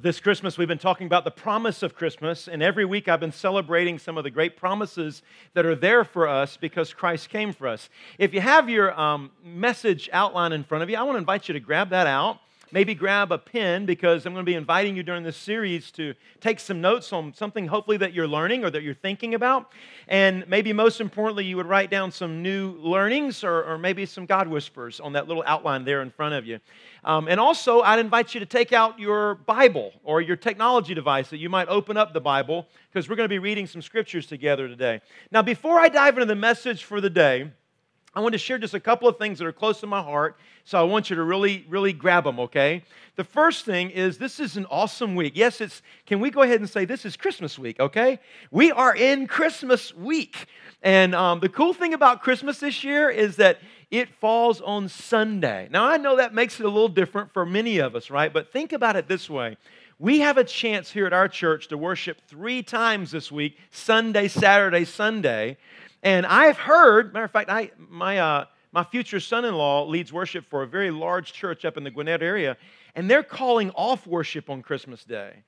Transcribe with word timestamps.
This 0.00 0.20
Christmas, 0.20 0.56
we've 0.56 0.68
been 0.68 0.78
talking 0.78 1.08
about 1.08 1.24
the 1.24 1.32
promise 1.32 1.82
of 1.82 1.96
Christmas, 1.96 2.46
and 2.46 2.62
every 2.62 2.84
week 2.84 3.08
I've 3.08 3.18
been 3.18 3.32
celebrating 3.32 3.98
some 3.98 4.16
of 4.16 4.22
the 4.22 4.30
great 4.30 4.56
promises 4.56 5.22
that 5.54 5.66
are 5.66 5.74
there 5.74 6.04
for 6.04 6.28
us 6.28 6.56
because 6.56 6.94
Christ 6.94 7.30
came 7.30 7.52
for 7.52 7.66
us. 7.66 7.90
If 8.16 8.32
you 8.32 8.40
have 8.40 8.70
your 8.70 8.98
um, 8.98 9.32
message 9.42 10.08
outline 10.12 10.52
in 10.52 10.62
front 10.62 10.84
of 10.84 10.90
you, 10.90 10.96
I 10.96 11.02
want 11.02 11.16
to 11.16 11.18
invite 11.18 11.48
you 11.48 11.54
to 11.54 11.58
grab 11.58 11.90
that 11.90 12.06
out. 12.06 12.38
Maybe 12.70 12.94
grab 12.94 13.32
a 13.32 13.38
pen 13.38 13.86
because 13.86 14.26
I'm 14.26 14.34
going 14.34 14.44
to 14.44 14.50
be 14.50 14.54
inviting 14.54 14.94
you 14.94 15.02
during 15.02 15.22
this 15.22 15.38
series 15.38 15.90
to 15.92 16.14
take 16.40 16.60
some 16.60 16.82
notes 16.82 17.14
on 17.14 17.32
something 17.32 17.66
hopefully 17.66 17.96
that 17.96 18.12
you're 18.12 18.28
learning 18.28 18.62
or 18.62 18.68
that 18.70 18.82
you're 18.82 18.92
thinking 18.92 19.34
about. 19.34 19.72
And 20.06 20.46
maybe 20.48 20.74
most 20.74 21.00
importantly, 21.00 21.46
you 21.46 21.56
would 21.56 21.66
write 21.66 21.90
down 21.90 22.12
some 22.12 22.42
new 22.42 22.72
learnings 22.72 23.42
or, 23.42 23.64
or 23.64 23.78
maybe 23.78 24.04
some 24.04 24.26
God 24.26 24.48
whispers 24.48 25.00
on 25.00 25.14
that 25.14 25.28
little 25.28 25.44
outline 25.46 25.84
there 25.84 26.02
in 26.02 26.10
front 26.10 26.34
of 26.34 26.44
you. 26.44 26.60
Um, 27.04 27.26
and 27.26 27.40
also, 27.40 27.80
I'd 27.80 28.00
invite 28.00 28.34
you 28.34 28.40
to 28.40 28.46
take 28.46 28.74
out 28.74 28.98
your 28.98 29.36
Bible 29.36 29.94
or 30.04 30.20
your 30.20 30.36
technology 30.36 30.92
device 30.92 31.30
that 31.30 31.38
you 31.38 31.48
might 31.48 31.68
open 31.68 31.96
up 31.96 32.12
the 32.12 32.20
Bible 32.20 32.68
because 32.92 33.08
we're 33.08 33.16
going 33.16 33.28
to 33.28 33.34
be 33.34 33.38
reading 33.38 33.66
some 33.66 33.80
scriptures 33.80 34.26
together 34.26 34.68
today. 34.68 35.00
Now, 35.30 35.40
before 35.40 35.80
I 35.80 35.88
dive 35.88 36.14
into 36.14 36.26
the 36.26 36.34
message 36.34 36.84
for 36.84 37.00
the 37.00 37.08
day, 37.10 37.50
I 38.14 38.20
want 38.20 38.32
to 38.32 38.38
share 38.38 38.58
just 38.58 38.74
a 38.74 38.80
couple 38.80 39.06
of 39.06 39.18
things 39.18 39.38
that 39.38 39.46
are 39.46 39.52
close 39.52 39.80
to 39.80 39.86
my 39.86 40.02
heart. 40.02 40.38
So 40.64 40.78
I 40.78 40.82
want 40.82 41.10
you 41.10 41.16
to 41.16 41.22
really, 41.22 41.64
really 41.68 41.92
grab 41.92 42.24
them, 42.24 42.40
okay? 42.40 42.82
The 43.16 43.24
first 43.24 43.64
thing 43.64 43.90
is 43.90 44.18
this 44.18 44.40
is 44.40 44.56
an 44.56 44.66
awesome 44.70 45.14
week. 45.14 45.32
Yes, 45.36 45.60
it's, 45.60 45.82
can 46.06 46.20
we 46.20 46.30
go 46.30 46.42
ahead 46.42 46.60
and 46.60 46.68
say 46.68 46.84
this 46.84 47.04
is 47.04 47.16
Christmas 47.16 47.58
week, 47.58 47.78
okay? 47.80 48.18
We 48.50 48.72
are 48.72 48.94
in 48.94 49.26
Christmas 49.26 49.94
week. 49.94 50.46
And 50.82 51.14
um, 51.14 51.40
the 51.40 51.48
cool 51.48 51.74
thing 51.74 51.94
about 51.94 52.22
Christmas 52.22 52.60
this 52.60 52.82
year 52.82 53.10
is 53.10 53.36
that 53.36 53.58
it 53.90 54.08
falls 54.08 54.60
on 54.60 54.88
Sunday. 54.88 55.68
Now, 55.70 55.86
I 55.86 55.96
know 55.96 56.16
that 56.16 56.34
makes 56.34 56.60
it 56.60 56.66
a 56.66 56.68
little 56.68 56.88
different 56.88 57.32
for 57.32 57.46
many 57.46 57.78
of 57.78 57.96
us, 57.96 58.10
right? 58.10 58.32
But 58.32 58.52
think 58.52 58.72
about 58.72 58.96
it 58.96 59.08
this 59.08 59.28
way. 59.28 59.56
We 59.98 60.20
have 60.20 60.36
a 60.36 60.44
chance 60.44 60.92
here 60.92 61.06
at 61.06 61.12
our 61.12 61.26
church 61.28 61.68
to 61.68 61.78
worship 61.78 62.20
three 62.28 62.62
times 62.62 63.10
this 63.10 63.32
week 63.32 63.58
Sunday, 63.70 64.28
Saturday, 64.28 64.84
Sunday. 64.84 65.56
And 66.02 66.26
I've 66.26 66.58
heard, 66.58 67.12
matter 67.12 67.24
of 67.24 67.30
fact, 67.30 67.50
I, 67.50 67.70
my, 67.88 68.18
uh, 68.18 68.44
my 68.72 68.84
future 68.84 69.20
son 69.20 69.44
in 69.44 69.54
law 69.54 69.84
leads 69.84 70.12
worship 70.12 70.44
for 70.46 70.62
a 70.62 70.66
very 70.66 70.90
large 70.90 71.32
church 71.32 71.64
up 71.64 71.76
in 71.76 71.84
the 71.84 71.90
Gwinnett 71.90 72.22
area, 72.22 72.56
and 72.94 73.10
they're 73.10 73.22
calling 73.22 73.70
off 73.70 74.06
worship 74.06 74.50
on 74.50 74.62
Christmas 74.62 75.04
Day. 75.04 75.42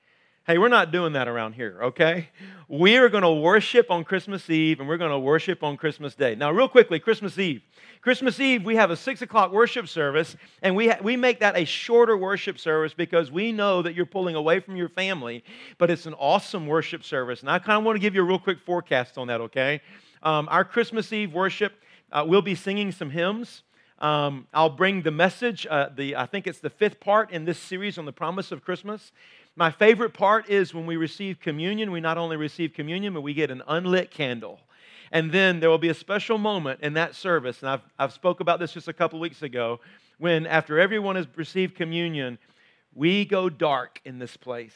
Hey, 0.47 0.57
we're 0.57 0.69
not 0.69 0.91
doing 0.91 1.13
that 1.13 1.27
around 1.27 1.53
here, 1.53 1.77
okay? 1.83 2.27
We 2.67 2.97
are 2.97 3.09
going 3.09 3.21
to 3.21 3.31
worship 3.31 3.91
on 3.91 4.03
Christmas 4.03 4.49
Eve 4.49 4.79
and 4.79 4.89
we're 4.89 4.97
going 4.97 5.11
to 5.11 5.19
worship 5.19 5.61
on 5.61 5.77
Christmas 5.77 6.15
Day. 6.15 6.33
Now, 6.33 6.51
real 6.51 6.67
quickly, 6.67 6.99
Christmas 6.99 7.37
Eve. 7.37 7.61
Christmas 8.01 8.39
Eve, 8.39 8.65
we 8.65 8.75
have 8.75 8.89
a 8.89 8.95
six 8.95 9.21
o'clock 9.21 9.51
worship 9.51 9.87
service, 9.87 10.35
and 10.63 10.75
we, 10.75 10.87
ha- 10.87 10.97
we 11.03 11.15
make 11.15 11.39
that 11.41 11.55
a 11.55 11.63
shorter 11.63 12.17
worship 12.17 12.57
service 12.57 12.91
because 12.91 13.29
we 13.29 13.51
know 13.51 13.83
that 13.83 13.93
you're 13.93 14.07
pulling 14.07 14.33
away 14.33 14.59
from 14.59 14.75
your 14.75 14.89
family, 14.89 15.43
but 15.77 15.91
it's 15.91 16.07
an 16.07 16.15
awesome 16.15 16.65
worship 16.65 17.03
service. 17.03 17.41
And 17.41 17.49
I 17.51 17.59
kind 17.59 17.77
of 17.77 17.83
want 17.83 17.97
to 17.97 17.99
give 17.99 18.15
you 18.15 18.21
a 18.21 18.25
real 18.25 18.39
quick 18.39 18.59
forecast 18.65 19.19
on 19.19 19.27
that, 19.27 19.41
okay? 19.41 19.79
Um, 20.23 20.47
our 20.51 20.63
Christmas 20.63 21.11
Eve 21.11 21.33
worship, 21.33 21.73
uh, 22.11 22.23
we'll 22.27 22.43
be 22.43 22.55
singing 22.55 22.91
some 22.91 23.09
hymns. 23.09 23.63
Um, 23.97 24.47
I'll 24.53 24.69
bring 24.69 25.01
the 25.01 25.11
message. 25.11 25.65
Uh, 25.69 25.89
the 25.95 26.15
I 26.15 26.25
think 26.25 26.45
it's 26.47 26.59
the 26.59 26.69
fifth 26.69 26.99
part 26.99 27.31
in 27.31 27.45
this 27.45 27.57
series 27.57 27.97
on 27.97 28.05
the 28.05 28.11
promise 28.11 28.51
of 28.51 28.63
Christmas. 28.63 29.11
My 29.55 29.71
favorite 29.71 30.13
part 30.13 30.47
is 30.49 30.73
when 30.73 30.85
we 30.85 30.95
receive 30.95 31.39
communion, 31.39 31.91
we 31.91 32.01
not 32.01 32.17
only 32.17 32.37
receive 32.37 32.73
communion, 32.73 33.13
but 33.13 33.21
we 33.21 33.33
get 33.33 33.51
an 33.51 33.63
unlit 33.67 34.11
candle. 34.11 34.59
And 35.11 35.31
then 35.31 35.59
there 35.59 35.69
will 35.69 35.77
be 35.77 35.89
a 35.89 35.93
special 35.93 36.37
moment 36.37 36.81
in 36.81 36.93
that 36.93 37.15
service, 37.15 37.61
and 37.61 37.69
I've, 37.69 37.81
I've 37.99 38.13
spoke 38.13 38.39
about 38.39 38.59
this 38.59 38.73
just 38.73 38.87
a 38.87 38.93
couple 38.93 39.19
weeks 39.19 39.41
ago, 39.41 39.81
when 40.19 40.47
after 40.47 40.79
everyone 40.79 41.15
has 41.15 41.27
received 41.35 41.75
communion, 41.75 42.37
we 42.93 43.25
go 43.25 43.49
dark 43.49 43.99
in 44.05 44.19
this 44.19 44.37
place. 44.37 44.75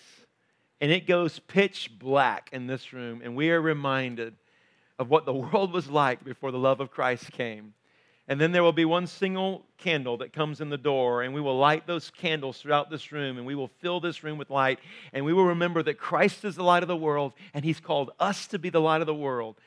And 0.82 0.92
it 0.92 1.08
goes 1.08 1.40
pitch 1.40 1.90
black 1.98 2.50
in 2.52 2.68
this 2.68 2.92
room, 2.92 3.22
and 3.24 3.36
we 3.36 3.50
are 3.52 3.62
reminded 3.62 4.36
of 5.00 5.10
what 5.10 5.26
the 5.26 5.34
world 5.34 5.72
was 5.72 5.90
like 5.90 6.24
before 6.24 6.52
the 6.52 6.58
love 6.58 6.80
of 6.80 6.92
Christ 6.92 7.32
came. 7.32 7.74
And 8.28 8.42
then 8.42 8.52
there 8.52 8.64
will 8.64 8.74
be 8.74 8.86
one 8.86 9.06
single 9.06 9.66
candle 9.78 10.18
that 10.18 10.34
comes 10.34 10.60
in 10.60 10.70
the 10.70 10.80
door, 10.80 11.22
and 11.22 11.34
we 11.34 11.42
will 11.42 11.60
light 11.60 11.86
those 11.86 12.10
candles 12.10 12.60
throughout 12.60 12.90
this 12.90 13.12
room, 13.12 13.38
and 13.38 13.46
we 13.46 13.54
will 13.54 13.70
fill 13.82 14.00
this 14.00 14.24
room 14.24 14.40
with 14.40 14.50
light, 14.50 14.80
and 15.14 15.24
we 15.24 15.34
will 15.34 15.46
remember 15.46 15.84
that 15.84 16.00
Christ 16.00 16.44
is 16.44 16.56
the 16.56 16.64
light 16.64 16.82
of 16.82 16.88
the 16.88 16.98
world, 16.98 17.34
and 17.54 17.64
He's 17.64 17.80
called 17.80 18.12
us 18.20 18.48
to 18.48 18.58
be 18.58 18.70
the 18.70 18.82
light 18.82 19.02
of 19.02 19.08
the 19.08 19.14
world. 19.14 19.58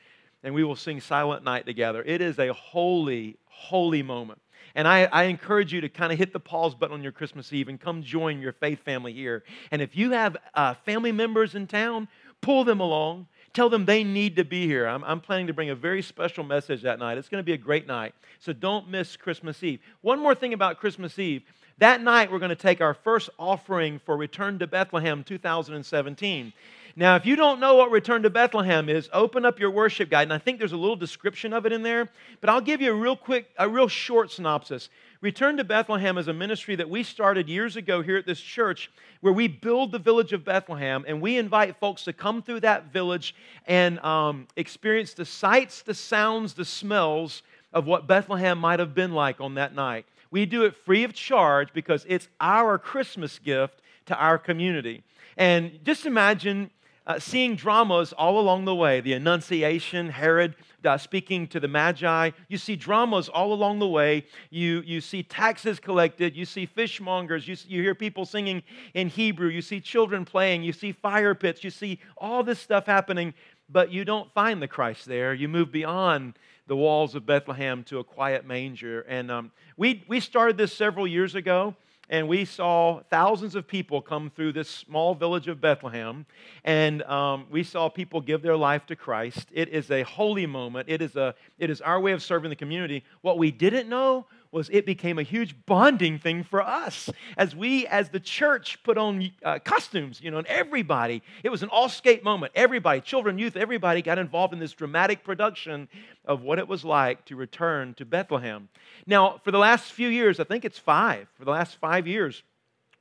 And 0.43 0.53
we 0.53 0.63
will 0.63 0.75
sing 0.75 0.99
Silent 1.01 1.43
Night 1.43 1.65
together. 1.65 2.03
It 2.05 2.21
is 2.21 2.39
a 2.39 2.53
holy, 2.53 3.37
holy 3.45 4.03
moment. 4.03 4.41
And 4.75 4.87
I, 4.87 5.05
I, 5.05 5.23
encourage 5.23 5.73
you 5.73 5.81
to 5.81 5.89
kind 5.89 6.13
of 6.13 6.17
hit 6.17 6.31
the 6.31 6.39
pause 6.39 6.75
button 6.75 6.93
on 6.93 7.03
your 7.03 7.11
Christmas 7.11 7.51
Eve 7.51 7.67
and 7.67 7.79
come 7.79 8.03
join 8.03 8.39
your 8.39 8.53
faith 8.53 8.79
family 8.85 9.11
here. 9.11 9.43
And 9.71 9.81
if 9.81 9.97
you 9.97 10.11
have 10.11 10.37
uh, 10.53 10.75
family 10.85 11.11
members 11.11 11.55
in 11.55 11.67
town, 11.67 12.07
pull 12.41 12.63
them 12.63 12.79
along. 12.79 13.27
Tell 13.53 13.69
them 13.69 13.85
they 13.85 14.03
need 14.03 14.35
to 14.35 14.43
be 14.43 14.67
here. 14.67 14.85
I'm, 14.85 15.03
I'm 15.03 15.21
planning 15.21 15.47
to 15.47 15.53
bring 15.53 15.69
a 15.69 15.75
very 15.75 16.01
special 16.01 16.43
message 16.43 16.83
that 16.83 16.99
night. 16.99 17.17
It's 17.17 17.29
going 17.29 17.41
to 17.41 17.45
be 17.45 17.53
a 17.53 17.57
great 17.57 17.87
night. 17.87 18.13
So 18.39 18.53
don't 18.53 18.89
miss 18.89 19.17
Christmas 19.17 19.63
Eve. 19.63 19.79
One 20.01 20.19
more 20.19 20.35
thing 20.35 20.53
about 20.53 20.79
Christmas 20.79 21.17
Eve. 21.17 21.43
That 21.79 22.01
night, 22.01 22.29
we're 22.29 22.39
going 22.39 22.49
to 22.49 22.55
take 22.55 22.81
our 22.81 22.93
first 22.93 23.29
offering 23.39 23.99
for 24.05 24.17
Return 24.17 24.59
to 24.59 24.67
Bethlehem 24.67 25.23
2017. 25.23 26.51
Now, 26.95 27.15
if 27.15 27.25
you 27.25 27.37
don't 27.37 27.61
know 27.61 27.75
what 27.75 27.91
Return 27.91 28.23
to 28.23 28.29
Bethlehem 28.29 28.89
is, 28.89 29.09
open 29.13 29.45
up 29.45 29.59
your 29.59 29.71
worship 29.71 30.09
guide, 30.09 30.23
and 30.23 30.33
I 30.33 30.39
think 30.39 30.59
there's 30.59 30.73
a 30.73 30.77
little 30.77 30.97
description 30.97 31.53
of 31.53 31.65
it 31.65 31.71
in 31.71 31.81
there, 31.81 32.09
but 32.41 32.49
I'll 32.49 32.59
give 32.59 32.81
you 32.81 32.91
a 32.91 32.95
real 32.95 33.15
quick, 33.15 33.49
a 33.57 33.69
real 33.69 33.87
short 33.87 34.29
synopsis. 34.29 34.89
Return 35.21 35.57
to 35.57 35.65
Bethlehem 35.65 36.17
is 36.17 36.29
a 36.29 36.33
ministry 36.33 36.77
that 36.77 36.89
we 36.89 37.03
started 37.03 37.49
years 37.49 37.75
ago 37.75 38.01
here 38.01 38.15
at 38.15 38.25
this 38.25 38.39
church 38.39 38.89
where 39.19 39.33
we 39.33 39.49
build 39.49 39.91
the 39.91 39.99
village 39.99 40.31
of 40.31 40.45
Bethlehem 40.45 41.03
and 41.05 41.19
we 41.19 41.37
invite 41.37 41.75
folks 41.75 42.05
to 42.05 42.13
come 42.13 42.41
through 42.41 42.61
that 42.61 42.93
village 42.93 43.35
and 43.67 43.99
um, 43.99 44.47
experience 44.55 45.13
the 45.13 45.25
sights, 45.25 45.81
the 45.81 45.93
sounds, 45.93 46.53
the 46.53 46.63
smells 46.63 47.43
of 47.73 47.85
what 47.85 48.07
Bethlehem 48.07 48.57
might 48.57 48.79
have 48.79 48.95
been 48.95 49.11
like 49.11 49.41
on 49.41 49.55
that 49.55 49.75
night. 49.75 50.05
We 50.31 50.45
do 50.45 50.63
it 50.63 50.73
free 50.73 51.03
of 51.03 51.13
charge 51.13 51.73
because 51.73 52.05
it's 52.07 52.29
our 52.39 52.77
Christmas 52.77 53.39
gift 53.39 53.81
to 54.05 54.15
our 54.15 54.37
community. 54.37 55.03
And 55.35 55.83
just 55.83 56.05
imagine 56.05 56.71
uh, 57.05 57.19
seeing 57.19 57.57
dramas 57.57 58.13
all 58.13 58.39
along 58.39 58.63
the 58.63 58.75
way 58.75 59.01
the 59.01 59.13
Annunciation, 59.13 60.11
Herod 60.11 60.55
uh, 60.85 60.97
speaking 60.97 61.47
to 61.47 61.59
the 61.59 61.67
Magi. 61.67 62.31
You 62.47 62.57
see 62.57 62.75
dramas 62.75 63.29
all 63.29 63.53
along 63.53 63.79
the 63.79 63.87
way. 63.87 64.25
You, 64.49 64.81
you 64.85 65.01
see 65.01 65.23
taxes 65.23 65.79
collected. 65.79 66.35
You 66.35 66.45
see 66.45 66.67
fishmongers. 66.67 67.47
You, 67.47 67.55
you 67.67 67.81
hear 67.81 67.95
people 67.95 68.25
singing 68.25 68.63
in 68.93 69.09
Hebrew. 69.09 69.49
You 69.49 69.61
see 69.61 69.79
children 69.79 70.25
playing. 70.25 70.63
You 70.63 70.73
see 70.73 70.91
fire 70.91 71.35
pits. 71.35 71.63
You 71.63 71.69
see 71.69 71.99
all 72.17 72.43
this 72.43 72.59
stuff 72.59 72.85
happening, 72.85 73.33
but 73.69 73.91
you 73.91 74.05
don't 74.05 74.31
find 74.33 74.61
the 74.61 74.67
Christ 74.67 75.05
there. 75.05 75.33
You 75.33 75.47
move 75.47 75.71
beyond 75.71 76.35
the 76.67 76.75
walls 76.75 77.15
of 77.15 77.25
Bethlehem 77.25 77.83
to 77.85 77.99
a 77.99 78.03
quiet 78.03 78.45
manger. 78.45 79.01
And 79.01 79.31
um, 79.31 79.51
we, 79.75 80.03
we 80.07 80.19
started 80.19 80.57
this 80.57 80.71
several 80.71 81.07
years 81.07 81.35
ago 81.35 81.75
and 82.09 82.27
we 82.27 82.43
saw 82.43 83.01
thousands 83.09 83.55
of 83.55 83.67
people 83.67 84.01
come 84.01 84.31
through 84.35 84.53
this 84.53 84.69
small 84.69 85.13
village 85.13 85.47
of 85.47 85.61
Bethlehem, 85.61 86.25
and 86.63 87.03
um, 87.03 87.45
we 87.49 87.63
saw 87.63 87.87
people 87.89 88.19
give 88.19 88.41
their 88.41 88.57
life 88.57 88.85
to 88.87 88.95
Christ. 88.95 89.47
It 89.51 89.69
is 89.69 89.91
a 89.91 90.03
holy 90.03 90.45
moment. 90.45 90.89
It 90.89 91.01
is, 91.01 91.15
a, 91.15 91.35
it 91.59 91.69
is 91.69 91.81
our 91.81 91.99
way 91.99 92.11
of 92.13 92.23
serving 92.23 92.49
the 92.49 92.55
community. 92.55 93.03
What 93.21 93.37
we 93.37 93.51
didn't 93.51 93.89
know 93.89 94.25
was 94.51 94.69
it 94.71 94.85
became 94.85 95.19
a 95.19 95.23
huge 95.23 95.55
bonding 95.65 96.17
thing 96.17 96.43
for 96.43 96.61
us 96.61 97.09
as 97.37 97.55
we, 97.55 97.85
as 97.87 98.09
the 98.09 98.19
church, 98.19 98.81
put 98.83 98.97
on 98.97 99.31
uh, 99.43 99.59
costumes, 99.59 100.19
you 100.21 100.31
know, 100.31 100.39
and 100.39 100.47
everybody, 100.47 101.21
it 101.43 101.49
was 101.49 101.61
an 101.61 101.69
all 101.69 101.89
skate 101.89 102.23
moment. 102.23 102.51
Everybody, 102.55 103.01
children, 103.01 103.37
youth, 103.37 103.55
everybody 103.55 104.01
got 104.01 104.17
involved 104.17 104.53
in 104.53 104.59
this 104.59 104.73
dramatic 104.73 105.23
production 105.23 105.87
of 106.25 106.41
what 106.41 106.57
it 106.57 106.67
was 106.67 106.83
like 106.83 107.25
to 107.25 107.35
return 107.35 107.93
to 107.95 108.05
Bethlehem. 108.05 108.69
Now, 109.05 109.39
for 109.43 109.51
the 109.51 109.59
last 109.59 109.91
few 109.91 110.07
years, 110.07 110.39
I 110.39 110.43
think 110.45 110.65
it's 110.65 110.79
five, 110.79 111.27
for 111.37 111.45
the 111.45 111.51
last 111.51 111.77
five 111.77 112.07
years, 112.07 112.41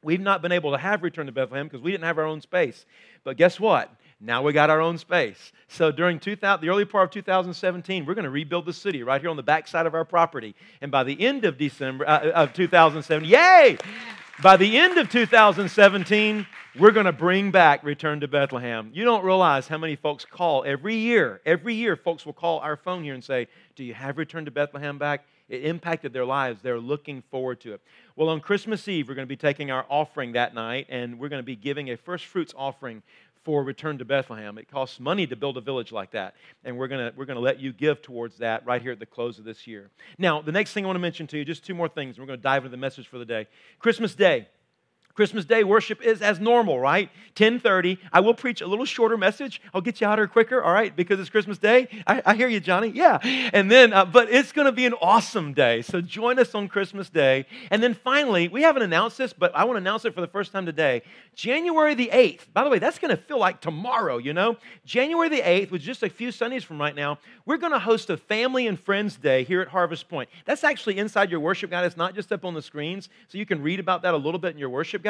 we've 0.03 0.20
not 0.20 0.42
been 0.42 0.53
able 0.53 0.72
to 0.72 0.78
have 0.78 1.03
Return 1.03 1.26
to 1.26 1.33
Bethlehem 1.33 1.66
because 1.66 1.83
we 1.83 1.91
didn't 1.91 2.04
have 2.04 2.18
our 2.18 2.24
own 2.24 2.41
space. 2.41 2.84
But 3.24 3.36
guess 3.36 3.59
what? 3.59 3.91
Now 4.20 4.42
we 4.42 4.53
got 4.53 4.68
our 4.68 4.80
own 4.80 4.98
space. 4.98 5.53
So 5.68 5.92
during 5.92 6.18
2000, 6.18 6.60
the 6.60 6.70
early 6.70 6.84
part 6.84 7.04
of 7.04 7.10
2017, 7.12 8.04
we're 8.04 8.15
going 8.15 8.24
to 8.24 8.30
rebuild 8.30 8.66
the 8.66 8.72
city 8.72 9.03
right 9.04 9.20
here 9.20 9.30
on 9.30 9.36
the 9.36 9.42
backside 9.44 9.86
of 9.86 9.94
our 9.94 10.04
property. 10.04 10.56
And 10.80 10.91
by 10.91 11.04
the 11.04 11.20
end 11.24 11.44
of 11.44 11.56
December 11.56 12.09
uh, 12.09 12.30
of 12.30 12.53
2017, 12.53 13.28
yay! 13.28 13.78
By 14.42 14.56
the 14.56 14.78
end 14.78 14.98
of 14.98 15.10
2017, 15.10 16.47
we're 16.78 16.92
going 16.92 17.06
to 17.06 17.12
bring 17.12 17.50
back 17.50 17.82
Return 17.82 18.20
to 18.20 18.28
Bethlehem. 18.28 18.91
You 18.92 19.04
don't 19.04 19.24
realize 19.24 19.66
how 19.66 19.78
many 19.78 19.97
folks 19.97 20.24
call 20.24 20.65
every 20.65 20.94
year. 20.94 21.41
Every 21.44 21.74
year, 21.74 21.97
folks 21.97 22.24
will 22.24 22.32
call 22.32 22.60
our 22.60 22.76
phone 22.76 23.03
here 23.03 23.15
and 23.15 23.24
say, 23.24 23.48
Do 23.74 23.82
you 23.82 23.94
have 23.94 24.16
Return 24.16 24.44
to 24.44 24.53
Bethlehem 24.53 24.97
back? 24.97 25.24
It 25.48 25.65
impacted 25.65 26.12
their 26.12 26.26
lives. 26.26 26.60
They're 26.62 26.78
looking 26.78 27.22
forward 27.30 27.60
to 27.60 27.72
it. 27.72 27.80
Well, 28.16 28.28
on 28.28 28.41
Christmas 28.41 28.86
Eve, 28.86 29.09
we're 29.09 29.15
going 29.15 29.26
to 29.26 29.28
be 29.28 29.36
taking 29.36 29.70
our 29.70 29.86
offering 29.88 30.32
that 30.32 30.54
night, 30.54 30.86
and 30.91 31.18
we're 31.18 31.30
going 31.30 31.42
to 31.42 31.47
be 31.47 31.56
giving 31.56 31.91
a 31.91 31.97
first 31.97 32.26
fruits 32.26 32.53
offering 32.56 33.03
for 33.48 33.65
Return 33.65 33.97
to 33.97 34.04
Bethlehem. 34.04 34.59
It 34.59 34.71
costs 34.71 35.00
money 35.00 35.27
to 35.27 35.34
build 35.34 35.56
a 35.56 35.62
village 35.62 35.91
like 35.91 36.10
that, 36.10 36.34
and 36.66 36.77
we're 36.77 36.86
going 36.86 37.10
we're 37.16 37.24
gonna 37.24 37.41
let 37.41 37.59
you 37.59 37.72
give 37.72 38.03
towards 38.03 38.36
that 38.36 38.66
right 38.66 38.83
here 38.83 38.92
at 38.92 38.98
the 38.98 39.06
close 39.06 39.39
of 39.39 39.47
this 39.47 39.66
year. 39.66 39.89
Now, 40.18 40.42
the 40.42 40.53
next 40.53 40.74
thing 40.74 40.84
I 40.84 40.89
want 40.89 40.97
to 40.97 41.00
mention 41.00 41.27
to 41.28 41.39
you, 41.39 41.47
just 41.47 41.65
two 41.65 41.72
more 41.72 41.89
things, 41.89 42.16
and 42.16 42.22
we're 42.22 42.27
going 42.27 42.41
to 42.41 42.42
dive 42.42 42.66
into 42.66 42.72
the 42.72 42.77
message 42.77 43.09
for 43.09 43.16
the 43.16 43.24
day. 43.24 43.47
Christmas 43.78 44.15
Day. 44.15 44.48
Christmas 45.18 45.44
Day 45.44 45.65
worship 45.65 46.00
is 46.00 46.22
as 46.22 46.38
normal, 46.38 46.78
right? 46.78 47.10
10:30. 47.34 47.98
I 48.12 48.20
will 48.20 48.34
preach 48.34 48.60
a 48.60 48.68
little 48.68 48.84
shorter 48.84 49.16
message. 49.16 49.60
I'll 49.74 49.80
get 49.80 50.00
you 50.00 50.06
out 50.06 50.20
here 50.20 50.28
quicker, 50.28 50.62
all 50.62 50.72
right? 50.72 50.94
Because 50.94 51.18
it's 51.18 51.28
Christmas 51.28 51.59
Day. 51.59 51.88
I, 52.06 52.22
I 52.24 52.34
hear 52.36 52.47
you, 52.47 52.60
Johnny. 52.60 52.92
Yeah. 52.94 53.18
And 53.53 53.68
then, 53.68 53.92
uh, 53.92 54.04
but 54.04 54.30
it's 54.30 54.53
going 54.53 54.66
to 54.66 54.72
be 54.72 54.86
an 54.86 54.94
awesome 55.03 55.54
day. 55.54 55.82
So 55.82 56.00
join 56.00 56.38
us 56.38 56.54
on 56.54 56.68
Christmas 56.68 57.10
Day. 57.10 57.47
And 57.72 57.82
then 57.82 57.94
finally, 57.94 58.47
we 58.47 58.62
haven't 58.62 58.82
announced 58.82 59.18
this, 59.18 59.32
but 59.32 59.53
I 59.56 59.65
want 59.65 59.74
to 59.74 59.78
announce 59.78 60.04
it 60.04 60.15
for 60.15 60.20
the 60.20 60.28
first 60.28 60.53
time 60.53 60.66
today. 60.66 61.03
January 61.34 61.94
the 61.94 62.10
8th. 62.12 62.53
By 62.53 62.62
the 62.62 62.70
way, 62.70 62.78
that's 62.78 63.00
going 63.00 63.10
to 63.10 63.20
feel 63.20 63.38
like 63.41 63.60
tomorrow. 63.60 64.18
You 64.18 64.34
know, 64.34 64.56
January 64.84 65.28
the 65.28 65.41
8th, 65.41 65.72
which 65.72 65.82
is 65.82 65.86
just 65.86 66.04
a 66.04 66.10
few 66.10 66.30
Sundays 66.30 66.62
from 66.62 66.80
right 66.80 66.94
now, 66.94 67.18
we're 67.44 67.56
going 67.56 67.72
to 67.72 67.78
host 67.80 68.09
a 68.10 68.16
Family 68.16 68.68
and 68.68 68.78
Friends 68.78 69.16
Day 69.16 69.42
here 69.42 69.60
at 69.60 69.68
Harvest 69.68 70.09
Point. 70.09 70.28
That's 70.44 70.62
actually 70.62 70.98
inside 70.98 71.30
your 71.30 71.41
worship 71.41 71.70
guide. 71.70 71.86
It's 71.86 71.97
not 71.97 72.15
just 72.15 72.32
up 72.32 72.44
on 72.44 72.54
the 72.54 72.62
screens, 72.62 73.09
so 73.28 73.38
you 73.38 73.47
can 73.47 73.62
read 73.62 73.80
about 73.80 74.03
that 74.03 74.15
a 74.15 74.16
little 74.16 74.38
bit 74.38 74.53
in 74.53 74.59
your 74.59 74.70
worship 74.70 75.03
guide. 75.03 75.08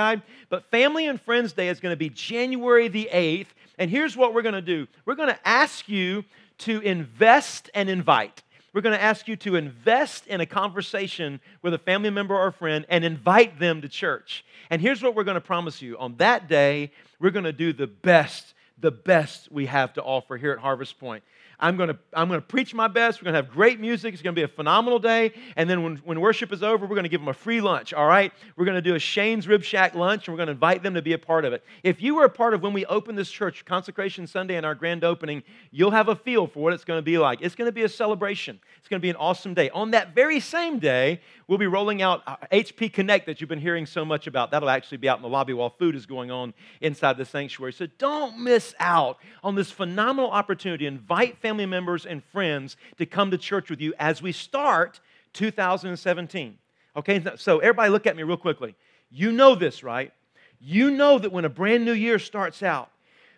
But 0.49 0.65
Family 0.71 1.07
and 1.07 1.21
Friends 1.21 1.53
Day 1.53 1.69
is 1.69 1.81
going 1.81 1.93
to 1.93 1.97
be 1.97 2.09
January 2.11 2.89
the 2.89 3.09
8th. 3.13 3.49
And 3.79 3.91
here's 3.91 4.17
what 4.17 4.35
we're 4.35 4.43
going 4.43 4.55
to 4.55 4.63
do 4.63 4.87
we're 5.05 5.15
going 5.15 5.29
to 5.29 5.49
ask 5.49 5.89
you 5.89 6.25
to 6.59 6.81
invest 6.81 7.71
and 7.75 7.89
invite. 7.89 8.43
We're 8.75 8.83
going 8.83 8.97
to 8.97 9.03
ask 9.03 9.27
you 9.27 9.37
to 9.37 9.57
invest 9.57 10.27
in 10.27 10.41
a 10.41 10.47
conversation 10.47 11.41
with 11.63 11.75
a 11.75 11.79
family 11.79 12.11
member 12.11 12.37
or 12.37 12.53
friend 12.53 12.85
and 12.89 13.05
invite 13.05 13.59
them 13.59 13.81
to 13.83 13.89
church. 13.89 14.45
And 14.71 14.83
here's 14.83 15.03
what 15.03 15.15
we're 15.15 15.25
going 15.25 15.37
to 15.37 15.41
promise 15.41 15.81
you 15.81 15.97
on 15.99 16.17
that 16.19 16.49
day, 16.49 16.93
we're 17.19 17.31
going 17.31 17.45
to 17.45 17.53
do 17.53 17.73
the 17.73 17.87
best, 17.87 18.55
the 18.79 18.91
best 18.91 19.51
we 19.51 19.67
have 19.67 19.95
to 19.95 20.03
offer 20.03 20.37
here 20.37 20.53
at 20.53 20.59
Harvest 20.59 20.99
Point. 21.01 21.25
I'm 21.61 21.77
going 21.77 21.89
to, 21.89 21.99
I'm 22.13 22.29
going 22.29 22.41
to 22.41 22.47
preach 22.47 22.73
my 22.73 22.87
best. 22.87 23.21
We're 23.21 23.25
going 23.25 23.35
to 23.35 23.43
have 23.43 23.51
great 23.51 23.81
music. 23.81 24.15
It's 24.15 24.23
going 24.23 24.35
to 24.35 24.39
be 24.39 24.45
a 24.45 24.49
phenomenal 24.49 25.01
day. 25.01 25.33
And 25.57 25.69
then 25.69 25.83
when, 25.83 25.97
when 25.99 26.21
worship 26.21 26.53
is 26.53 26.63
over, 26.63 26.87
we're 26.87 26.95
going 26.95 27.03
to 27.03 27.09
give 27.09 27.21
them 27.21 27.29
a 27.29 27.35
free 27.35 27.61
lunch, 27.61 27.93
all 27.93 28.07
right? 28.07 28.33
We're 28.57 28.65
going 28.65 28.77
to 28.77 28.83
do 28.83 28.95
a 28.95 28.99
Shane's 28.99 29.49
Rib 29.49 29.65
Shack 29.65 29.95
lunch, 29.97 30.29
and 30.29 30.35
we're 30.35 30.39
going 30.39 30.47
to 30.47 30.53
invite 30.53 30.85
them 30.85 30.95
to 30.95 31.03
be 31.03 31.15
a 31.15 31.19
part 31.19 31.45
of 31.45 31.53
it. 31.53 31.65
If 31.83 32.01
you 32.01 32.15
were 32.15 32.25
a 32.25 32.31
part 32.31 32.55
of 32.55 32.63
when 32.63 32.73
we 32.73 32.87
opened 32.87 33.19
this 33.19 33.31
church, 33.31 33.65
Consecration 33.65 34.27
Sunday 34.29 34.57
and 34.57 34.65
our 34.65 34.77
grand 34.77 35.03
opening, 35.03 35.43
you'll 35.73 35.91
have 35.91 36.09
a 36.09 36.15
feel 36.15 36.47
for 36.47 36.61
what 36.61 36.73
it's 36.73 36.85
going 36.85 36.99
to 36.99 37.03
be 37.03 37.19
like. 37.19 37.41
It's 37.43 37.57
going 37.57 37.67
to 37.67 37.73
be 37.73 37.83
a 37.83 37.89
celebration. 37.89 38.61
It's 38.79 38.89
going 38.89 39.01
to 39.01 39.03
be 39.03 39.11
an 39.11 39.17
awesome 39.17 39.55
day. 39.55 39.69
On 39.71 39.91
that 39.91 40.15
very 40.15 40.39
same 40.39 40.79
day, 40.79 41.21
we'll 41.49 41.59
be 41.59 41.67
rolling 41.67 42.03
out 42.03 42.23
uh, 42.27 42.37
HP 42.53 42.93
Connect 42.93 43.27
that 43.27 43.41
you've 43.41 43.49
been 43.49 43.61
hearing 43.61 43.85
so 43.85 44.05
much 44.05 44.29
about. 44.29 44.53
That'll 44.53 44.71
actually 44.71 44.99
be 44.99 45.09
out 45.09 45.19
in 45.19 45.23
the 45.23 45.29
lobby 45.29 45.55
while 45.55 45.71
food 45.71 45.97
is 45.97 46.07
going 46.07 46.31
on 46.31 46.55
inside 46.81 47.17
the 47.17 47.25
sanctuary. 47.25 47.73
So 47.73 47.87
don't 47.99 48.39
miss 48.39 48.75
out 48.79 49.19
on 49.43 49.57
this 49.57 49.71
phenomenal 49.71 50.31
opportunity. 50.31 50.87
Invite 50.87 51.39
family 51.49 51.65
members 51.65 52.05
and 52.05 52.23
friends 52.25 52.77
to 52.99 53.07
come 53.07 53.31
to 53.31 53.39
church 53.39 53.71
with 53.71 53.81
you 53.81 53.95
as 53.99 54.21
we 54.21 54.33
start 54.33 55.01
2017. 55.33 56.59
Okay, 56.95 57.25
so 57.37 57.59
everybody 57.61 57.89
look 57.89 58.07
at 58.07 58.15
me 58.15 58.23
real 58.23 58.37
quickly. 58.37 58.75
You 59.11 59.33
know 59.33 59.55
this, 59.55 59.83
right? 59.83 60.13
You 60.61 60.91
know 60.91 61.19
that 61.19 61.33
when 61.33 61.47
a 61.47 61.49
brand 61.49 61.87
new 61.87 61.93
year 61.93 62.19
starts 62.19 62.63
out, 62.63 62.91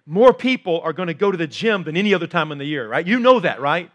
more 0.07 0.35
people 0.35 0.81
are 0.81 0.93
going 0.93 1.07
to 1.07 1.15
go 1.15 1.31
to 1.31 1.39
the 1.39 1.47
gym 1.47 1.85
than 1.85 1.97
any 1.97 2.13
other 2.13 2.27
time 2.27 2.51
in 2.51 2.59
the 2.59 2.65
year, 2.65 2.89
right? 2.89 3.07
You 3.07 3.21
know 3.21 3.39
that, 3.39 3.61
right? 3.61 3.89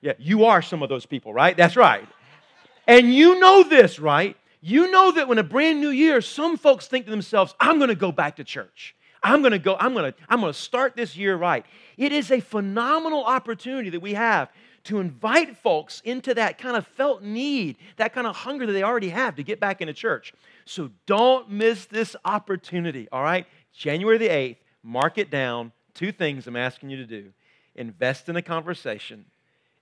Yeah, 0.00 0.14
you 0.18 0.46
are 0.46 0.60
some 0.60 0.82
of 0.82 0.88
those 0.88 1.06
people, 1.06 1.32
right? 1.32 1.56
That's 1.56 1.76
right. 1.76 2.04
And 2.88 3.14
you 3.14 3.38
know 3.38 3.62
this, 3.62 4.00
right? 4.00 4.36
You 4.60 4.90
know 4.90 5.12
that 5.12 5.28
when 5.28 5.38
a 5.38 5.44
brand 5.44 5.80
new 5.80 5.90
year, 5.90 6.20
some 6.20 6.56
folks 6.56 6.88
think 6.88 7.04
to 7.04 7.12
themselves, 7.12 7.54
I'm 7.60 7.78
going 7.78 7.90
to 7.90 7.94
go 7.94 8.10
back 8.10 8.36
to 8.36 8.44
church. 8.44 8.96
I'm 9.22 9.40
going 9.40 9.52
to 9.52 9.58
go, 9.58 9.76
I'm 9.78 9.94
going 9.94 10.12
to, 10.12 10.18
I'm 10.28 10.40
going 10.40 10.52
to 10.52 10.58
start 10.58 10.96
this 10.96 11.16
year 11.16 11.36
right. 11.36 11.64
It 11.96 12.12
is 12.12 12.30
a 12.30 12.40
phenomenal 12.40 13.24
opportunity 13.24 13.90
that 13.90 14.00
we 14.00 14.14
have 14.14 14.50
to 14.84 14.98
invite 14.98 15.56
folks 15.56 16.02
into 16.04 16.34
that 16.34 16.58
kind 16.58 16.76
of 16.76 16.86
felt 16.86 17.22
need, 17.22 17.76
that 17.96 18.12
kind 18.12 18.26
of 18.26 18.34
hunger 18.34 18.66
that 18.66 18.72
they 18.72 18.82
already 18.82 19.10
have 19.10 19.36
to 19.36 19.42
get 19.42 19.60
back 19.60 19.80
into 19.80 19.92
church. 19.92 20.32
So 20.64 20.90
don't 21.06 21.50
miss 21.50 21.86
this 21.86 22.16
opportunity, 22.24 23.08
all 23.12 23.22
right? 23.22 23.46
January 23.72 24.18
the 24.18 24.28
8th, 24.28 24.56
mark 24.82 25.18
it 25.18 25.30
down. 25.30 25.72
Two 25.94 26.10
things 26.10 26.46
I'm 26.46 26.56
asking 26.56 26.90
you 26.90 26.96
to 26.96 27.06
do 27.06 27.32
invest 27.74 28.28
in 28.28 28.36
a 28.36 28.42
conversation 28.42 29.24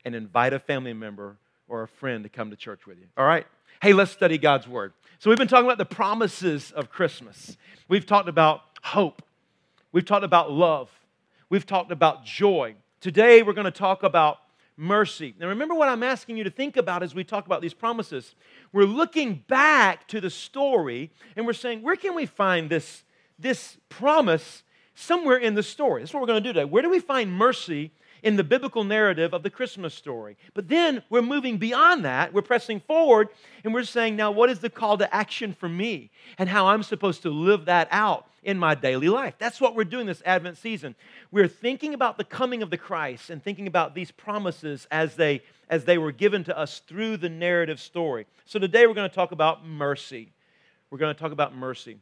and 0.05 0.15
invite 0.15 0.53
a 0.53 0.59
family 0.59 0.93
member 0.93 1.37
or 1.69 1.83
a 1.83 1.89
friend 1.89 2.23
to 2.25 2.29
come 2.29 2.51
to 2.51 2.57
church 2.57 2.87
with 2.87 2.99
you, 2.99 3.07
all 3.17 3.25
right? 3.25 3.47
Hey, 3.83 3.93
let's 3.93 4.11
study 4.11 4.39
God's 4.39 4.69
Word. 4.69 4.93
So, 5.19 5.31
we've 5.31 5.39
been 5.39 5.49
talking 5.49 5.67
about 5.67 5.79
the 5.79 5.85
promises 5.85 6.71
of 6.73 6.91
Christmas. 6.91 7.57
We've 7.89 8.07
talked 8.07 8.29
about 8.29 8.63
hope. 8.83 9.23
We've 9.93 10.05
talked 10.05 10.25
about 10.25 10.53
love. 10.53 10.91
We've 11.49 11.67
talked 11.67 11.91
about 11.91 12.25
joy. 12.25 12.77
Today, 13.01 13.43
we're 13.43 13.55
going 13.55 13.65
to 13.65 13.71
talk 13.73 14.03
about 14.03 14.39
mercy. 14.77 15.35
Now, 15.39 15.49
remember 15.49 15.75
what 15.75 15.89
I'm 15.89 16.03
asking 16.03 16.37
you 16.37 16.45
to 16.45 16.51
think 16.51 16.77
about 16.77 17.03
as 17.03 17.15
we 17.15 17.25
talk 17.25 17.47
about 17.47 17.61
these 17.61 17.75
promises. 17.75 18.35
We're 18.73 18.85
looking 18.85 19.45
back 19.49 20.07
to 20.09 20.21
the 20.21 20.31
story 20.31 21.11
and 21.37 21.45
we're 21.45 21.53
saying, 21.53 21.83
where 21.83 21.97
can 21.97 22.15
we 22.15 22.27
find 22.27 22.71
this, 22.71 23.05
this 23.39 23.77
promise 23.89 24.63
somewhere 24.95 25.37
in 25.37 25.55
the 25.55 25.63
story? 25.63 26.03
That's 26.03 26.15
what 26.15 26.21
we're 26.21 26.29
going 26.29 26.43
to 26.43 26.49
do 26.49 26.53
today. 26.53 26.65
Where 26.65 26.83
do 26.83 26.89
we 26.91 27.01
find 27.01 27.33
mercy 27.33 27.91
in 28.23 28.37
the 28.37 28.45
biblical 28.45 28.85
narrative 28.85 29.33
of 29.33 29.43
the 29.43 29.51
Christmas 29.51 29.95
story. 29.95 30.37
But 30.55 30.69
then 30.69 31.03
we're 31.11 31.23
moving 31.23 31.59
beyond 31.59 32.05
that. 32.05 32.33
We're 32.33 32.43
pressing 32.43 32.81
forward 32.81 33.29
and 33.65 33.75
we're 33.75 33.85
saying, 33.85 34.17
now, 34.17 34.31
what 34.31 34.51
is 34.51 34.61
the 34.61 34.71
call 34.71 34.99
to 34.99 35.15
action 35.15 35.53
for 35.53 35.69
me 35.69 36.11
and 36.39 36.49
how 36.49 36.69
I'm 36.69 36.83
supposed 36.83 37.23
to 37.23 37.31
live 37.31 37.67
that 37.67 37.89
out 37.91 38.27
in 38.43 38.59
my 38.59 38.75
daily 38.75 39.09
life? 39.09 39.35
That's 39.39 39.61
what 39.61 39.75
we're 39.75 39.85
doing 39.85 40.07
this 40.07 40.23
Advent 40.25 40.59
season. 40.59 40.95
We're 41.31 41.49
thinking 41.49 41.95
about 41.95 42.19
the 42.19 42.25
coming 42.25 42.63
of 42.63 42.71
the 42.71 42.79
Christ 42.79 43.31
and 43.31 43.43
thinking 43.43 43.67
about 43.67 43.95
these 43.95 44.11
promises 44.11 44.87
as 44.91 45.15
they, 45.17 45.43
as 45.69 45.85
they 45.85 45.99
were 45.99 46.13
given 46.13 46.45
to 46.45 46.59
us 46.59 46.81
through 46.87 47.19
the 47.19 47.29
narrative 47.29 47.81
story. 47.81 48.27
So 48.45 48.59
today 48.59 48.87
we're 48.87 48.95
going 48.95 49.09
to 49.09 49.15
talk 49.15 49.33
about 49.33 49.67
mercy. 49.67 50.33
We're 50.91 50.99
going 50.99 51.15
to 51.15 51.21
talk 51.21 51.33
about 51.33 51.55
mercy. 51.55 51.99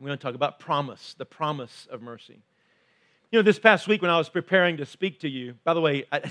We're 0.00 0.08
going 0.08 0.18
to 0.18 0.22
talk 0.22 0.34
about 0.34 0.58
promise, 0.58 1.14
the 1.16 1.24
promise 1.24 1.86
of 1.90 2.02
mercy. 2.02 2.38
You 3.36 3.42
know, 3.42 3.44
this 3.44 3.58
past 3.58 3.86
week 3.86 4.00
when 4.00 4.10
I 4.10 4.16
was 4.16 4.30
preparing 4.30 4.78
to 4.78 4.86
speak 4.86 5.20
to 5.20 5.28
you, 5.28 5.56
by 5.62 5.74
the 5.74 5.80
way, 5.82 6.06
I, 6.10 6.22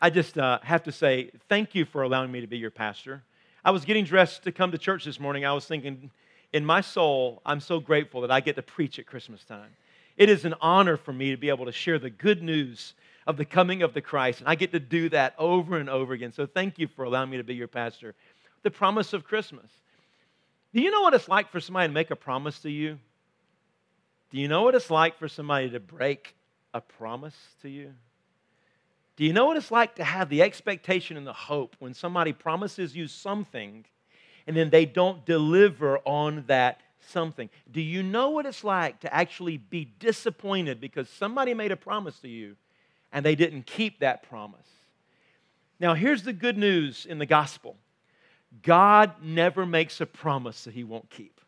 I 0.00 0.10
just 0.10 0.36
uh, 0.36 0.58
have 0.64 0.82
to 0.82 0.90
say 0.90 1.30
thank 1.48 1.76
you 1.76 1.84
for 1.84 2.02
allowing 2.02 2.32
me 2.32 2.40
to 2.40 2.48
be 2.48 2.58
your 2.58 2.72
pastor. 2.72 3.22
I 3.64 3.70
was 3.70 3.84
getting 3.84 4.04
dressed 4.04 4.42
to 4.42 4.50
come 4.50 4.72
to 4.72 4.78
church 4.78 5.04
this 5.04 5.20
morning. 5.20 5.44
I 5.44 5.52
was 5.52 5.64
thinking, 5.64 6.10
in 6.52 6.66
my 6.66 6.80
soul, 6.80 7.40
I'm 7.46 7.60
so 7.60 7.78
grateful 7.78 8.20
that 8.22 8.32
I 8.32 8.40
get 8.40 8.56
to 8.56 8.62
preach 8.62 8.98
at 8.98 9.06
Christmas 9.06 9.44
time. 9.44 9.70
It 10.16 10.28
is 10.28 10.44
an 10.44 10.56
honor 10.60 10.96
for 10.96 11.12
me 11.12 11.30
to 11.30 11.36
be 11.36 11.50
able 11.50 11.66
to 11.66 11.72
share 11.72 12.00
the 12.00 12.10
good 12.10 12.42
news 12.42 12.94
of 13.28 13.36
the 13.36 13.44
coming 13.44 13.82
of 13.82 13.94
the 13.94 14.00
Christ, 14.00 14.40
and 14.40 14.48
I 14.48 14.56
get 14.56 14.72
to 14.72 14.80
do 14.80 15.10
that 15.10 15.36
over 15.38 15.76
and 15.76 15.88
over 15.88 16.14
again. 16.14 16.32
So 16.32 16.46
thank 16.46 16.80
you 16.80 16.88
for 16.88 17.04
allowing 17.04 17.30
me 17.30 17.36
to 17.36 17.44
be 17.44 17.54
your 17.54 17.68
pastor. 17.68 18.12
The 18.64 18.72
promise 18.72 19.12
of 19.12 19.22
Christmas. 19.22 19.70
Do 20.74 20.80
you 20.80 20.90
know 20.90 21.02
what 21.02 21.14
it's 21.14 21.28
like 21.28 21.52
for 21.52 21.60
somebody 21.60 21.86
to 21.86 21.94
make 21.94 22.10
a 22.10 22.16
promise 22.16 22.58
to 22.62 22.70
you? 22.72 22.98
Do 24.34 24.40
you 24.40 24.48
know 24.48 24.64
what 24.64 24.74
it's 24.74 24.90
like 24.90 25.16
for 25.16 25.28
somebody 25.28 25.70
to 25.70 25.78
break 25.78 26.34
a 26.74 26.80
promise 26.80 27.36
to 27.62 27.68
you? 27.68 27.94
Do 29.14 29.24
you 29.24 29.32
know 29.32 29.46
what 29.46 29.56
it's 29.56 29.70
like 29.70 29.94
to 29.94 30.02
have 30.02 30.28
the 30.28 30.42
expectation 30.42 31.16
and 31.16 31.24
the 31.24 31.32
hope 31.32 31.76
when 31.78 31.94
somebody 31.94 32.32
promises 32.32 32.96
you 32.96 33.06
something 33.06 33.84
and 34.48 34.56
then 34.56 34.70
they 34.70 34.86
don't 34.86 35.24
deliver 35.24 35.98
on 35.98 36.42
that 36.48 36.80
something? 36.98 37.48
Do 37.70 37.80
you 37.80 38.02
know 38.02 38.30
what 38.30 38.44
it's 38.44 38.64
like 38.64 38.98
to 39.02 39.14
actually 39.14 39.56
be 39.56 39.84
disappointed 40.00 40.80
because 40.80 41.08
somebody 41.08 41.54
made 41.54 41.70
a 41.70 41.76
promise 41.76 42.18
to 42.18 42.28
you 42.28 42.56
and 43.12 43.24
they 43.24 43.36
didn't 43.36 43.66
keep 43.66 44.00
that 44.00 44.28
promise? 44.28 44.66
Now, 45.78 45.94
here's 45.94 46.24
the 46.24 46.32
good 46.32 46.58
news 46.58 47.06
in 47.06 47.18
the 47.18 47.26
gospel 47.26 47.76
God 48.62 49.12
never 49.22 49.64
makes 49.64 50.00
a 50.00 50.06
promise 50.06 50.64
that 50.64 50.74
he 50.74 50.82
won't 50.82 51.08
keep. 51.08 51.40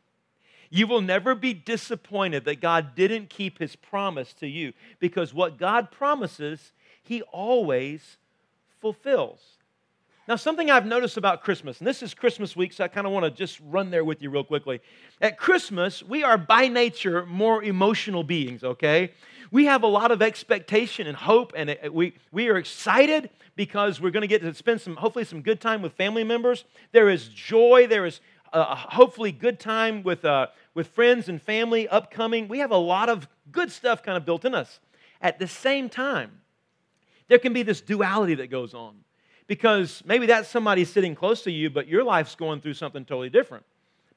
You 0.70 0.86
will 0.86 1.00
never 1.00 1.34
be 1.34 1.54
disappointed 1.54 2.44
that 2.44 2.60
God 2.60 2.94
didn't 2.94 3.30
keep 3.30 3.58
his 3.58 3.76
promise 3.76 4.32
to 4.34 4.46
you 4.46 4.72
because 4.98 5.32
what 5.32 5.58
God 5.58 5.90
promises, 5.90 6.72
he 7.02 7.22
always 7.22 8.16
fulfills. 8.80 9.40
Now, 10.28 10.34
something 10.34 10.72
I've 10.72 10.86
noticed 10.86 11.16
about 11.16 11.42
Christmas, 11.42 11.78
and 11.78 11.86
this 11.86 12.02
is 12.02 12.12
Christmas 12.12 12.56
week, 12.56 12.72
so 12.72 12.82
I 12.82 12.88
kind 12.88 13.06
of 13.06 13.12
want 13.12 13.24
to 13.24 13.30
just 13.30 13.60
run 13.60 13.90
there 13.90 14.04
with 14.04 14.22
you 14.22 14.30
real 14.30 14.42
quickly. 14.42 14.80
At 15.20 15.38
Christmas, 15.38 16.02
we 16.02 16.24
are 16.24 16.36
by 16.36 16.66
nature 16.66 17.24
more 17.26 17.62
emotional 17.62 18.24
beings, 18.24 18.64
okay? 18.64 19.12
We 19.52 19.66
have 19.66 19.84
a 19.84 19.86
lot 19.86 20.10
of 20.10 20.22
expectation 20.22 21.06
and 21.06 21.16
hope, 21.16 21.52
and 21.54 21.78
we, 21.92 22.14
we 22.32 22.48
are 22.48 22.56
excited 22.56 23.30
because 23.54 24.00
we're 24.00 24.10
going 24.10 24.22
to 24.22 24.26
get 24.26 24.42
to 24.42 24.52
spend 24.54 24.80
some, 24.80 24.96
hopefully, 24.96 25.24
some 25.24 25.42
good 25.42 25.60
time 25.60 25.80
with 25.80 25.92
family 25.92 26.24
members. 26.24 26.64
There 26.90 27.08
is 27.08 27.28
joy, 27.28 27.86
there 27.86 28.04
is 28.04 28.20
a 28.52 28.74
hopefully 28.74 29.32
good 29.32 29.58
time 29.60 30.02
with, 30.02 30.24
uh, 30.24 30.48
with 30.74 30.88
friends 30.88 31.28
and 31.28 31.40
family 31.40 31.88
upcoming. 31.88 32.48
We 32.48 32.60
have 32.60 32.70
a 32.70 32.76
lot 32.76 33.08
of 33.08 33.28
good 33.52 33.70
stuff 33.70 34.02
kind 34.02 34.16
of 34.16 34.24
built 34.24 34.44
in 34.44 34.54
us. 34.54 34.80
At 35.20 35.38
the 35.38 35.48
same 35.48 35.88
time, 35.88 36.40
there 37.28 37.38
can 37.38 37.52
be 37.52 37.62
this 37.62 37.80
duality 37.80 38.34
that 38.36 38.48
goes 38.48 38.74
on 38.74 38.96
because 39.46 40.02
maybe 40.06 40.26
that's 40.26 40.48
somebody 40.48 40.84
sitting 40.84 41.14
close 41.14 41.42
to 41.42 41.50
you, 41.50 41.70
but 41.70 41.88
your 41.88 42.04
life's 42.04 42.34
going 42.34 42.60
through 42.60 42.74
something 42.74 43.04
totally 43.04 43.30
different. 43.30 43.64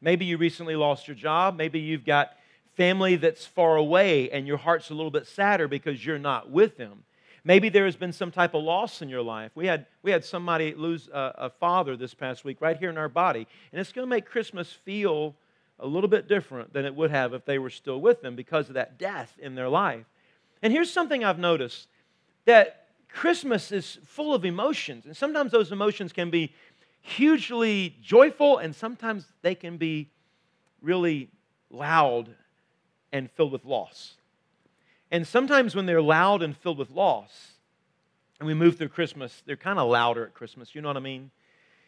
Maybe 0.02 0.26
you 0.26 0.38
recently 0.38 0.76
lost 0.76 1.08
your 1.08 1.16
job. 1.16 1.58
Maybe 1.58 1.80
you've 1.80 2.06
got 2.06 2.32
family 2.76 3.16
that's 3.16 3.46
far 3.46 3.76
away 3.76 4.30
and 4.32 4.48
your 4.48 4.58
heart's 4.58 4.90
a 4.90 4.94
little 4.94 5.12
bit 5.12 5.28
sadder 5.28 5.68
because 5.68 6.06
you're 6.06 6.20
not 6.20 6.50
with 6.50 6.78
them. 6.78 7.04
Maybe 7.44 7.70
there 7.70 7.86
has 7.86 7.96
been 7.96 8.12
some 8.14 8.32
type 8.32 8.54
of 8.54 8.64
loss 8.64 9.02
in 9.02 9.10
your 9.10 9.22
life. 9.22 9.52
We 9.56 9.68
had, 9.68 9.86
we 10.04 10.12
had 10.12 10.26
somebody 10.26 10.74
lose 10.74 11.08
a, 11.12 11.34
a 11.38 11.50
father 11.50 11.96
this 11.96 12.14
past 12.14 12.44
week 12.44 12.62
right 12.62 12.78
here 12.78 12.90
in 12.90 12.98
our 12.98 13.10
body, 13.10 13.48
and 13.72 13.80
it's 13.80 13.92
going 13.92 14.06
to 14.06 14.10
make 14.10 14.26
Christmas 14.26 14.72
feel 14.72 15.36
a 15.80 15.88
little 15.88 16.10
bit 16.10 16.28
different 16.28 16.74
than 16.74 16.86
it 16.86 16.94
would 16.94 17.12
have 17.12 17.34
if 17.34 17.46
they 17.46 17.58
were 17.58 17.70
still 17.70 18.02
with 18.02 18.22
them 18.22 18.36
because 18.36 18.68
of 18.68 18.76
that 18.76 18.98
death 18.98 19.34
in 19.40 19.56
their 19.56 19.70
life. 19.70 20.06
And 20.62 20.74
here's 20.74 20.92
something 20.92 21.24
I've 21.24 21.40
noticed 21.40 21.88
that 22.46 22.88
Christmas 23.08 23.72
is 23.72 23.98
full 24.06 24.34
of 24.34 24.46
emotions, 24.46 25.06
and 25.06 25.16
sometimes 25.16 25.52
those 25.52 25.72
emotions 25.72 26.12
can 26.12 26.30
be 26.30 26.54
hugely 27.02 27.96
joyful, 28.02 28.58
and 28.58 28.76
sometimes 28.76 29.26
they 29.42 29.56
can 29.56 29.78
be 29.78 30.10
really 30.82 31.30
loud 31.70 32.30
and 33.12 33.32
filled 33.32 33.52
with 33.52 33.66
loss. 33.66 34.16
And 35.12 35.28
sometimes 35.28 35.76
when 35.76 35.86
they're 35.86 36.02
loud 36.02 36.44
and 36.44 36.56
filled 36.56 36.78
with 36.78 36.92
loss, 36.92 37.54
and 38.40 38.48
we 38.48 38.54
move 38.54 38.78
through 38.78 38.90
Christmas, 38.90 39.44
they're 39.46 39.58
kind 39.58 39.80
of 39.80 39.90
louder 39.90 40.26
at 40.26 40.34
Christmas. 40.34 40.74
You 40.74 40.82
know 40.82 40.88
what 40.88 40.98
I 40.98 41.02
mean? 41.02 41.32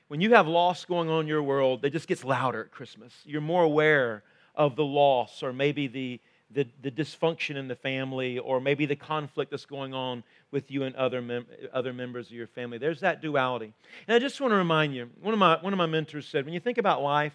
When 0.09 0.19
you 0.19 0.33
have 0.33 0.47
loss 0.47 0.83
going 0.83 1.09
on 1.09 1.21
in 1.21 1.27
your 1.27 1.41
world, 1.41 1.85
it 1.85 1.91
just 1.91 2.07
gets 2.07 2.25
louder 2.25 2.65
at 2.65 2.71
Christmas. 2.71 3.13
You're 3.25 3.39
more 3.39 3.63
aware 3.63 4.23
of 4.55 4.75
the 4.75 4.83
loss 4.83 5.41
or 5.43 5.53
maybe 5.53 5.87
the, 5.87 6.19
the, 6.53 6.67
the 6.81 6.91
dysfunction 6.91 7.55
in 7.55 7.69
the 7.69 7.75
family 7.75 8.37
or 8.37 8.59
maybe 8.59 8.85
the 8.85 8.97
conflict 8.97 9.51
that's 9.51 9.65
going 9.65 9.93
on 9.93 10.23
with 10.51 10.69
you 10.69 10.83
and 10.83 10.93
other, 10.97 11.21
mem- 11.21 11.45
other 11.71 11.93
members 11.93 12.27
of 12.27 12.33
your 12.33 12.47
family. 12.47 12.77
There's 12.77 12.99
that 12.99 13.21
duality. 13.21 13.71
And 14.07 14.15
I 14.15 14.19
just 14.19 14.41
want 14.41 14.51
to 14.51 14.57
remind 14.57 14.93
you 14.93 15.09
one 15.21 15.33
of, 15.33 15.39
my, 15.39 15.57
one 15.61 15.71
of 15.71 15.77
my 15.77 15.85
mentors 15.85 16.27
said, 16.27 16.43
when 16.43 16.53
you 16.53 16.59
think 16.59 16.77
about 16.77 17.01
life, 17.01 17.33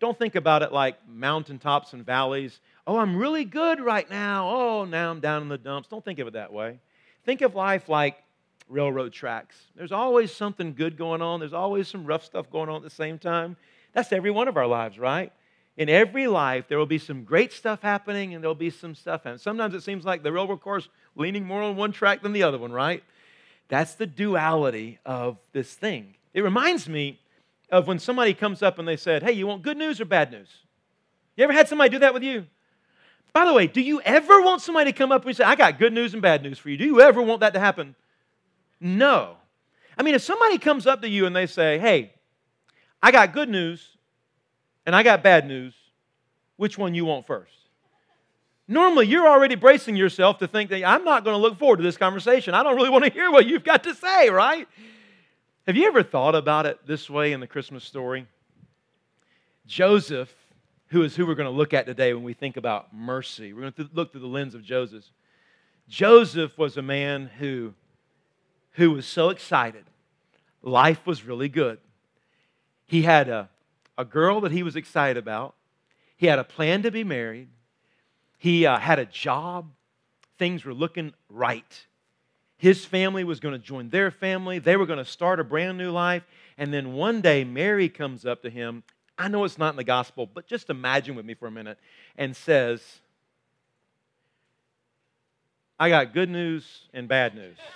don't 0.00 0.18
think 0.18 0.34
about 0.34 0.62
it 0.62 0.72
like 0.72 0.96
mountaintops 1.08 1.92
and 1.92 2.04
valleys. 2.04 2.60
Oh, 2.86 2.98
I'm 2.98 3.16
really 3.16 3.44
good 3.44 3.80
right 3.80 4.08
now. 4.08 4.48
Oh, 4.48 4.84
now 4.84 5.10
I'm 5.10 5.20
down 5.20 5.42
in 5.42 5.48
the 5.48 5.58
dumps. 5.58 5.88
Don't 5.88 6.04
think 6.04 6.18
of 6.18 6.26
it 6.28 6.34
that 6.34 6.52
way. 6.52 6.78
Think 7.24 7.40
of 7.40 7.54
life 7.54 7.88
like 7.88 8.22
railroad 8.68 9.12
tracks. 9.12 9.56
There's 9.74 9.92
always 9.92 10.32
something 10.32 10.74
good 10.74 10.96
going 10.96 11.22
on, 11.22 11.40
there's 11.40 11.52
always 11.52 11.88
some 11.88 12.04
rough 12.04 12.24
stuff 12.24 12.50
going 12.50 12.68
on 12.68 12.76
at 12.76 12.82
the 12.82 12.90
same 12.90 13.18
time. 13.18 13.56
That's 13.92 14.12
every 14.12 14.30
one 14.30 14.48
of 14.48 14.56
our 14.56 14.66
lives, 14.66 14.98
right? 14.98 15.32
In 15.76 15.88
every 15.88 16.26
life, 16.26 16.66
there 16.68 16.78
will 16.78 16.86
be 16.86 16.98
some 16.98 17.24
great 17.24 17.52
stuff 17.52 17.82
happening 17.82 18.34
and 18.34 18.42
there'll 18.42 18.54
be 18.54 18.70
some 18.70 18.94
stuff 18.94 19.24
happening. 19.24 19.38
Sometimes 19.38 19.74
it 19.74 19.82
seems 19.82 20.04
like 20.04 20.22
the 20.22 20.32
railroad 20.32 20.60
course 20.60 20.88
leaning 21.14 21.44
more 21.44 21.62
on 21.62 21.76
one 21.76 21.92
track 21.92 22.22
than 22.22 22.32
the 22.32 22.42
other 22.42 22.58
one, 22.58 22.72
right? 22.72 23.04
That's 23.68 23.94
the 23.94 24.06
duality 24.06 24.98
of 25.04 25.38
this 25.52 25.72
thing. 25.74 26.14
It 26.32 26.42
reminds 26.42 26.88
me 26.88 27.18
of 27.70 27.86
when 27.86 27.98
somebody 27.98 28.34
comes 28.34 28.62
up 28.62 28.78
and 28.78 28.86
they 28.86 28.96
said, 28.96 29.22
Hey, 29.22 29.32
you 29.32 29.46
want 29.46 29.62
good 29.62 29.76
news 29.76 30.00
or 30.00 30.04
bad 30.04 30.30
news? 30.30 30.48
You 31.36 31.44
ever 31.44 31.52
had 31.52 31.68
somebody 31.68 31.90
do 31.90 31.98
that 32.00 32.14
with 32.14 32.22
you? 32.22 32.46
By 33.32 33.44
the 33.44 33.52
way, 33.52 33.66
do 33.66 33.80
you 33.80 34.00
ever 34.00 34.40
want 34.40 34.62
somebody 34.62 34.92
to 34.92 34.96
come 34.96 35.12
up 35.12 35.26
and 35.26 35.36
say, 35.36 35.44
I 35.44 35.56
got 35.56 35.78
good 35.78 35.92
news 35.92 36.14
and 36.14 36.22
bad 36.22 36.42
news 36.42 36.58
for 36.58 36.70
you? 36.70 36.76
Do 36.76 36.84
you 36.84 37.00
ever 37.00 37.20
want 37.20 37.40
that 37.40 37.52
to 37.54 37.60
happen? 37.60 37.94
No. 38.80 39.36
I 39.98 40.02
mean, 40.02 40.14
if 40.14 40.22
somebody 40.22 40.58
comes 40.58 40.86
up 40.86 41.02
to 41.02 41.08
you 41.08 41.26
and 41.26 41.34
they 41.34 41.46
say, 41.46 41.78
Hey, 41.78 42.12
I 43.02 43.10
got 43.10 43.32
good 43.32 43.48
news 43.48 43.96
and 44.86 44.94
I 44.94 45.02
got 45.02 45.22
bad 45.22 45.46
news, 45.46 45.74
which 46.56 46.78
one 46.78 46.94
you 46.94 47.04
want 47.04 47.26
first? 47.26 47.52
Normally, 48.68 49.06
you're 49.06 49.28
already 49.28 49.54
bracing 49.54 49.94
yourself 49.94 50.38
to 50.38 50.48
think 50.48 50.70
that 50.70 50.84
I'm 50.84 51.04
not 51.04 51.22
going 51.22 51.34
to 51.34 51.40
look 51.40 51.58
forward 51.58 51.76
to 51.76 51.82
this 51.84 51.96
conversation. 51.96 52.52
I 52.52 52.64
don't 52.64 52.74
really 52.74 52.90
want 52.90 53.04
to 53.04 53.12
hear 53.12 53.30
what 53.30 53.46
you've 53.46 53.62
got 53.62 53.84
to 53.84 53.94
say, 53.94 54.28
right? 54.28 54.66
Have 55.66 55.76
you 55.76 55.88
ever 55.88 56.04
thought 56.04 56.36
about 56.36 56.64
it 56.64 56.86
this 56.86 57.10
way 57.10 57.32
in 57.32 57.40
the 57.40 57.46
Christmas 57.48 57.82
story? 57.82 58.28
Joseph, 59.66 60.32
who 60.90 61.02
is 61.02 61.16
who 61.16 61.26
we're 61.26 61.34
going 61.34 61.50
to 61.50 61.56
look 61.56 61.74
at 61.74 61.86
today 61.86 62.14
when 62.14 62.22
we 62.22 62.34
think 62.34 62.56
about 62.56 62.94
mercy, 62.94 63.52
we're 63.52 63.62
going 63.62 63.72
to 63.72 63.88
look 63.92 64.12
through 64.12 64.20
the 64.20 64.28
lens 64.28 64.54
of 64.54 64.62
Joseph. 64.62 65.02
Joseph 65.88 66.56
was 66.56 66.76
a 66.76 66.82
man 66.82 67.26
who 67.38 67.74
who 68.74 68.92
was 68.92 69.06
so 69.06 69.30
excited. 69.30 69.84
Life 70.62 71.04
was 71.04 71.24
really 71.24 71.48
good. 71.48 71.78
He 72.84 73.02
had 73.02 73.28
a, 73.28 73.48
a 73.98 74.04
girl 74.04 74.42
that 74.42 74.52
he 74.52 74.62
was 74.62 74.76
excited 74.76 75.16
about, 75.16 75.56
he 76.16 76.26
had 76.26 76.38
a 76.38 76.44
plan 76.44 76.82
to 76.84 76.92
be 76.92 77.02
married, 77.02 77.48
he 78.38 78.66
uh, 78.66 78.78
had 78.78 79.00
a 79.00 79.06
job, 79.06 79.72
things 80.38 80.64
were 80.64 80.74
looking 80.74 81.12
right. 81.28 81.86
His 82.58 82.84
family 82.84 83.24
was 83.24 83.40
going 83.40 83.52
to 83.52 83.58
join 83.58 83.90
their 83.90 84.10
family. 84.10 84.58
They 84.58 84.76
were 84.76 84.86
going 84.86 84.98
to 84.98 85.04
start 85.04 85.40
a 85.40 85.44
brand 85.44 85.76
new 85.76 85.90
life. 85.90 86.26
And 86.56 86.72
then 86.72 86.94
one 86.94 87.20
day, 87.20 87.44
Mary 87.44 87.88
comes 87.88 88.24
up 88.24 88.42
to 88.42 88.50
him. 88.50 88.82
I 89.18 89.28
know 89.28 89.44
it's 89.44 89.58
not 89.58 89.70
in 89.70 89.76
the 89.76 89.84
gospel, 89.84 90.26
but 90.26 90.46
just 90.46 90.70
imagine 90.70 91.14
with 91.14 91.26
me 91.26 91.34
for 91.34 91.48
a 91.48 91.50
minute 91.50 91.78
and 92.16 92.34
says, 92.34 93.00
I 95.78 95.90
got 95.90 96.14
good 96.14 96.30
news 96.30 96.88
and 96.94 97.06
bad 97.06 97.34
news 97.34 97.58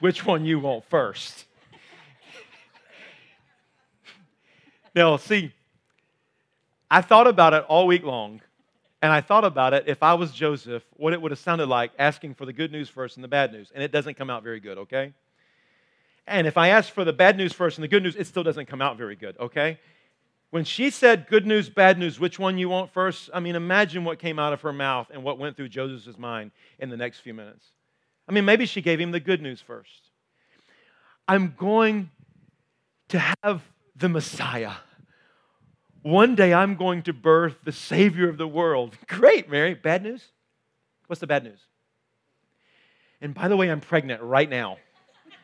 which 0.00 0.24
one 0.24 0.44
you 0.44 0.58
want 0.58 0.84
first. 0.84 1.46
now, 4.94 5.16
see, 5.16 5.52
I 6.90 7.00
thought 7.00 7.26
about 7.26 7.54
it 7.54 7.64
all 7.68 7.86
week 7.86 8.02
long, 8.02 8.40
and 9.02 9.12
I 9.12 9.20
thought 9.20 9.44
about 9.44 9.74
it 9.74 9.84
if 9.88 10.00
I 10.02 10.14
was 10.14 10.30
Joseph, 10.30 10.84
what 10.92 11.12
it 11.12 11.20
would 11.20 11.32
have 11.32 11.40
sounded 11.40 11.66
like 11.66 11.90
asking 11.98 12.34
for 12.34 12.46
the 12.46 12.52
good 12.52 12.70
news 12.70 12.88
first 12.88 13.16
and 13.16 13.24
the 13.24 13.28
bad 13.28 13.52
news. 13.52 13.72
And 13.74 13.82
it 13.82 13.90
doesn't 13.90 14.14
come 14.14 14.30
out 14.30 14.44
very 14.44 14.60
good, 14.60 14.78
okay? 14.78 15.12
And 16.24 16.46
if 16.46 16.56
I 16.56 16.68
ask 16.68 16.92
for 16.92 17.04
the 17.04 17.12
bad 17.12 17.36
news 17.36 17.52
first 17.52 17.76
and 17.76 17.82
the 17.82 17.88
good 17.88 18.04
news, 18.04 18.14
it 18.14 18.28
still 18.28 18.44
doesn't 18.44 18.66
come 18.66 18.80
out 18.80 18.96
very 18.96 19.16
good, 19.16 19.36
okay? 19.40 19.80
When 20.50 20.62
she 20.62 20.88
said 20.90 21.26
good 21.28 21.46
news, 21.46 21.68
bad 21.68 21.98
news, 21.98 22.20
which 22.20 22.38
one 22.38 22.58
you 22.58 22.68
want 22.68 22.92
first? 22.92 23.28
I 23.34 23.40
mean, 23.40 23.56
imagine 23.56 24.04
what 24.04 24.20
came 24.20 24.38
out 24.38 24.52
of 24.52 24.60
her 24.60 24.72
mouth 24.72 25.08
and 25.12 25.24
what 25.24 25.36
went 25.36 25.56
through 25.56 25.70
Joseph's 25.70 26.16
mind 26.16 26.52
in 26.78 26.88
the 26.88 26.96
next 26.96 27.20
few 27.20 27.34
minutes. 27.34 27.66
I 28.28 28.32
mean, 28.32 28.44
maybe 28.44 28.66
she 28.66 28.82
gave 28.82 29.00
him 29.00 29.10
the 29.10 29.18
good 29.18 29.42
news 29.42 29.60
first. 29.60 30.10
I'm 31.26 31.54
going 31.58 32.10
to 33.08 33.18
have 33.18 33.62
the 33.96 34.08
Messiah. 34.08 34.74
One 36.02 36.34
day 36.34 36.52
I'm 36.52 36.74
going 36.74 37.02
to 37.02 37.12
birth 37.12 37.56
the 37.64 37.72
Savior 37.72 38.28
of 38.28 38.36
the 38.36 38.48
world. 38.48 38.96
Great, 39.06 39.48
Mary. 39.48 39.74
Bad 39.74 40.02
news? 40.02 40.24
What's 41.06 41.20
the 41.20 41.26
bad 41.26 41.44
news? 41.44 41.60
And 43.20 43.34
by 43.34 43.48
the 43.48 43.56
way, 43.56 43.70
I'm 43.70 43.80
pregnant 43.80 44.20
right 44.20 44.50
now, 44.50 44.78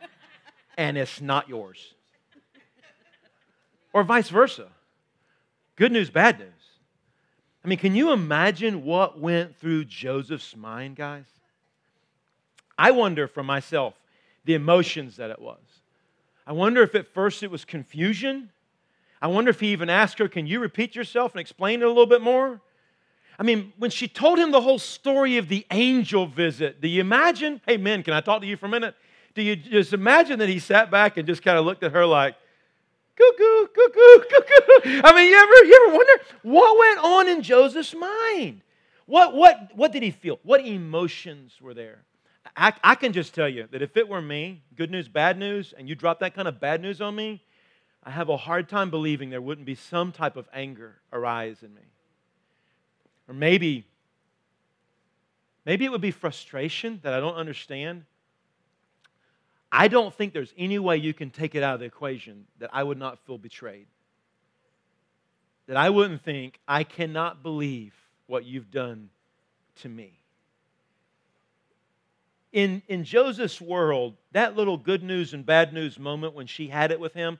and 0.77 0.99
it's 0.99 1.21
not 1.21 1.49
yours. 1.49 1.95
Or 3.93 4.03
vice 4.03 4.29
versa. 4.29 4.69
Good 5.77 5.93
news, 5.93 6.11
bad 6.11 6.41
news. 6.41 6.49
I 7.65 7.69
mean, 7.69 7.79
can 7.79 7.95
you 7.95 8.12
imagine 8.12 8.85
what 8.85 9.21
went 9.21 9.57
through 9.57 9.85
Joseph's 9.85 10.57
mind, 10.57 10.97
guys? 10.97 11.27
I 12.77 12.91
wonder 12.91 13.29
for 13.29 13.43
myself 13.43 13.95
the 14.45 14.55
emotions 14.55 15.17
that 15.17 15.31
it 15.31 15.41
was. 15.41 15.61
I 16.47 16.53
wonder 16.53 16.83
if 16.83 16.95
at 16.95 17.07
first 17.07 17.43
it 17.43 17.50
was 17.50 17.65
confusion. 17.65 18.50
I 19.21 19.27
wonder 19.29 19.51
if 19.51 19.61
he 19.61 19.69
even 19.69 19.91
asked 19.91 20.19
her, 20.19 20.29
Can 20.29 20.47
you 20.47 20.61
repeat 20.61 20.95
yourself 20.95 21.33
and 21.33 21.41
explain 21.41 21.83
it 21.83 21.85
a 21.85 21.89
little 21.89 22.07
bit 22.07 22.23
more? 22.23 22.61
I 23.39 23.45
mean, 23.45 23.73
when 23.79 23.91
she 23.91 24.09
told 24.09 24.39
him 24.39 24.51
the 24.51 24.61
whole 24.61 24.81
story 24.81 25.37
of 25.37 25.49
the 25.49 25.65
angel 25.71 26.27
visit, 26.27 26.81
do 26.81 26.89
you 26.89 27.01
imagine? 27.01 27.61
Hey, 27.67 27.77
men, 27.77 28.03
can 28.03 28.13
I 28.13 28.21
talk 28.21 28.41
to 28.41 28.47
you 28.47 28.57
for 28.57 28.67
a 28.67 28.69
minute? 28.69 28.97
Do 29.35 29.43
you 29.43 29.55
just 29.55 29.93
imagine 29.93 30.41
that 30.41 30.49
he 30.49 30.59
sat 30.59 30.91
back 30.91 31.17
and 31.17 31.27
just 31.27 31.43
kind 31.43 31.57
of 31.57 31.65
looked 31.65 31.85
at 31.85 31.93
her 31.93 32.05
like, 32.05 32.35
cuckoo, 33.17 33.67
cuckoo, 33.69 34.25
cuckoo? 34.29 35.01
I 35.05 35.13
mean, 35.15 35.31
you 35.31 35.37
ever, 35.37 35.65
you 35.65 35.87
ever 35.87 35.97
wonder 35.97 36.23
what 36.43 36.79
went 36.79 36.99
on 37.05 37.29
in 37.29 37.43
Joseph's 37.43 37.95
mind? 37.95 38.63
What, 39.07 39.35
what, 39.35 39.71
what 39.75 39.93
did 39.93 40.03
he 40.03 40.11
feel? 40.11 40.41
What 40.43 40.67
emotions 40.67 41.61
were 41.61 41.75
there? 41.75 42.03
I, 42.57 42.73
I 42.83 42.95
can 42.97 43.13
just 43.13 43.35
tell 43.35 43.49
you 43.49 43.69
that 43.71 43.83
if 43.83 43.97
it 43.97 44.09
were 44.09 44.21
me, 44.21 44.63
good 44.75 44.91
news, 44.91 45.07
bad 45.07 45.39
news, 45.39 45.73
and 45.79 45.89
you 45.89 45.95
drop 45.95 46.19
that 46.21 46.35
kind 46.35 46.49
of 46.49 46.59
bad 46.59 46.83
news 46.83 47.01
on 47.01 47.15
me, 47.15 47.43
I 48.09 48.11
have 48.12 48.31
a 48.31 48.38
hard 48.38 48.71
time 48.71 48.88
believing 48.88 49.29
there 49.29 49.43
wouldn't 49.43 49.67
be 49.67 49.75
some 49.75 50.12
type 50.12 50.37
of 50.37 50.49
anger 50.50 50.95
arise 51.12 51.62
in 51.62 51.75
me. 51.75 51.83
Or 53.29 53.35
maybe, 53.35 53.85
maybe 55.67 55.85
it 55.85 55.91
would 55.91 56.00
be 56.00 56.11
frustration 56.11 57.00
that 57.03 57.12
I 57.12 57.21
don't 57.21 57.35
understand. 57.35 58.07
I 59.71 59.88
don't 59.88 60.15
think 60.15 60.33
there's 60.33 60.55
any 60.57 60.79
way 60.79 60.97
you 60.97 61.12
can 61.12 61.29
take 61.29 61.55
it 61.55 61.62
out 61.62 61.75
of 61.75 61.81
the 61.81 61.87
equation 61.87 62.47
that 62.61 62.71
I 62.73 62.83
would 62.83 62.97
not 62.97 63.19
feel 63.27 63.37
betrayed. 63.37 63.88
That 65.67 65.77
I 65.77 65.91
wouldn't 65.91 66.23
think, 66.23 66.61
I 66.67 66.85
cannot 66.85 67.43
believe 67.43 67.93
what 68.27 68.47
you've 68.47 68.71
done 68.71 69.11
to 69.83 69.88
me 69.91 70.19
in, 72.53 72.83
in 72.88 73.05
Joseph's 73.05 73.61
world, 73.61 74.15
that 74.33 74.57
little 74.57 74.77
good 74.77 75.03
news 75.03 75.35
and 75.35 75.45
bad 75.45 75.73
news 75.73 75.99
moment 75.99 76.35
when 76.35 76.47
she 76.47 76.69
had 76.69 76.91
it 76.91 77.00
with 77.00 77.12
him, 77.12 77.38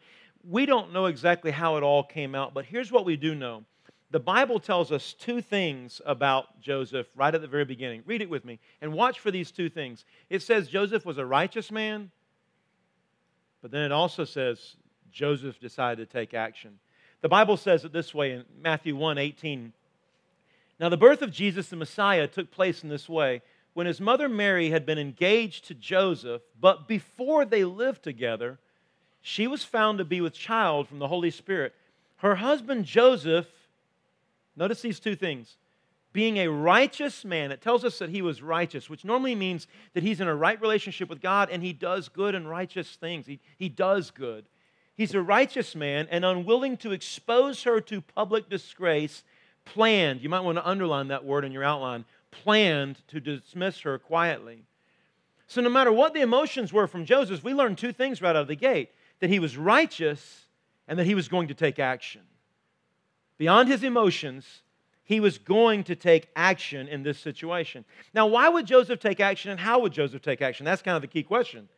we 0.49 0.65
don't 0.65 0.93
know 0.93 1.07
exactly 1.07 1.51
how 1.51 1.77
it 1.77 1.83
all 1.83 2.03
came 2.03 2.35
out, 2.35 2.55
but 2.55 2.65
here's 2.65 2.91
what 2.91 3.05
we 3.05 3.17
do 3.17 3.35
know. 3.35 3.65
The 4.11 4.21
Bible 4.21 4.59
tells 4.59 4.91
us 4.91 5.13
two 5.13 5.43
things 5.43 6.01
about 6.07 6.61
Joseph 6.63 7.07
right 7.15 7.35
at 7.35 7.43
the 7.43 7.47
very 7.47 7.67
beginning. 7.67 8.03
Read 8.07 8.23
it 8.23 8.31
with 8.31 8.47
me 8.47 8.59
and 8.81 8.95
watch 8.95 9.21
for 9.21 9.31
these 9.31 9.51
two 9.51 9.69
things. 9.69 10.07
It 10.31 10.41
says 10.41 10.69
Joseph 10.69 11.05
was 11.05 11.19
a 11.19 11.27
righteous 11.27 11.71
man, 11.71 12.11
but 13.61 13.71
then 13.71 13.83
it 13.83 13.93
also 13.93 14.25
says 14.25 14.77
Joseph 15.13 15.61
decided 15.61 16.09
to 16.09 16.13
take 16.13 16.33
action. 16.33 16.79
The 17.21 17.29
Bible 17.29 17.59
says 17.59 17.85
it 17.85 17.93
this 17.93 18.15
way 18.15 18.33
in 18.33 18.45
Matthew 18.63 18.97
1 18.97 19.19
18. 19.19 19.75
Now, 20.81 20.89
the 20.89 20.97
birth 20.97 21.21
of 21.23 21.33
Jesus 21.33 21.69
the 21.69 21.77
Messiah 21.77 22.27
took 22.27 22.51
place 22.51 22.83
in 22.83 22.89
this 22.89 23.09
way 23.09 23.43
when 23.75 23.87
his 23.87 24.01
mother 24.01 24.29
Mary 24.29 24.71
had 24.71 24.87
been 24.87 24.99
engaged 24.99 25.67
to 25.67 25.75
Joseph, 25.75 26.41
but 26.59 26.89
before 26.89 27.45
they 27.45 27.65
lived 27.65 28.03
together, 28.03 28.59
she 29.29 29.47
was 29.47 29.63
found 29.63 29.99
to 29.99 30.07
be 30.07 30.23
with 30.23 30.33
child 30.33 30.89
from 30.89 30.99
the 30.99 31.09
Holy 31.09 31.31
Spirit. 31.31 31.75
Her 32.17 32.37
husband 32.37 32.87
Joseph, 32.87 33.47
notice 34.57 34.81
these 34.81 34.99
two 34.99 35.15
things. 35.15 35.59
Being 36.15 36.39
a 36.39 36.49
righteous 36.49 37.27
man, 37.27 37.53
it 37.53 37.61
tells 37.61 37.85
us 37.85 37.99
that 37.99 38.09
he 38.09 38.23
was 38.23 38.41
righteous, 38.41 38.89
which 38.89 39.05
normally 39.05 39.35
means 39.35 39.67
that 39.93 40.03
he's 40.03 40.23
in 40.23 40.29
a 40.29 40.35
right 40.35 40.59
relationship 40.59 41.11
with 41.11 41.21
God 41.21 41.51
and 41.51 41.63
he 41.63 41.75
does 41.75 42.09
good 42.09 42.35
and 42.35 42.49
righteous 42.49 42.97
things. 42.97 43.27
He, 43.27 43.39
he 43.59 43.69
does 43.69 44.11
good. 44.11 44.47
He's 44.97 45.13
a 45.13 45.21
righteous 45.21 45.77
man 45.77 46.09
and 46.11 46.25
unwilling 46.25 46.79
to 46.79 46.93
expose 46.93 47.63
her 47.65 47.83
to 47.83 48.01
public 48.01 48.49
disgrace, 48.49 49.25
planned, 49.67 50.23
you 50.23 50.31
might 50.31 50.41
want 50.41 50.57
to 50.57 50.67
underline 50.67 51.09
that 51.09 51.27
word 51.27 51.45
in 51.45 51.53
your 51.53 51.65
outline, 51.65 52.07
planned 52.31 53.07
to 53.09 53.21
dismiss 53.21 53.81
her 53.81 53.99
quietly. 53.99 54.63
So, 55.47 55.61
no 55.61 55.69
matter 55.69 55.93
what 55.93 56.15
the 56.15 56.23
emotions 56.23 56.73
were 56.73 56.87
from 56.87 57.05
Joseph, 57.05 57.45
we 57.45 57.53
learned 57.53 57.77
two 57.77 57.93
things 57.93 58.23
right 58.23 58.31
out 58.31 58.37
of 58.37 58.49
the 58.49 58.57
gate 58.57 58.91
that 59.21 59.31
he 59.31 59.39
was 59.39 59.57
righteous 59.57 60.47
and 60.87 60.99
that 60.99 61.07
he 61.07 61.15
was 61.15 61.29
going 61.29 61.49
to 61.49 61.55
take 61.55 61.79
action. 61.79 62.23
Beyond 63.37 63.69
his 63.69 63.85
emotions, 63.85 64.63
he 65.05 65.21
was 65.21 65.39
going 65.39 65.85
to 65.85 65.97
take 65.97 66.29
action 66.37 66.89
in 66.89 67.03
this 67.03 67.19
situation. 67.19 67.85
Now, 68.13 68.27
why 68.27 68.49
would 68.49 68.67
Joseph 68.67 69.01
take 69.01 69.21
action 69.21 69.51
and 69.51 69.59
how 69.61 69.79
would 69.81 69.93
Joseph 69.93 70.23
take 70.23 70.43
action? 70.43 70.65
That's 70.65 70.83
kind 70.83 70.97
of 70.97 71.03
the 71.03 71.09
key 71.09 71.23
question. 71.23 71.69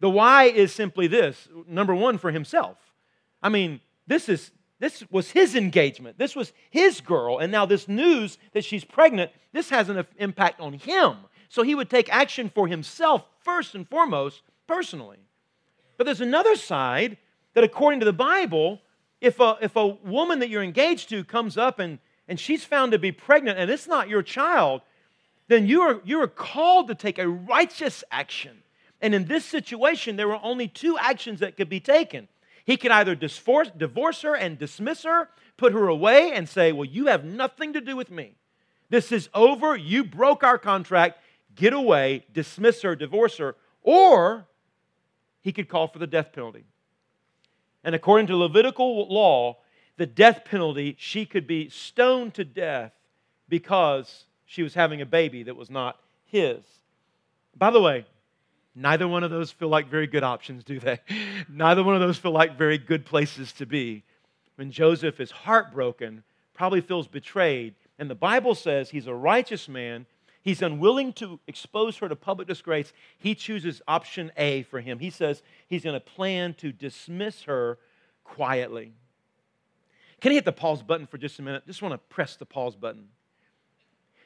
The 0.00 0.10
why 0.10 0.44
is 0.44 0.72
simply 0.72 1.06
this 1.06 1.48
number 1.66 1.94
one, 1.94 2.18
for 2.18 2.30
himself. 2.30 2.76
I 3.42 3.48
mean, 3.48 3.80
this 4.06 4.28
is 4.28 4.50
this 4.78 5.04
was 5.10 5.30
his 5.30 5.54
engagement. 5.54 6.18
This 6.18 6.36
was 6.36 6.52
his 6.68 7.00
girl. 7.00 7.38
And 7.38 7.50
now, 7.50 7.64
this 7.64 7.88
news 7.88 8.36
that 8.52 8.64
she's 8.64 8.84
pregnant, 8.84 9.30
this 9.52 9.70
has 9.70 9.88
an 9.88 10.04
impact 10.18 10.60
on 10.60 10.74
him. 10.74 11.16
So, 11.48 11.62
he 11.62 11.74
would 11.74 11.88
take 11.88 12.12
action 12.12 12.50
for 12.54 12.68
himself 12.68 13.24
first 13.42 13.74
and 13.74 13.88
foremost, 13.88 14.42
personally. 14.66 15.18
But 15.96 16.04
there's 16.04 16.20
another 16.20 16.56
side 16.56 17.16
that, 17.54 17.64
according 17.64 18.00
to 18.00 18.06
the 18.06 18.12
Bible, 18.12 18.80
if 19.20 19.40
a, 19.40 19.56
if 19.60 19.76
a 19.76 19.86
woman 19.86 20.40
that 20.40 20.48
you're 20.48 20.62
engaged 20.62 21.08
to 21.10 21.24
comes 21.24 21.56
up 21.56 21.78
and, 21.78 21.98
and 22.28 22.38
she's 22.38 22.64
found 22.64 22.92
to 22.92 22.98
be 22.98 23.12
pregnant 23.12 23.58
and 23.58 23.70
it's 23.70 23.88
not 23.88 24.08
your 24.08 24.22
child, 24.22 24.82
then 25.48 25.66
you 25.66 25.82
are, 25.82 26.00
you 26.04 26.20
are 26.20 26.28
called 26.28 26.88
to 26.88 26.94
take 26.94 27.18
a 27.18 27.28
righteous 27.28 28.04
action. 28.10 28.62
And 29.00 29.14
in 29.14 29.26
this 29.26 29.44
situation, 29.44 30.16
there 30.16 30.28
were 30.28 30.40
only 30.42 30.68
two 30.68 30.98
actions 30.98 31.40
that 31.40 31.56
could 31.56 31.68
be 31.68 31.80
taken. 31.80 32.28
He 32.64 32.76
could 32.76 32.90
either 32.90 33.14
divorce, 33.14 33.70
divorce 33.76 34.22
her 34.22 34.34
and 34.34 34.58
dismiss 34.58 35.04
her, 35.04 35.28
put 35.56 35.72
her 35.72 35.86
away, 35.86 36.32
and 36.32 36.48
say, 36.48 36.72
Well, 36.72 36.84
you 36.84 37.06
have 37.06 37.24
nothing 37.24 37.72
to 37.74 37.80
do 37.80 37.94
with 37.94 38.10
me. 38.10 38.32
This 38.88 39.12
is 39.12 39.28
over. 39.34 39.76
You 39.76 40.02
broke 40.04 40.42
our 40.42 40.58
contract. 40.58 41.20
Get 41.54 41.72
away, 41.72 42.26
dismiss 42.32 42.82
her, 42.82 42.96
divorce 42.96 43.38
her. 43.38 43.54
Or 43.82 44.46
he 45.46 45.52
could 45.52 45.68
call 45.68 45.86
for 45.86 46.00
the 46.00 46.08
death 46.08 46.32
penalty. 46.32 46.64
And 47.84 47.94
according 47.94 48.26
to 48.26 48.36
Levitical 48.36 49.06
law, 49.06 49.58
the 49.96 50.04
death 50.04 50.44
penalty, 50.44 50.96
she 50.98 51.24
could 51.24 51.46
be 51.46 51.68
stoned 51.68 52.34
to 52.34 52.44
death 52.44 52.90
because 53.48 54.24
she 54.44 54.64
was 54.64 54.74
having 54.74 55.00
a 55.00 55.06
baby 55.06 55.44
that 55.44 55.54
was 55.54 55.70
not 55.70 56.00
his. 56.24 56.64
By 57.56 57.70
the 57.70 57.80
way, 57.80 58.06
Neither 58.78 59.08
one 59.08 59.24
of 59.24 59.30
those 59.30 59.50
feel 59.52 59.68
like 59.68 59.88
very 59.88 60.06
good 60.06 60.24
options, 60.24 60.62
do 60.62 60.78
they? 60.78 61.00
Neither 61.48 61.82
one 61.82 61.94
of 61.94 62.00
those 62.00 62.18
feel 62.18 62.32
like 62.32 62.58
very 62.58 62.76
good 62.76 63.06
places 63.06 63.52
to 63.52 63.66
be. 63.66 64.02
When 64.56 64.70
Joseph 64.70 65.18
is 65.18 65.30
heartbroken, 65.30 66.24
probably 66.54 66.82
feels 66.82 67.06
betrayed, 67.06 67.74
and 67.98 68.10
the 68.10 68.14
Bible 68.14 68.54
says 68.54 68.90
he's 68.90 69.06
a 69.06 69.14
righteous 69.14 69.66
man, 69.66 70.04
he's 70.46 70.62
unwilling 70.62 71.12
to 71.12 71.40
expose 71.48 71.96
her 71.96 72.08
to 72.08 72.14
public 72.14 72.46
disgrace, 72.46 72.92
he 73.18 73.34
chooses 73.34 73.82
option 73.88 74.30
A 74.36 74.62
for 74.62 74.80
him. 74.80 75.00
He 75.00 75.10
says 75.10 75.42
he's 75.66 75.82
going 75.82 75.94
to 75.94 76.00
plan 76.00 76.54
to 76.54 76.70
dismiss 76.70 77.42
her 77.42 77.78
quietly. 78.22 78.92
Can 80.20 80.30
I 80.30 80.36
hit 80.36 80.44
the 80.44 80.52
pause 80.52 80.84
button 80.84 81.08
for 81.08 81.18
just 81.18 81.40
a 81.40 81.42
minute? 81.42 81.66
Just 81.66 81.82
want 81.82 81.94
to 81.94 81.98
press 81.98 82.36
the 82.36 82.46
pause 82.46 82.76
button. 82.76 83.08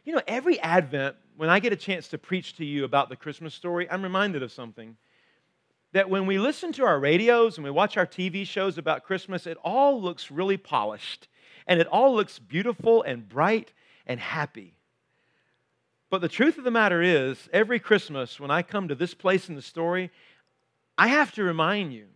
You 0.05 0.15
know, 0.15 0.21
every 0.29 0.61
Advent, 0.61 1.17
when 1.39 1.49
I 1.49 1.59
get 1.59 1.73
a 1.73 1.77
chance 1.77 2.09
to 2.09 2.19
preach 2.19 2.55
to 2.59 2.67
you 2.67 2.85
about 2.85 3.09
the 3.09 3.17
Christmas 3.17 3.55
story, 3.55 3.91
I'm 3.91 4.03
reminded 4.03 4.43
of 4.43 4.53
something. 4.53 4.99
That 5.93 6.11
when 6.11 6.27
we 6.27 6.39
listen 6.39 6.71
to 6.75 6.85
our 6.85 7.01
radios 7.01 7.57
and 7.57 7.65
we 7.65 7.71
watch 7.71 7.97
our 7.97 8.07
TV 8.07 8.47
shows 8.47 8.77
about 8.77 9.05
Christmas, 9.05 9.47
it 9.47 9.57
all 9.65 10.01
looks 10.01 10.31
really 10.31 10.59
polished 10.59 11.29
and 11.67 11.81
it 11.81 11.87
all 11.87 12.15
looks 12.15 12.39
beautiful 12.39 13.03
and 13.03 13.27
bright 13.27 13.73
and 14.07 14.21
happy. 14.21 14.75
But 16.11 16.21
the 16.21 16.29
truth 16.29 16.59
of 16.59 16.65
the 16.65 16.71
matter 16.73 17.01
is, 17.01 17.49
every 17.53 17.79
Christmas, 17.79 18.41
when 18.41 18.51
I 18.51 18.63
come 18.63 18.89
to 18.89 18.97
this 18.97 19.15
place 19.15 19.49
in 19.49 19.55
the 19.55 19.63
story, 19.63 20.11
I 20.99 21.07
have 21.07 21.33
to 21.35 21.45
remind 21.45 21.93
you 21.93 22.07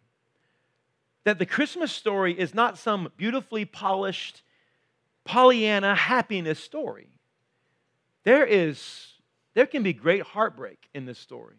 that 1.25 1.39
the 1.39 1.47
Christmas 1.47 1.93
story 1.93 2.39
is 2.39 2.55
not 2.55 2.77
some 2.77 3.11
beautifully 3.17 3.65
polished 3.65 4.43
Pollyanna 5.25 5.95
happiness 5.95 6.59
story. 6.59 7.09
There 8.25 8.45
is 8.45 9.13
there 9.55 9.67
can 9.67 9.85
be 9.85 9.93
great 9.93 10.23
heartbreak 10.23 10.89
in 10.93 11.07
this 11.07 11.19
story. 11.19 11.57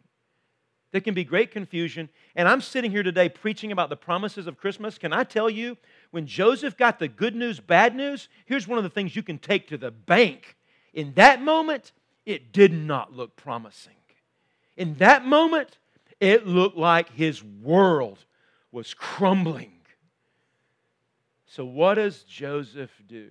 There 0.91 1.01
can 1.01 1.13
be 1.13 1.23
great 1.23 1.51
confusion. 1.51 2.09
And 2.35 2.47
I'm 2.47 2.61
sitting 2.61 2.91
here 2.91 3.03
today 3.03 3.29
preaching 3.29 3.71
about 3.71 3.89
the 3.89 3.95
promises 3.95 4.47
of 4.47 4.57
Christmas. 4.57 4.97
Can 4.97 5.13
I 5.13 5.23
tell 5.23 5.49
you, 5.49 5.77
when 6.11 6.27
Joseph 6.27 6.77
got 6.77 6.99
the 6.99 7.07
good 7.07 7.35
news, 7.35 7.59
bad 7.59 7.95
news, 7.95 8.27
here's 8.45 8.67
one 8.67 8.77
of 8.77 8.83
the 8.83 8.89
things 8.89 9.15
you 9.15 9.23
can 9.23 9.37
take 9.37 9.69
to 9.69 9.77
the 9.77 9.91
bank. 9.91 10.57
In 10.93 11.13
that 11.15 11.41
moment, 11.41 11.93
it 12.25 12.51
did 12.51 12.73
not 12.73 13.13
look 13.13 13.35
promising. 13.35 13.93
In 14.77 14.95
that 14.95 15.25
moment, 15.25 15.77
it 16.19 16.47
looked 16.47 16.77
like 16.77 17.11
his 17.11 17.43
world 17.43 18.25
was 18.71 18.93
crumbling. 18.93 19.71
So, 21.47 21.63
what 21.63 21.95
does 21.95 22.23
Joseph 22.23 22.91
do? 23.07 23.29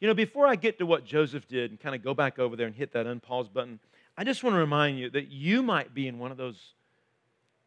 You 0.00 0.08
know, 0.08 0.14
before 0.14 0.46
I 0.46 0.54
get 0.54 0.78
to 0.78 0.86
what 0.86 1.04
Joseph 1.04 1.48
did 1.48 1.70
and 1.70 1.80
kind 1.80 1.94
of 1.94 2.02
go 2.02 2.14
back 2.14 2.38
over 2.38 2.56
there 2.56 2.66
and 2.66 2.76
hit 2.76 2.92
that 2.92 3.06
unpause 3.06 3.52
button, 3.52 3.80
I 4.16 4.24
just 4.24 4.44
want 4.44 4.54
to 4.54 4.58
remind 4.58 4.98
you 4.98 5.10
that 5.10 5.32
you 5.32 5.62
might 5.62 5.94
be 5.94 6.06
in 6.06 6.18
one 6.18 6.30
of 6.30 6.36
those 6.36 6.74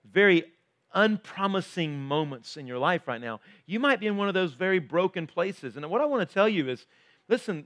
very 0.10 0.46
unpromising 0.94 2.00
moments 2.00 2.56
in 2.56 2.68
your 2.68 2.78
life 2.78 3.08
right 3.08 3.20
now. 3.20 3.42
You 3.66 3.80
might 3.80 4.00
be 4.00 4.08
in 4.08 4.18
one 4.18 4.28
of 4.28 4.34
those 4.34 4.54
very 4.54 4.80
broken 4.80 5.28
places. 5.28 5.76
And 5.76 5.90
what 5.90 6.00
I 6.00 6.06
want 6.06 6.28
to 6.28 6.34
tell 6.34 6.48
you 6.48 6.70
is 6.70 6.86
listen, 7.28 7.66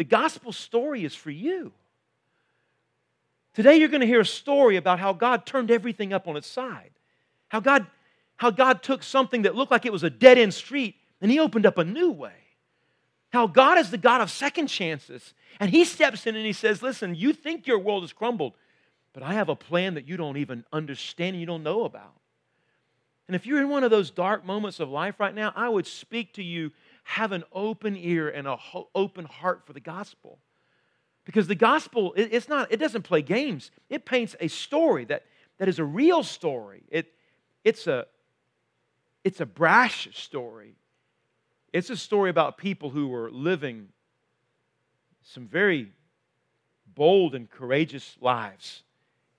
the 0.00 0.04
gospel 0.04 0.50
story 0.50 1.04
is 1.04 1.14
for 1.14 1.30
you. 1.30 1.72
Today 3.52 3.76
you're 3.76 3.90
going 3.90 4.00
to 4.00 4.06
hear 4.06 4.22
a 4.22 4.24
story 4.24 4.76
about 4.76 4.98
how 4.98 5.12
God 5.12 5.44
turned 5.44 5.70
everything 5.70 6.14
up 6.14 6.26
on 6.26 6.38
its 6.38 6.46
side. 6.46 6.92
How 7.48 7.60
God, 7.60 7.86
how 8.38 8.50
God 8.50 8.82
took 8.82 9.02
something 9.02 9.42
that 9.42 9.54
looked 9.54 9.70
like 9.70 9.84
it 9.84 9.92
was 9.92 10.02
a 10.02 10.08
dead 10.08 10.38
end 10.38 10.54
street 10.54 10.94
and 11.20 11.30
He 11.30 11.38
opened 11.38 11.66
up 11.66 11.76
a 11.76 11.84
new 11.84 12.10
way. 12.10 12.32
How 13.30 13.46
God 13.46 13.76
is 13.76 13.90
the 13.90 13.98
God 13.98 14.22
of 14.22 14.30
second 14.30 14.68
chances. 14.68 15.34
And 15.60 15.68
He 15.68 15.84
steps 15.84 16.26
in 16.26 16.34
and 16.34 16.46
He 16.46 16.54
says, 16.54 16.82
Listen, 16.82 17.14
you 17.14 17.34
think 17.34 17.66
your 17.66 17.78
world 17.78 18.02
has 18.02 18.14
crumbled, 18.14 18.54
but 19.12 19.22
I 19.22 19.34
have 19.34 19.50
a 19.50 19.54
plan 19.54 19.92
that 19.96 20.08
you 20.08 20.16
don't 20.16 20.38
even 20.38 20.64
understand 20.72 21.34
and 21.34 21.40
you 21.40 21.46
don't 21.46 21.62
know 21.62 21.84
about. 21.84 22.14
And 23.28 23.36
if 23.36 23.44
you're 23.44 23.60
in 23.60 23.68
one 23.68 23.84
of 23.84 23.90
those 23.90 24.10
dark 24.10 24.46
moments 24.46 24.80
of 24.80 24.88
life 24.88 25.20
right 25.20 25.34
now, 25.34 25.52
I 25.54 25.68
would 25.68 25.86
speak 25.86 26.32
to 26.32 26.42
you 26.42 26.72
have 27.10 27.32
an 27.32 27.42
open 27.52 27.96
ear 27.96 28.28
and 28.28 28.46
an 28.46 28.56
open 28.94 29.24
heart 29.24 29.62
for 29.66 29.72
the 29.72 29.80
gospel. 29.80 30.38
Because 31.24 31.48
the 31.48 31.56
gospel, 31.56 32.14
it's 32.16 32.48
not, 32.48 32.70
it 32.70 32.76
doesn't 32.76 33.02
play 33.02 33.20
games. 33.20 33.72
It 33.88 34.04
paints 34.04 34.36
a 34.38 34.46
story 34.46 35.06
that, 35.06 35.24
that 35.58 35.68
is 35.68 35.80
a 35.80 35.84
real 35.84 36.22
story. 36.22 36.84
It, 36.88 37.12
it's, 37.64 37.88
a, 37.88 38.06
it's 39.24 39.40
a 39.40 39.46
brash 39.46 40.08
story. 40.16 40.76
It's 41.72 41.90
a 41.90 41.96
story 41.96 42.30
about 42.30 42.58
people 42.58 42.90
who 42.90 43.08
were 43.08 43.28
living 43.28 43.88
some 45.22 45.48
very 45.48 45.90
bold 46.94 47.34
and 47.34 47.50
courageous 47.50 48.16
lives 48.20 48.84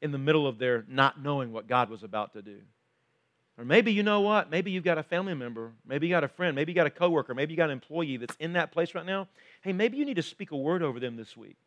in 0.01 0.12
the 0.12 0.17
middle 0.17 0.45
of 0.45 0.60
their 0.60 0.84
not 0.89 1.21
knowing 1.23 1.53
what 1.53 1.67
God 1.67 1.89
was 1.89 2.03
about 2.03 2.34
to 2.34 2.41
do. 2.41 2.57
Or 3.57 3.65
maybe 3.65 3.91
you 3.91 4.01
know 4.01 4.21
what? 4.21 4.49
Maybe 4.49 4.71
you've 4.71 4.83
got 4.83 4.97
a 4.97 5.03
family 5.03 5.33
member, 5.33 5.71
maybe 5.85 6.07
you 6.07 6.13
got 6.13 6.23
a 6.23 6.27
friend, 6.27 6.55
maybe 6.55 6.71
you 6.71 6.75
got 6.75 6.87
a 6.87 6.91
coworker, 6.91 7.33
maybe 7.33 7.53
you 7.53 7.57
got 7.57 7.65
an 7.65 7.71
employee 7.71 8.17
that's 8.17 8.35
in 8.39 8.53
that 8.53 8.71
place 8.71 8.95
right 8.95 9.05
now. 9.05 9.27
Hey, 9.61 9.73
maybe 9.73 9.97
you 9.97 10.05
need 10.05 10.15
to 10.15 10.23
speak 10.23 10.51
a 10.51 10.57
word 10.57 10.81
over 10.81 10.99
them 10.99 11.15
this 11.15 11.35
week 11.37 11.57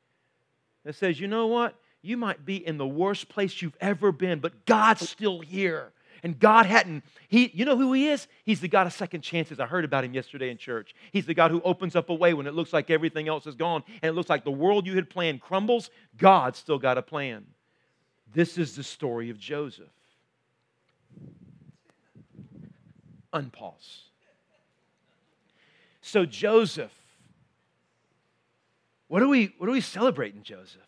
that 0.84 0.94
says, 0.94 1.20
you 1.20 1.28
know 1.28 1.46
what? 1.46 1.74
You 2.02 2.16
might 2.16 2.44
be 2.44 2.56
in 2.56 2.78
the 2.78 2.86
worst 2.86 3.28
place 3.28 3.62
you've 3.62 3.76
ever 3.80 4.12
been, 4.12 4.40
but 4.40 4.66
God's 4.66 5.08
still 5.08 5.40
here 5.40 5.92
and 6.24 6.38
God 6.38 6.64
hadn't, 6.64 7.04
he, 7.28 7.50
you 7.52 7.66
know 7.66 7.76
who 7.76 7.92
he 7.92 8.08
is? 8.08 8.26
He's 8.44 8.60
the 8.60 8.68
God 8.68 8.86
of 8.86 8.94
second 8.94 9.20
chances. 9.20 9.60
I 9.60 9.66
heard 9.66 9.84
about 9.84 10.04
him 10.04 10.14
yesterday 10.14 10.50
in 10.50 10.56
church. 10.56 10.94
He's 11.12 11.26
the 11.26 11.34
God 11.34 11.50
who 11.50 11.60
opens 11.62 11.94
up 11.94 12.08
a 12.08 12.14
way 12.14 12.32
when 12.32 12.46
it 12.46 12.54
looks 12.54 12.72
like 12.72 12.90
everything 12.90 13.28
else 13.28 13.46
is 13.46 13.54
gone 13.54 13.84
and 14.02 14.08
it 14.08 14.14
looks 14.14 14.30
like 14.30 14.42
the 14.42 14.50
world 14.50 14.86
you 14.86 14.94
had 14.94 15.10
planned 15.10 15.42
crumbles. 15.42 15.90
God 16.16 16.56
still 16.56 16.78
got 16.78 16.96
a 16.96 17.02
plan. 17.02 17.44
This 18.32 18.56
is 18.56 18.74
the 18.74 18.82
story 18.82 19.28
of 19.28 19.38
Joseph. 19.38 19.93
Unpause. 23.34 24.02
So, 26.00 26.24
Joseph, 26.24 26.92
what 29.08 29.20
do 29.20 29.28
we, 29.28 29.54
what 29.58 29.68
are 29.68 29.72
we 29.72 29.80
celebrating, 29.80 30.42
Joseph? 30.42 30.80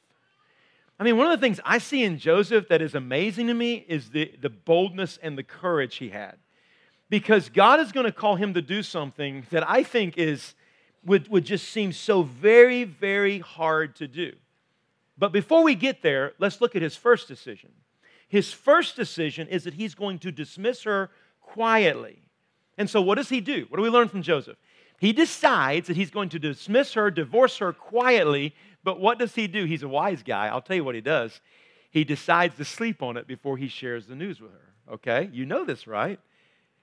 I 0.99 1.05
mean, 1.05 1.17
one 1.17 1.31
of 1.31 1.39
the 1.39 1.45
things 1.45 1.61
I 1.65 1.79
see 1.79 2.05
in 2.05 2.19
Joseph 2.19 2.69
that 2.69 2.81
is 2.81 2.95
amazing 2.95 3.49
to 3.49 3.55
me 3.55 3.85
is 3.89 4.11
the, 4.11 4.33
the 4.41 4.49
boldness 4.49 5.19
and 5.23 5.37
the 5.37 5.43
courage 5.43 5.97
he 5.97 6.11
had. 6.11 6.37
because 7.09 7.49
God 7.49 7.81
is 7.81 7.93
going 7.93 8.07
to 8.07 8.13
call 8.13 8.37
him 8.37 8.55
to 8.55 8.63
do 8.63 8.83
something 8.83 9.47
that 9.51 9.69
I 9.69 9.83
think 9.83 10.19
is 10.19 10.55
would, 11.05 11.29
would 11.29 11.45
just 11.45 11.69
seem 11.69 11.93
so 11.93 12.23
very, 12.23 12.83
very 12.83 13.39
hard 13.39 13.95
to 13.97 14.09
do. 14.09 14.33
But 15.17 15.33
before 15.33 15.63
we 15.63 15.77
get 15.77 16.03
there, 16.03 16.33
let's 16.39 16.61
look 16.61 16.75
at 16.75 16.83
his 16.83 16.97
first 16.97 17.29
decision. 17.29 17.71
His 18.29 18.53
first 18.53 18.97
decision 18.97 19.47
is 19.47 19.65
that 19.65 19.75
he's 19.75 19.95
going 19.95 20.19
to 20.21 20.33
dismiss 20.33 20.83
her 20.83 21.11
quietly. 21.41 22.19
And 22.79 22.89
so, 22.91 23.01
what 23.01 23.17
does 23.17 23.29
he 23.29 23.41
do? 23.41 23.67
What 23.69 23.77
do 23.77 23.83
we 23.83 23.89
learn 23.89 24.09
from 24.09 24.23
Joseph? 24.23 24.57
He 24.99 25.13
decides 25.13 25.89
that 25.89 25.97
he's 25.97 26.11
going 26.11 26.31
to 26.31 26.39
dismiss 26.39 26.95
her, 26.95 27.11
divorce 27.11 27.59
her 27.59 27.73
quietly. 27.73 28.55
But 28.83 29.01
what 29.01 29.19
does 29.19 29.35
he 29.35 29.47
do? 29.47 29.65
He's 29.65 29.83
a 29.83 29.89
wise 29.89 30.23
guy. 30.23 30.47
I'll 30.47 30.63
tell 30.63 30.77
you 30.77 30.85
what 30.85 30.95
he 30.95 31.01
does. 31.01 31.41
He 31.91 32.05
decides 32.05 32.57
to 32.57 32.65
sleep 32.65 33.03
on 33.03 33.17
it 33.17 33.27
before 33.27 33.57
he 33.57 33.69
shares 33.69 34.07
the 34.07 34.15
news 34.15 34.41
with 34.41 34.53
her. 34.53 34.95
Okay? 34.95 35.29
You 35.33 35.47
know 35.47 35.65
this, 35.65 35.87
right? 35.87 36.21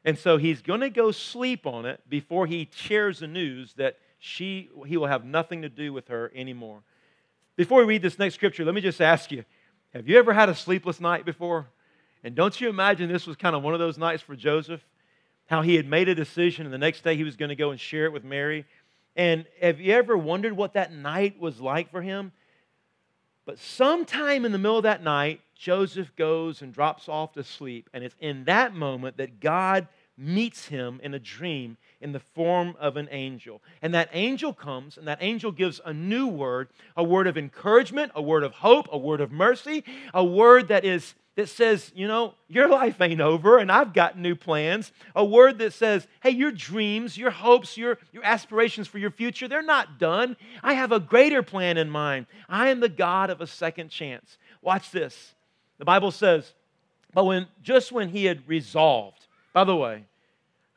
And 0.06 0.18
so 0.18 0.38
he's 0.38 0.62
going 0.62 0.82
to 0.82 0.90
go 0.90 1.12
sleep 1.12 1.66
on 1.66 1.86
it 1.86 2.02
before 2.10 2.46
he 2.46 2.70
shares 2.74 3.20
the 3.20 3.28
news 3.28 3.74
that 3.76 3.98
she, 4.20 4.70
he 4.86 4.98
will 4.98 5.08
have 5.08 5.24
nothing 5.24 5.62
to 5.62 5.70
do 5.70 5.94
with 5.94 6.08
her 6.10 6.32
anymore. 6.36 6.82
Before 7.56 7.80
we 7.80 7.86
read 7.86 8.02
this 8.02 8.20
next 8.20 8.36
scripture, 8.36 8.66
let 8.66 8.76
me 8.76 8.82
just 8.82 9.02
ask 9.02 9.32
you 9.32 9.46
have 9.94 10.08
you 10.10 10.18
ever 10.18 10.34
had 10.34 10.50
a 10.50 10.56
sleepless 10.56 11.00
night 11.00 11.24
before? 11.24 11.68
And 12.24 12.34
don't 12.34 12.60
you 12.60 12.68
imagine 12.68 13.12
this 13.12 13.28
was 13.28 13.36
kind 13.36 13.56
of 13.56 13.62
one 13.62 13.74
of 13.74 13.80
those 13.80 13.98
nights 13.98 14.24
for 14.24 14.36
Joseph? 14.36 14.84
How 15.48 15.62
he 15.62 15.76
had 15.76 15.88
made 15.88 16.10
a 16.10 16.16
decision 16.16 16.66
and 16.66 16.74
the 16.74 16.78
next 16.78 17.04
day 17.04 17.16
he 17.16 17.24
was 17.24 17.36
going 17.36 17.50
to 17.50 17.56
go 17.56 17.72
and 17.72 17.80
share 17.80 18.06
it 18.06 18.14
with 18.14 18.24
Mary. 18.24 18.66
And 19.16 19.46
have 19.62 19.80
you 19.80 19.94
ever 19.94 20.18
wondered 20.18 20.54
what 20.54 20.74
that 20.74 20.94
night 20.94 21.40
was 21.40 21.62
like 21.62 21.92
for 21.92 22.02
him? 22.02 22.32
But 23.46 23.60
sometime 23.60 24.46
in 24.46 24.52
the 24.52 24.58
middle 24.58 24.78
of 24.78 24.84
that 24.84 25.04
night, 25.04 25.42
Joseph 25.56 26.16
goes 26.16 26.62
and 26.62 26.74
drops 26.74 27.10
off 27.10 27.34
to 27.34 27.44
sleep. 27.44 27.90
And 27.94 28.04
it's 28.04 28.16
in 28.20 28.46
that 28.46 28.74
moment 28.74 29.18
that 29.18 29.40
God 29.40 29.88
meets 30.18 30.68
him 30.68 31.00
in 31.04 31.14
a 31.14 31.20
dream 31.20 31.78
in 32.00 32.12
the 32.12 32.20
form 32.20 32.76
of 32.80 32.98
an 32.98 33.08
angel. 33.12 33.62
And 33.82 33.94
that 33.94 34.10
angel 34.14 34.54
comes, 34.54 34.98
and 34.98 35.08
that 35.08 35.18
angel 35.22 35.52
gives 35.52 35.82
a 35.84 35.94
new 35.94 36.28
word 36.28 36.70
a 36.96 37.04
word 37.04 37.28
of 37.28 37.38
encouragement, 37.38 38.12
a 38.16 38.22
word 38.22 38.44
of 38.44 38.54
hope, 38.54 38.88
a 38.92 38.98
word 38.98 39.22
of 39.22 39.32
mercy, 39.32 39.84
a 40.14 40.24
word 40.24 40.68
that 40.70 40.86
is. 40.86 41.16
That 41.36 41.50
says, 41.50 41.92
you 41.96 42.08
know, 42.08 42.36
your 42.48 42.68
life 42.68 43.02
ain't 43.02 43.20
over 43.20 43.58
and 43.58 43.72
I've 43.72 43.92
got 43.92 44.20
new 44.20 44.36
plans. 44.36 44.92
A 45.16 45.26
word 45.26 45.58
that 45.58 45.74
says, 45.74 46.08
hey, 46.22 46.30
your 46.30 46.52
dreams, 46.52 47.18
your 47.18 47.32
hopes, 47.32 47.76
your, 47.76 47.98
your 48.12 48.24
aspirations 48.24 48.88
for 48.88 49.00
your 49.00 49.10
future, 49.10 49.48
they're 49.48 49.64
not 49.64 49.98
done. 49.98 50.38
I 50.62 50.76
have 50.76 50.92
a 50.92 51.00
greater 51.00 51.42
plan 51.42 51.78
in 51.78 51.90
mind. 51.90 52.28
I 52.48 52.70
am 52.70 52.82
the 52.82 52.90
God 52.90 53.32
of 53.32 53.42
a 53.42 53.48
second 53.48 53.90
chance. 53.90 54.38
Watch 54.62 54.92
this. 54.92 55.34
The 55.80 55.86
Bible 55.86 56.12
says, 56.12 56.54
but 57.14 57.26
when 57.26 57.48
just 57.62 57.92
when 57.92 58.10
he 58.10 58.26
had 58.26 58.48
resolved, 58.48 59.26
by 59.54 59.64
the 59.64 59.76
way, 59.76 60.06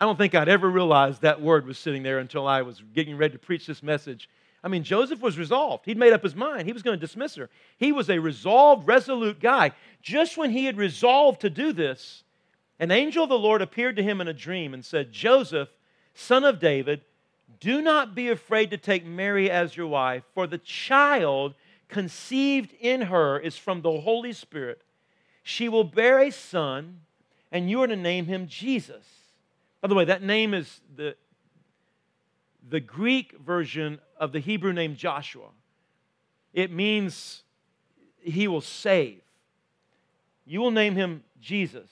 I 0.01 0.05
don't 0.05 0.19
think 0.19 0.35
I'd 0.35 0.49
ever 0.49 0.71
realized 0.71 1.23
that 1.23 1.41
word 1.41 1.67
was 1.67 1.79
sitting 1.79 2.03
there 2.03 2.19
until 2.19 2.47
I 2.47 2.63
was 2.63 2.83
getting 2.95 3.17
ready 3.17 3.33
to 3.33 3.39
preach 3.39 3.67
this 3.67 3.83
message. 3.83 4.29
I 4.67 4.69
mean, 4.69 4.83
Joseph 4.83 5.21
was 5.21 5.39
resolved. 5.39 5.85
He'd 5.87 5.97
made 5.97 6.13
up 6.13 6.25
his 6.25 6.35
mind. 6.35 6.67
He 6.67 6.73
was 6.73 6.83
going 6.83 6.99
to 6.99 7.01
dismiss 7.01 7.37
her. 7.37 7.49
He 7.79 7.93
was 7.93 8.11
a 8.11 8.19
resolved, 8.19 8.87
resolute 8.87 9.39
guy. 9.39 9.71
Just 10.03 10.37
when 10.37 10.51
he 10.51 10.65
had 10.65 10.77
resolved 10.77 11.41
to 11.43 11.51
do 11.51 11.73
this, 11.73 12.25
an 12.79 12.91
angel 12.91 13.23
of 13.23 13.29
the 13.29 13.39
Lord 13.39 13.63
appeared 13.63 13.97
to 13.97 14.03
him 14.03 14.21
in 14.21 14.29
a 14.29 14.35
dream 14.35 14.75
and 14.75 14.85
said, 14.85 15.13
Joseph, 15.13 15.69
son 16.15 16.45
of 16.45 16.59
David, 16.59 17.03
do 17.61 17.81
not 17.81 18.15
be 18.15 18.29
afraid 18.29 18.71
to 18.71 18.77
take 18.77 19.07
Mary 19.07 19.49
as 19.49 19.77
your 19.77 19.87
wife, 19.87 20.25
for 20.35 20.47
the 20.47 20.59
child 20.59 21.55
conceived 21.89 22.75
in 22.81 23.03
her 23.03 23.39
is 23.39 23.57
from 23.57 23.83
the 23.83 24.01
Holy 24.01 24.33
Spirit. 24.33 24.83
She 25.45 25.69
will 25.69 25.85
bear 25.85 26.19
a 26.19 26.31
son, 26.31 27.03
and 27.53 27.71
you 27.71 27.81
are 27.83 27.87
to 27.87 27.97
name 27.97 28.27
him 28.27 28.49
Jesus 28.49 29.05
by 29.87 29.89
the 29.89 29.95
way, 29.95 30.07
that 30.07 30.23
name 30.23 30.53
is 30.53 30.81
the, 30.97 31.15
the 32.69 32.81
Greek 32.81 33.39
version 33.39 34.01
of 34.19 34.33
the 34.33 34.41
Hebrew 34.41 34.73
name 34.73 34.97
Joshua. 34.97 35.49
It 36.53 36.71
means 36.73 37.43
he 38.21 38.49
will 38.49 38.61
save. 38.61 39.21
You 40.45 40.61
will 40.61 40.71
name 40.71 40.95
him 40.95 41.23
Jesus, 41.41 41.91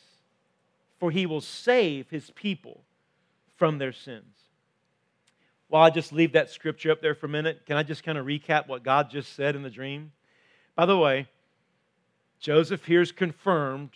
for 0.99 1.11
he 1.11 1.27
will 1.27 1.41
save 1.41 2.09
his 2.11 2.31
people 2.31 2.81
from 3.57 3.79
their 3.79 3.93
sins. 3.93 4.37
While 5.69 5.83
I 5.83 5.91
just 5.91 6.13
leave 6.13 6.33
that 6.33 6.51
scripture 6.51 6.93
up 6.93 7.03
there 7.03 7.15
for 7.15 7.27
a 7.27 7.31
minute, 7.31 7.67
can 7.67 7.77
I 7.77 7.83
just 7.83 8.05
kind 8.05 8.17
of 8.17 8.27
recap 8.27 8.69
what 8.69 8.85
God 8.85 9.11
just 9.11 9.35
said 9.35 9.57
in 9.57 9.63
the 9.63 9.71
dream? 9.71 10.13
By 10.77 10.87
the 10.87 10.99
way, 10.99 11.27
Joseph 12.39 12.85
hears 12.85 13.11
confirmed 13.11 13.91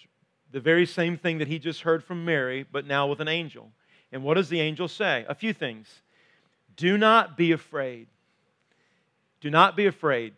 the 0.50 0.60
very 0.60 0.86
same 0.86 1.16
thing 1.16 1.38
that 1.38 1.48
he 1.48 1.58
just 1.58 1.82
heard 1.82 2.02
from 2.02 2.24
Mary, 2.24 2.64
but 2.70 2.86
now 2.86 3.06
with 3.06 3.20
an 3.20 3.28
angel. 3.28 3.70
And 4.10 4.22
what 4.22 4.34
does 4.34 4.48
the 4.48 4.60
angel 4.60 4.88
say? 4.88 5.24
A 5.28 5.34
few 5.34 5.52
things. 5.52 6.02
Do 6.76 6.96
not 6.96 7.36
be 7.36 7.52
afraid. 7.52 8.08
Do 9.40 9.50
not 9.50 9.76
be 9.76 9.86
afraid. 9.86 10.34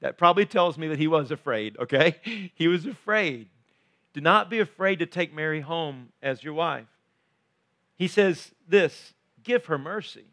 That 0.00 0.18
probably 0.18 0.46
tells 0.46 0.78
me 0.78 0.88
that 0.88 0.98
he 0.98 1.08
was 1.08 1.30
afraid, 1.30 1.76
okay? 1.78 2.50
He 2.54 2.68
was 2.68 2.86
afraid. 2.86 3.48
Do 4.12 4.20
not 4.20 4.50
be 4.50 4.58
afraid 4.58 4.98
to 5.00 5.06
take 5.06 5.34
Mary 5.34 5.60
home 5.60 6.08
as 6.22 6.42
your 6.42 6.54
wife. 6.54 6.86
He 7.96 8.08
says 8.08 8.52
this 8.66 9.14
give 9.42 9.66
her 9.66 9.78
mercy. 9.78 10.26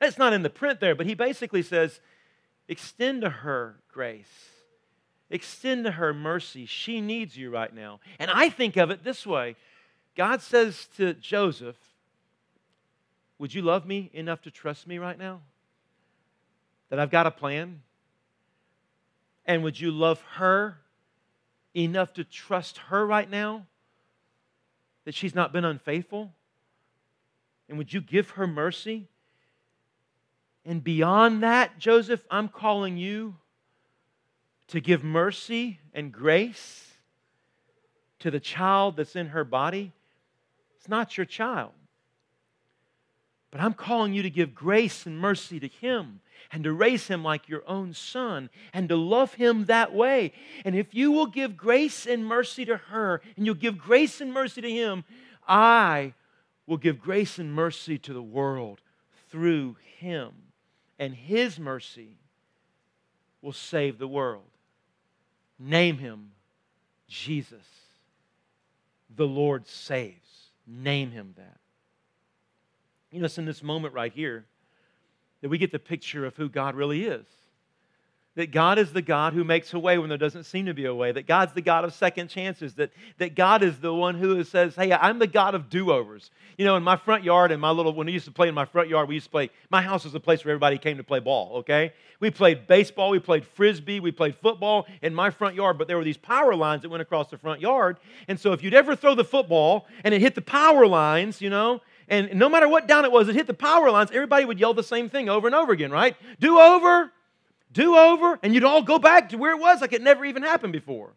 That's 0.00 0.18
not 0.18 0.32
in 0.32 0.42
the 0.42 0.50
print 0.50 0.80
there, 0.80 0.94
but 0.94 1.06
he 1.06 1.14
basically 1.14 1.62
says, 1.62 2.00
extend 2.68 3.22
to 3.22 3.30
her 3.30 3.76
grace. 3.92 4.50
Extend 5.30 5.84
to 5.84 5.92
her 5.92 6.12
mercy. 6.12 6.66
She 6.66 7.00
needs 7.00 7.36
you 7.36 7.50
right 7.50 7.74
now. 7.74 8.00
And 8.18 8.30
I 8.30 8.50
think 8.50 8.76
of 8.76 8.90
it 8.90 9.04
this 9.04 9.26
way 9.26 9.56
God 10.16 10.42
says 10.42 10.88
to 10.96 11.14
Joseph, 11.14 11.76
Would 13.38 13.54
you 13.54 13.62
love 13.62 13.86
me 13.86 14.10
enough 14.12 14.42
to 14.42 14.50
trust 14.50 14.86
me 14.86 14.98
right 14.98 15.18
now? 15.18 15.40
That 16.94 17.00
I've 17.00 17.10
got 17.10 17.26
a 17.26 17.32
plan? 17.32 17.82
And 19.46 19.64
would 19.64 19.80
you 19.80 19.90
love 19.90 20.22
her 20.34 20.78
enough 21.74 22.12
to 22.12 22.22
trust 22.22 22.78
her 22.78 23.04
right 23.04 23.28
now? 23.28 23.66
That 25.04 25.12
she's 25.12 25.34
not 25.34 25.52
been 25.52 25.64
unfaithful? 25.64 26.30
And 27.68 27.78
would 27.78 27.92
you 27.92 28.00
give 28.00 28.30
her 28.30 28.46
mercy? 28.46 29.08
And 30.64 30.84
beyond 30.84 31.42
that, 31.42 31.80
Joseph, 31.80 32.24
I'm 32.30 32.46
calling 32.46 32.96
you 32.96 33.34
to 34.68 34.80
give 34.80 35.02
mercy 35.02 35.80
and 35.94 36.12
grace 36.12 36.92
to 38.20 38.30
the 38.30 38.38
child 38.38 38.94
that's 38.94 39.16
in 39.16 39.26
her 39.30 39.42
body 39.42 39.90
it's 40.78 40.88
not 40.88 41.16
your 41.16 41.26
child. 41.26 41.72
But 43.50 43.62
I'm 43.62 43.74
calling 43.74 44.14
you 44.14 44.22
to 44.22 44.30
give 44.30 44.54
grace 44.54 45.06
and 45.06 45.18
mercy 45.18 45.58
to 45.58 45.66
him 45.66 46.20
and 46.52 46.64
to 46.64 46.72
raise 46.72 47.08
him 47.08 47.22
like 47.22 47.48
your 47.48 47.62
own 47.66 47.92
son 47.92 48.50
and 48.72 48.88
to 48.88 48.96
love 48.96 49.34
him 49.34 49.64
that 49.66 49.94
way. 49.94 50.32
And 50.64 50.74
if 50.74 50.94
you 50.94 51.10
will 51.12 51.26
give 51.26 51.56
grace 51.56 52.06
and 52.06 52.24
mercy 52.24 52.64
to 52.64 52.76
her 52.76 53.20
and 53.36 53.46
you'll 53.46 53.54
give 53.54 53.78
grace 53.78 54.20
and 54.20 54.32
mercy 54.32 54.60
to 54.60 54.70
him, 54.70 55.04
I 55.46 56.14
will 56.66 56.76
give 56.76 57.00
grace 57.00 57.38
and 57.38 57.52
mercy 57.52 57.98
to 57.98 58.12
the 58.12 58.22
world 58.22 58.80
through 59.30 59.76
him. 59.98 60.32
And 60.98 61.14
his 61.14 61.58
mercy 61.58 62.16
will 63.42 63.52
save 63.52 63.98
the 63.98 64.08
world. 64.08 64.44
Name 65.58 65.98
him 65.98 66.30
Jesus. 67.08 67.66
The 69.14 69.26
Lord 69.26 69.66
saves. 69.66 70.50
Name 70.66 71.10
him 71.10 71.34
that. 71.36 71.58
You 73.10 73.20
know, 73.20 73.26
it's 73.26 73.38
in 73.38 73.44
this 73.44 73.62
moment 73.62 73.94
right 73.94 74.12
here 74.12 74.46
that 75.44 75.50
we 75.50 75.58
get 75.58 75.72
the 75.72 75.78
picture 75.78 76.24
of 76.24 76.34
who 76.36 76.48
God 76.48 76.74
really 76.74 77.04
is. 77.04 77.26
That 78.34 78.50
God 78.50 78.78
is 78.78 78.94
the 78.94 79.02
God 79.02 79.34
who 79.34 79.44
makes 79.44 79.74
a 79.74 79.78
way 79.78 79.98
when 79.98 80.08
there 80.08 80.16
doesn't 80.16 80.44
seem 80.44 80.64
to 80.64 80.72
be 80.72 80.86
a 80.86 80.94
way. 80.94 81.12
That 81.12 81.26
God's 81.26 81.52
the 81.52 81.60
God 81.60 81.84
of 81.84 81.92
second 81.92 82.28
chances. 82.28 82.72
That, 82.76 82.92
that 83.18 83.34
God 83.34 83.62
is 83.62 83.78
the 83.78 83.92
one 83.92 84.14
who 84.14 84.42
says, 84.42 84.74
Hey, 84.74 84.90
I'm 84.90 85.18
the 85.18 85.26
God 85.26 85.54
of 85.54 85.68
do 85.68 85.92
overs. 85.92 86.30
You 86.56 86.64
know, 86.64 86.76
in 86.76 86.82
my 86.82 86.96
front 86.96 87.24
yard, 87.24 87.52
and 87.52 87.60
my 87.60 87.68
little, 87.72 87.92
when 87.92 88.06
we 88.06 88.14
used 88.14 88.24
to 88.24 88.30
play 88.30 88.48
in 88.48 88.54
my 88.54 88.64
front 88.64 88.88
yard, 88.88 89.06
we 89.06 89.16
used 89.16 89.26
to 89.26 89.30
play, 89.30 89.50
my 89.68 89.82
house 89.82 90.04
was 90.04 90.14
a 90.14 90.20
place 90.20 90.46
where 90.46 90.52
everybody 90.52 90.78
came 90.78 90.96
to 90.96 91.04
play 91.04 91.20
ball, 91.20 91.56
okay? 91.56 91.92
We 92.20 92.30
played 92.30 92.66
baseball, 92.66 93.10
we 93.10 93.18
played 93.18 93.44
frisbee, 93.44 94.00
we 94.00 94.12
played 94.12 94.36
football 94.36 94.86
in 95.02 95.14
my 95.14 95.28
front 95.28 95.56
yard, 95.56 95.76
but 95.76 95.88
there 95.88 95.98
were 95.98 96.04
these 96.04 96.16
power 96.16 96.54
lines 96.54 96.80
that 96.82 96.88
went 96.88 97.02
across 97.02 97.28
the 97.28 97.36
front 97.36 97.60
yard. 97.60 97.98
And 98.28 98.40
so 98.40 98.52
if 98.52 98.62
you'd 98.62 98.72
ever 98.72 98.96
throw 98.96 99.14
the 99.14 99.24
football 99.24 99.86
and 100.04 100.14
it 100.14 100.22
hit 100.22 100.34
the 100.36 100.40
power 100.40 100.86
lines, 100.86 101.42
you 101.42 101.50
know, 101.50 101.82
and 102.08 102.34
no 102.34 102.48
matter 102.48 102.68
what 102.68 102.86
down 102.86 103.04
it 103.04 103.12
was, 103.12 103.28
it 103.28 103.34
hit 103.34 103.46
the 103.46 103.54
power 103.54 103.90
lines, 103.90 104.10
everybody 104.10 104.44
would 104.44 104.60
yell 104.60 104.74
the 104.74 104.82
same 104.82 105.08
thing 105.08 105.28
over 105.28 105.46
and 105.46 105.54
over 105.54 105.72
again, 105.72 105.90
right? 105.90 106.16
Do 106.38 106.58
over, 106.58 107.10
do 107.72 107.96
over, 107.96 108.38
and 108.42 108.54
you'd 108.54 108.64
all 108.64 108.82
go 108.82 108.98
back 108.98 109.30
to 109.30 109.36
where 109.36 109.52
it 109.52 109.60
was 109.60 109.80
like 109.80 109.92
it 109.92 110.02
never 110.02 110.24
even 110.24 110.42
happened 110.42 110.72
before. 110.72 111.12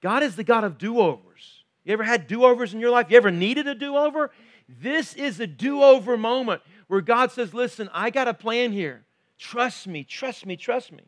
God 0.00 0.22
is 0.22 0.36
the 0.36 0.44
God 0.44 0.64
of 0.64 0.78
do 0.78 1.00
overs. 1.00 1.64
You 1.84 1.92
ever 1.92 2.04
had 2.04 2.26
do 2.26 2.44
overs 2.44 2.74
in 2.74 2.80
your 2.80 2.90
life? 2.90 3.06
You 3.10 3.16
ever 3.16 3.30
needed 3.30 3.66
a 3.66 3.74
do 3.74 3.96
over? 3.96 4.30
This 4.68 5.14
is 5.14 5.40
a 5.40 5.46
do 5.46 5.82
over 5.82 6.16
moment 6.16 6.60
where 6.88 7.00
God 7.00 7.32
says, 7.32 7.54
Listen, 7.54 7.88
I 7.92 8.10
got 8.10 8.28
a 8.28 8.34
plan 8.34 8.72
here. 8.72 9.04
Trust 9.38 9.86
me, 9.86 10.04
trust 10.04 10.44
me, 10.44 10.56
trust 10.56 10.92
me. 10.92 11.04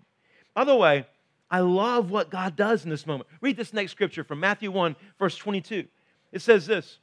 By 0.55 0.65
the 0.65 0.77
way, 0.77 1.07
I 1.51 1.61
love 1.61 2.11
what 2.11 2.31
God 2.31 2.57
does 2.57 2.85
in 2.85 2.91
this 2.91 3.07
moment. 3.07 3.29
Read 3.41 3.57
this 3.57 3.73
next 3.73 3.93
scripture 3.93 4.25
from 4.25 4.41
Matthew 4.41 4.71
1, 4.71 4.97
verse 5.19 5.37
22. 5.37 5.85
It 6.33 6.43
says 6.43 6.67
this 6.67 6.99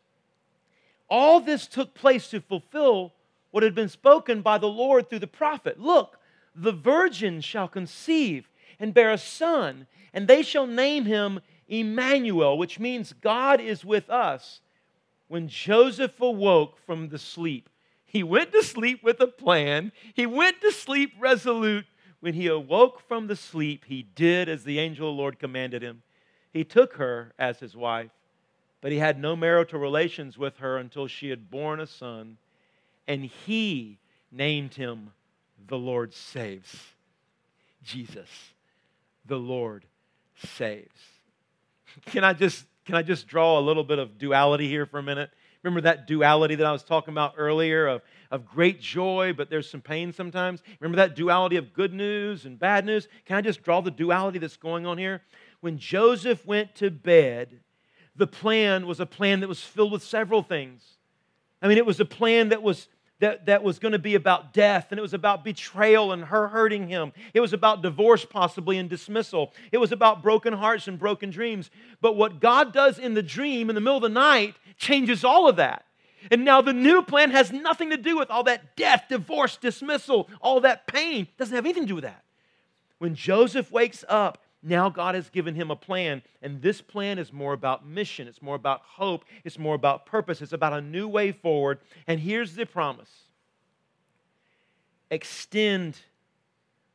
all 1.10 1.40
this 1.40 1.68
took 1.68 1.94
place 1.94 2.30
to 2.30 2.42
fulfill 2.42 3.14
what 3.52 3.64
had 3.64 3.76
been 3.76 3.90
spoken 3.90 4.42
by 4.42 4.58
the 4.58 4.68
Lord 4.68 5.10
through 5.10 5.20
the 5.20 5.28
prophet. 5.28 5.80
Look, 5.80 6.20
the 6.56 6.72
virgin 6.72 7.42
shall 7.42 7.68
conceive 7.68 8.50
and 8.80 8.94
bear 8.94 9.12
a 9.12 9.18
son, 9.18 9.88
and 10.14 10.28
they 10.28 10.42
shall 10.42 10.68
name 10.68 11.06
him 11.06 11.40
Emmanuel, 11.68 12.58
which 12.58 12.80
means 12.80 13.14
God 13.14 13.60
is 13.60 13.84
with 13.84 14.10
us. 14.10 14.62
When 15.28 15.48
Joseph 15.48 16.20
awoke 16.22 16.78
from 16.86 17.10
the 17.10 17.20
sleep, 17.20 17.70
he 18.06 18.24
went 18.24 18.54
to 18.54 18.64
sleep 18.64 19.04
with 19.04 19.20
a 19.20 19.28
plan. 19.28 19.92
He 20.14 20.26
went 20.26 20.62
to 20.62 20.72
sleep 20.72 21.14
resolute. 21.20 21.86
When 22.20 22.34
he 22.34 22.48
awoke 22.48 23.02
from 23.08 23.28
the 23.28 23.36
sleep, 23.36 23.86
he 23.86 24.02
did 24.02 24.50
as 24.50 24.64
the 24.64 24.80
angel 24.80 25.10
of 25.10 25.16
the 25.16 25.22
Lord 25.22 25.40
commanded 25.40 25.84
him. 25.84 26.02
He 26.52 26.64
took 26.64 26.96
her 26.96 27.34
as 27.38 27.60
his 27.60 27.76
wife, 27.76 28.10
but 28.82 28.92
he 28.92 29.00
had 29.00 29.20
no 29.20 29.36
marital 29.36 29.80
relations 29.80 30.38
with 30.38 30.58
her 30.58 30.78
until 30.78 31.08
she 31.08 31.30
had 31.30 31.50
borne 31.50 31.80
a 31.80 31.88
son, 31.88 32.38
and 33.08 33.26
he 33.26 34.00
named 34.32 34.74
him 34.76 35.12
the 35.68 35.78
Lord 35.78 36.14
saves. 36.14 36.76
Jesus, 37.84 38.30
the 39.26 39.38
Lord 39.38 39.86
saves. 40.36 41.00
Can 42.06 42.24
I 42.24 42.34
just 42.34 42.66
can 42.86 42.96
I 42.96 43.02
just 43.02 43.28
draw 43.28 43.60
a 43.60 43.62
little 43.62 43.84
bit 43.84 44.00
of 44.00 44.18
duality 44.18 44.68
here 44.68 44.86
for 44.86 45.00
a 45.00 45.04
minute? 45.04 45.30
Remember 45.62 45.82
that 45.82 46.08
duality 46.08 46.56
that 46.56 46.66
I 46.66 46.72
was 46.72 46.84
talking 46.84 47.14
about 47.14 47.34
earlier 47.36 47.88
of, 47.88 48.02
of 48.32 48.46
great 48.46 48.80
joy, 48.80 49.34
but 49.36 49.50
there's 49.50 49.70
some 49.70 49.82
pain 49.82 50.14
sometimes? 50.14 50.64
Remember 50.80 50.96
that 50.96 51.16
duality 51.16 51.58
of 51.58 51.74
good 51.74 51.94
news 51.94 52.46
and 52.46 52.58
bad 52.58 52.86
news? 52.86 53.10
Can 53.26 53.36
I 53.36 53.42
just 53.42 53.64
draw 53.64 53.82
the 53.82 53.92
duality 53.92 54.40
that's 54.40 54.56
going 54.56 54.86
on 54.86 54.98
here? 54.98 55.22
When 55.60 55.78
Joseph 55.78 56.46
went 56.46 56.76
to 56.76 56.90
bed, 56.90 57.60
the 58.18 58.28
plan 58.28 58.86
was 58.88 59.00
a 59.00 59.06
plan 59.06 59.40
that 59.40 59.48
was 59.48 59.62
filled 59.62 59.92
with 59.92 60.04
several 60.04 60.44
things. 60.44 60.84
I 61.62 61.68
mean, 61.68 61.78
it 61.78 61.86
was 61.86 62.00
a 62.00 62.06
plan 62.06 62.50
that 62.50 62.62
was 62.62 62.88
that, 63.20 63.48
that 63.48 63.64
was 63.64 63.80
going 63.80 63.94
to 63.94 64.00
be 64.00 64.16
about 64.16 64.54
death, 64.54 64.88
and 64.92 65.00
it 65.00 65.02
was 65.02 65.14
about 65.14 65.44
betrayal 65.44 66.12
and 66.12 66.26
her 66.26 66.48
hurting 66.50 66.88
him. 66.88 67.14
It 67.34 67.40
was 67.40 67.52
about 67.52 67.82
divorce, 67.82 68.26
possibly, 68.26 68.78
and 68.78 68.88
dismissal. 68.90 69.54
It 69.72 69.80
was 69.80 69.92
about 69.92 70.22
broken 70.22 70.54
hearts 70.54 70.88
and 70.88 71.00
broken 71.00 71.32
dreams. 71.32 71.72
But 72.00 72.16
what 72.16 72.40
God 72.40 72.74
does 72.74 73.00
in 73.00 73.16
the 73.16 73.24
dream 73.24 73.70
in 73.70 73.76
the 73.76 73.82
middle 73.82 73.98
of 73.98 74.04
the 74.04 74.10
night 74.10 74.56
changes 74.78 75.24
all 75.24 75.50
of 75.50 75.56
that. 75.56 75.86
And 76.30 76.46
now 76.46 76.62
the 76.62 76.74
new 76.74 77.02
plan 77.02 77.32
has 77.32 77.52
nothing 77.52 77.90
to 77.90 77.98
do 77.98 78.18
with 78.18 78.30
all 78.30 78.44
that 78.44 78.76
death, 78.76 79.06
divorce, 79.10 79.58
dismissal, 79.58 80.30
all 80.40 80.60
that 80.62 80.86
pain. 80.86 81.22
It 81.24 81.38
doesn't 81.38 81.56
have 81.56 81.66
anything 81.66 81.84
to 81.84 81.88
do 81.88 81.96
with 81.96 82.04
that. 82.04 82.24
When 83.00 83.16
Joseph 83.16 83.72
wakes 83.72 84.04
up, 84.08 84.40
now 84.64 84.90
God 84.90 85.16
has 85.16 85.30
given 85.30 85.56
him 85.56 85.70
a 85.70 85.76
plan, 85.76 86.24
and 86.42 86.62
this 86.62 86.82
plan 86.82 87.20
is 87.20 87.32
more 87.32 87.54
about 87.54 87.88
mission. 87.88 88.28
It's 88.28 88.42
more 88.42 88.56
about 88.56 88.82
hope. 88.84 89.24
It's 89.44 89.60
more 89.60 89.76
about 89.76 90.06
purpose. 90.06 90.42
It's 90.42 90.54
about 90.54 90.74
a 90.74 90.82
new 90.82 91.08
way 91.08 91.32
forward. 91.32 91.80
And 92.08 92.20
here's 92.20 92.56
the 92.56 92.66
promise 92.66 93.12
extend 95.10 95.98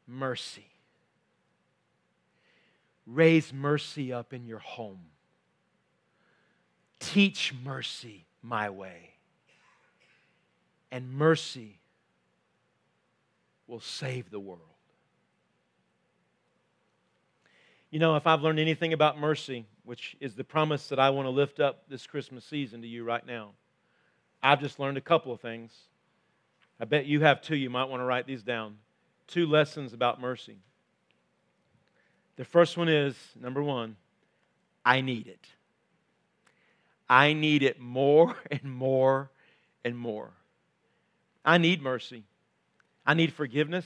mercy, 0.06 0.66
raise 3.06 3.52
mercy 3.52 4.12
up 4.12 4.32
in 4.32 4.44
your 4.46 4.58
home, 4.58 5.06
teach 6.98 7.54
mercy 7.64 8.26
my 8.42 8.68
way, 8.70 9.10
and 10.90 11.12
mercy 11.12 11.78
will 13.68 13.80
save 13.80 14.30
the 14.30 14.40
world. 14.40 14.71
You 17.92 17.98
know, 17.98 18.16
if 18.16 18.26
I've 18.26 18.40
learned 18.40 18.58
anything 18.58 18.94
about 18.94 19.18
mercy, 19.18 19.66
which 19.84 20.16
is 20.18 20.34
the 20.34 20.44
promise 20.44 20.88
that 20.88 20.98
I 20.98 21.10
want 21.10 21.26
to 21.26 21.30
lift 21.30 21.60
up 21.60 21.90
this 21.90 22.06
Christmas 22.06 22.42
season 22.42 22.80
to 22.80 22.88
you 22.88 23.04
right 23.04 23.24
now, 23.24 23.50
I've 24.42 24.60
just 24.60 24.80
learned 24.80 24.96
a 24.96 25.02
couple 25.02 25.30
of 25.30 25.42
things. 25.42 25.72
I 26.80 26.86
bet 26.86 27.04
you 27.04 27.20
have 27.20 27.42
too. 27.42 27.54
You 27.54 27.68
might 27.68 27.90
want 27.90 28.00
to 28.00 28.06
write 28.06 28.26
these 28.26 28.42
down. 28.42 28.78
Two 29.26 29.46
lessons 29.46 29.92
about 29.92 30.22
mercy. 30.22 30.56
The 32.36 32.46
first 32.46 32.78
one 32.78 32.88
is 32.88 33.14
number 33.38 33.62
one, 33.62 33.96
I 34.86 35.02
need 35.02 35.26
it. 35.26 35.46
I 37.10 37.34
need 37.34 37.62
it 37.62 37.78
more 37.78 38.34
and 38.50 38.64
more 38.64 39.30
and 39.84 39.98
more. 39.98 40.30
I 41.44 41.58
need 41.58 41.82
mercy. 41.82 42.24
I 43.04 43.12
need 43.12 43.34
forgiveness. 43.34 43.84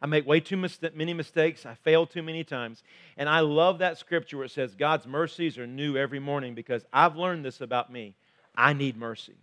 I 0.00 0.06
make 0.06 0.26
way 0.26 0.40
too 0.40 0.62
many 0.94 1.14
mistakes. 1.14 1.64
I 1.64 1.74
fail 1.74 2.06
too 2.06 2.22
many 2.22 2.44
times. 2.44 2.82
And 3.16 3.28
I 3.28 3.40
love 3.40 3.78
that 3.78 3.98
scripture 3.98 4.36
where 4.36 4.46
it 4.46 4.50
says, 4.50 4.74
God's 4.74 5.06
mercies 5.06 5.56
are 5.58 5.66
new 5.66 5.96
every 5.96 6.18
morning 6.18 6.54
because 6.54 6.84
I've 6.92 7.16
learned 7.16 7.44
this 7.44 7.60
about 7.60 7.90
me. 7.90 8.14
I 8.54 8.72
need 8.72 8.96
mercy. 8.96 9.34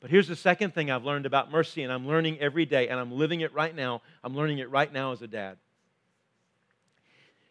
But 0.00 0.10
here's 0.10 0.28
the 0.28 0.36
second 0.36 0.74
thing 0.74 0.90
I've 0.90 1.04
learned 1.04 1.26
about 1.26 1.50
mercy, 1.50 1.82
and 1.82 1.92
I'm 1.92 2.06
learning 2.06 2.38
every 2.38 2.64
day, 2.64 2.88
and 2.88 3.00
I'm 3.00 3.10
living 3.10 3.40
it 3.40 3.52
right 3.52 3.74
now. 3.74 4.00
I'm 4.22 4.34
learning 4.34 4.58
it 4.58 4.70
right 4.70 4.92
now 4.92 5.12
as 5.12 5.22
a 5.22 5.26
dad. 5.26 5.56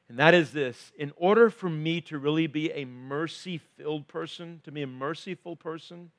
And 0.10 0.18
that 0.20 0.34
is 0.34 0.54
this 0.54 0.94
in 0.98 1.12
order 1.18 1.50
for 1.50 1.70
me 1.70 2.00
to 2.02 2.18
really 2.18 2.48
be 2.48 2.72
a 2.72 2.86
mercy 2.86 3.60
filled 3.76 4.08
person, 4.08 4.62
to 4.64 4.72
be 4.72 4.82
a 4.82 4.88
merciful 4.88 5.58
person, 5.58 6.12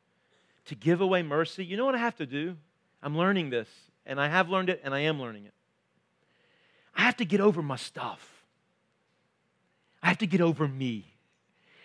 to 0.67 0.75
give 0.75 1.01
away 1.01 1.23
mercy, 1.23 1.65
you 1.65 1.79
know 1.79 1.87
what 1.87 1.95
I 1.95 1.99
have 1.99 2.17
to 2.17 2.27
do? 2.27 2.57
I'm 3.03 3.17
learning 3.17 3.49
this, 3.49 3.69
and 4.05 4.21
I 4.21 4.29
have 4.29 4.51
learned 4.51 4.69
it, 4.69 4.83
and 4.85 4.95
I 4.95 5.01
am 5.01 5.19
learning 5.19 5.47
it. 5.47 5.55
I 6.99 7.03
have 7.03 7.17
to 7.19 7.25
get 7.25 7.41
over 7.41 7.63
my 7.63 7.77
stuff. 7.77 8.45
I 10.03 10.09
have 10.09 10.19
to 10.19 10.27
get 10.27 10.41
over 10.41 10.67
me. 10.67 11.07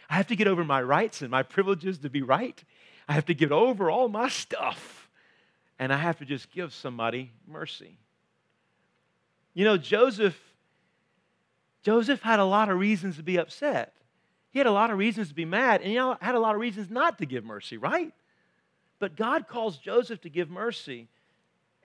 I 0.10 0.15
have 0.15 0.28
to 0.28 0.36
get 0.36 0.47
over 0.47 0.65
my 0.65 0.82
rights 0.82 1.21
and 1.21 1.32
my 1.32 1.43
privileges 1.43 1.99
to 1.99 2.10
be 2.10 2.21
right. 2.21 2.62
I 3.08 3.13
have 3.13 3.28
to 3.28 3.34
get 3.34 3.52
over 3.52 3.89
all 3.89 4.10
my 4.10 4.28
stuff. 4.28 5.10
And 5.80 5.93
I 5.93 5.97
have 5.97 6.17
to 6.17 6.26
just 6.26 6.52
give 6.52 6.73
somebody 6.73 7.32
mercy. 7.47 7.97
You 9.54 9.65
know, 9.65 9.78
Joseph 9.78 10.38
Joseph 11.84 12.21
had 12.21 12.39
a 12.39 12.45
lot 12.45 12.69
of 12.69 12.80
reasons 12.80 13.17
to 13.17 13.23
be 13.23 13.38
upset. 13.38 13.93
He 14.52 14.60
had 14.60 14.67
a 14.67 14.71
lot 14.71 14.89
of 14.89 14.97
reasons 14.97 15.28
to 15.28 15.34
be 15.34 15.45
mad, 15.45 15.82
and 15.82 15.89
he 15.89 15.95
had 15.95 16.36
a 16.36 16.39
lot 16.39 16.56
of 16.56 16.62
reasons 16.62 16.89
not 16.89 17.17
to 17.17 17.26
give 17.26 17.43
mercy, 17.43 17.78
right? 17.78 18.13
But 18.99 19.17
God 19.17 19.49
calls 19.49 19.78
Joseph 19.78 20.21
to 20.21 20.30
give 20.30 20.49
mercy. 20.49 21.10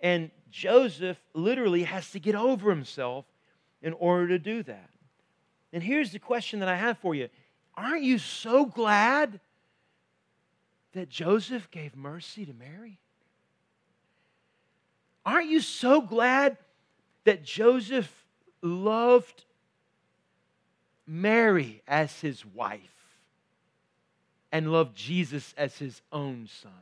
And 0.00 0.30
Joseph 0.50 1.18
literally 1.34 1.82
has 1.84 2.11
to 2.12 2.20
get 2.20 2.34
over 2.34 2.70
himself 2.70 3.24
in 3.82 3.92
order 3.94 4.28
to 4.28 4.38
do 4.38 4.62
that. 4.64 4.90
And 5.72 5.82
here's 5.82 6.12
the 6.12 6.18
question 6.18 6.61
that 6.61 6.68
I 6.68 6.76
have 6.76 6.98
for 6.98 7.14
you 7.14 7.28
Aren't 7.76 8.02
you 8.02 8.18
so 8.18 8.64
glad 8.64 9.40
that 10.92 11.08
Joseph 11.08 11.70
gave 11.70 11.96
mercy 11.96 12.46
to 12.46 12.52
Mary? 12.52 12.98
Aren't 15.24 15.48
you 15.48 15.61
so 15.61 16.00
glad 16.00 16.56
that 17.24 17.44
Joseph 17.44 18.11
loved 18.62 19.44
Mary 21.06 21.82
as 21.87 22.18
his 22.20 22.46
wife 22.46 22.80
and 24.50 24.72
loved 24.72 24.96
Jesus 24.96 25.54
as 25.58 25.76
his 25.76 26.00
own 26.11 26.48
son? 26.62 26.72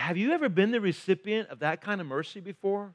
Have 0.00 0.16
you 0.16 0.32
ever 0.32 0.48
been 0.48 0.70
the 0.70 0.80
recipient 0.80 1.50
of 1.50 1.58
that 1.58 1.82
kind 1.82 2.00
of 2.00 2.06
mercy 2.06 2.40
before? 2.40 2.94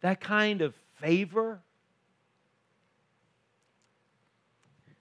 That 0.00 0.20
kind 0.20 0.62
of 0.62 0.74
favor? 1.00 1.60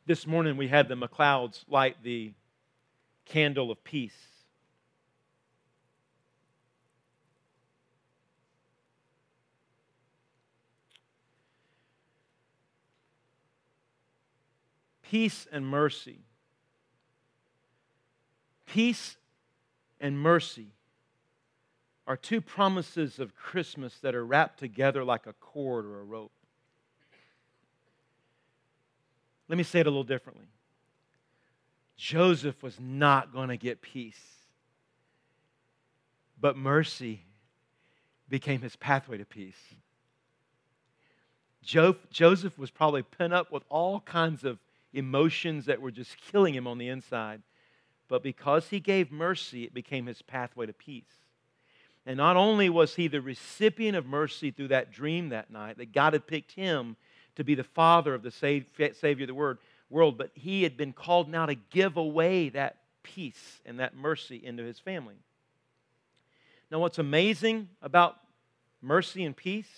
This 0.06 0.28
morning 0.28 0.58
we 0.58 0.68
had 0.68 0.90
the 0.90 0.96
McLeods 0.96 1.64
light 1.70 1.96
the 2.04 2.34
candle 3.24 3.72
of 3.72 3.82
peace. 3.86 4.12
Peace 15.04 15.48
and 15.54 15.66
mercy. 15.66 16.20
Peace 18.66 19.16
and 20.02 20.20
mercy 20.20 20.74
are 22.12 22.17
two 22.17 22.41
promises 22.41 23.19
of 23.19 23.34
Christmas 23.38 23.97
that 24.00 24.15
are 24.15 24.26
wrapped 24.26 24.60
together 24.60 25.02
like 25.02 25.28
a 25.28 25.34
cord 25.39 25.86
or 25.86 26.02
a 26.02 26.04
rope. 26.04 26.34
Let 29.47 29.58
me 29.58 29.63
say 29.63 29.80
it 29.80 29.88
a 29.88 29.89
little 29.89 30.04
differently. 30.04 30.47
Joseph 31.95 32.62
was 32.62 32.78
not 32.82 33.32
going 33.32 33.47
to 33.47 33.56
get 33.56 33.82
peace, 33.82 34.19
but 36.38 36.58
mercy 36.58 37.21
became 38.28 38.60
his 38.60 38.76
pathway 38.76 39.17
to 39.17 39.26
peace. 39.26 39.56
Joseph 41.63 42.60
was 42.60 42.71
probably 42.71 43.04
pent 43.04 43.32
up 43.32 43.54
with 43.54 43.63
all 43.69 44.02
kinds 44.02 44.43
of 44.43 44.60
emotions 44.91 45.67
that 45.67 45.80
were 45.80 45.91
just 45.91 46.17
killing 46.17 46.54
him 46.54 46.67
on 46.67 46.78
the 46.78 46.89
inside. 46.89 47.41
But 48.10 48.21
because 48.21 48.67
he 48.67 48.82
gave 48.82 49.13
mercy, 49.13 49.63
it 49.63 49.74
became 49.74 50.08
his 50.08 50.21
pathway 50.21 50.65
to 50.65 50.74
peace. 50.74 51.06
And 52.06 52.18
not 52.18 52.36
only 52.36 52.70
was 52.70 52.96
he 52.96 53.08
the 53.08 53.22
recipient 53.22 53.96
of 53.96 54.06
mercy 54.06 54.52
through 54.52 54.70
that 54.70 54.92
dream 54.92 55.30
that 55.30 55.52
night, 55.52 55.78
that 55.78 55.94
God 55.94 56.14
had 56.14 56.26
picked 56.26 56.54
him 56.54 56.96
to 57.36 57.44
be 57.44 57.56
the 57.56 57.64
father 57.64 58.14
of 58.14 58.24
the 58.24 58.32
Savior 58.32 59.24
of 59.24 59.28
the 59.28 59.58
world, 59.90 60.18
but 60.18 60.32
he 60.34 60.64
had 60.64 60.78
been 60.78 60.94
called 60.94 61.30
now 61.30 61.46
to 61.46 61.56
give 61.56 61.98
away 61.98 62.50
that 62.50 62.78
peace 63.04 63.62
and 63.66 63.80
that 63.80 63.96
mercy 63.96 64.42
into 64.44 64.64
his 64.64 64.80
family. 64.80 65.16
Now, 66.72 66.80
what's 66.80 67.00
amazing 67.00 67.70
about 67.82 68.18
mercy 68.82 69.24
and 69.24 69.36
peace 69.36 69.70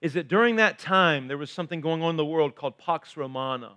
is 0.00 0.12
that 0.14 0.28
during 0.28 0.56
that 0.56 0.78
time 0.78 1.28
there 1.28 1.38
was 1.38 1.50
something 1.50 1.80
going 1.80 2.02
on 2.02 2.10
in 2.10 2.16
the 2.16 2.24
world 2.24 2.54
called 2.54 2.76
Pax 2.76 3.16
Romana. 3.16 3.72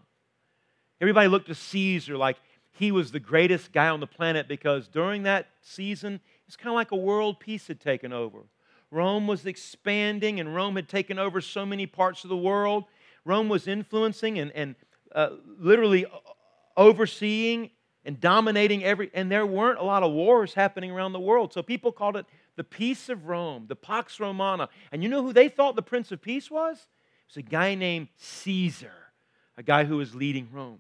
Everybody 1.00 1.30
looked 1.30 1.48
to 1.48 1.56
Caesar 1.56 2.18
like 2.18 2.38
he 2.74 2.92
was 2.92 3.12
the 3.12 3.20
greatest 3.20 3.72
guy 3.72 3.88
on 3.88 4.00
the 4.00 4.08
planet 4.08 4.48
because 4.48 4.88
during 4.88 5.24
that 5.24 5.48
season, 5.62 6.20
it's 6.48 6.56
kind 6.56 6.70
of 6.70 6.76
like 6.76 6.92
a 6.92 6.98
world 6.98 7.40
peace 7.40 7.68
had 7.68 7.80
taken 7.80 8.14
over. 8.14 8.40
Rome 8.90 9.28
was 9.28 9.46
expanding, 9.46 10.40
and 10.40 10.56
Rome 10.56 10.76
had 10.76 10.88
taken 10.88 11.20
over 11.20 11.42
so 11.42 11.66
many 11.66 11.86
parts 11.86 12.24
of 12.24 12.30
the 12.30 12.38
world. 12.38 12.86
Rome 13.26 13.50
was 13.50 13.68
influencing 13.68 14.40
and, 14.40 14.52
and 14.54 14.76
uh, 15.14 15.32
literally 15.60 16.06
overseeing 16.78 17.72
and 18.06 18.22
dominating 18.22 18.86
every, 18.86 19.12
and 19.14 19.30
there 19.30 19.46
weren't 19.46 19.80
a 19.80 19.84
lot 19.84 20.04
of 20.04 20.14
wars 20.14 20.54
happening 20.54 20.90
around 20.92 21.12
the 21.12 21.20
world. 21.20 21.52
So 21.52 21.62
people 21.62 21.92
called 21.92 22.16
it 22.16 22.26
the 22.56 22.64
peace 22.64 23.10
of 23.10 23.28
Rome, 23.28 23.66
the 23.68 23.76
Pax 23.76 24.20
Romana. 24.20 24.70
And 24.92 25.04
you 25.04 25.10
know 25.10 25.22
who 25.22 25.34
they 25.34 25.50
thought 25.50 25.76
the 25.76 25.82
Prince 25.82 26.14
of 26.14 26.22
Peace 26.22 26.50
was? 26.50 26.78
It 26.78 27.36
was 27.36 27.38
a 27.38 27.42
guy 27.42 27.76
named 27.76 28.08
Caesar, 28.16 28.94
a 29.58 29.64
guy 29.64 29.84
who 29.84 29.98
was 29.98 30.16
leading 30.16 30.48
Rome. 30.54 30.80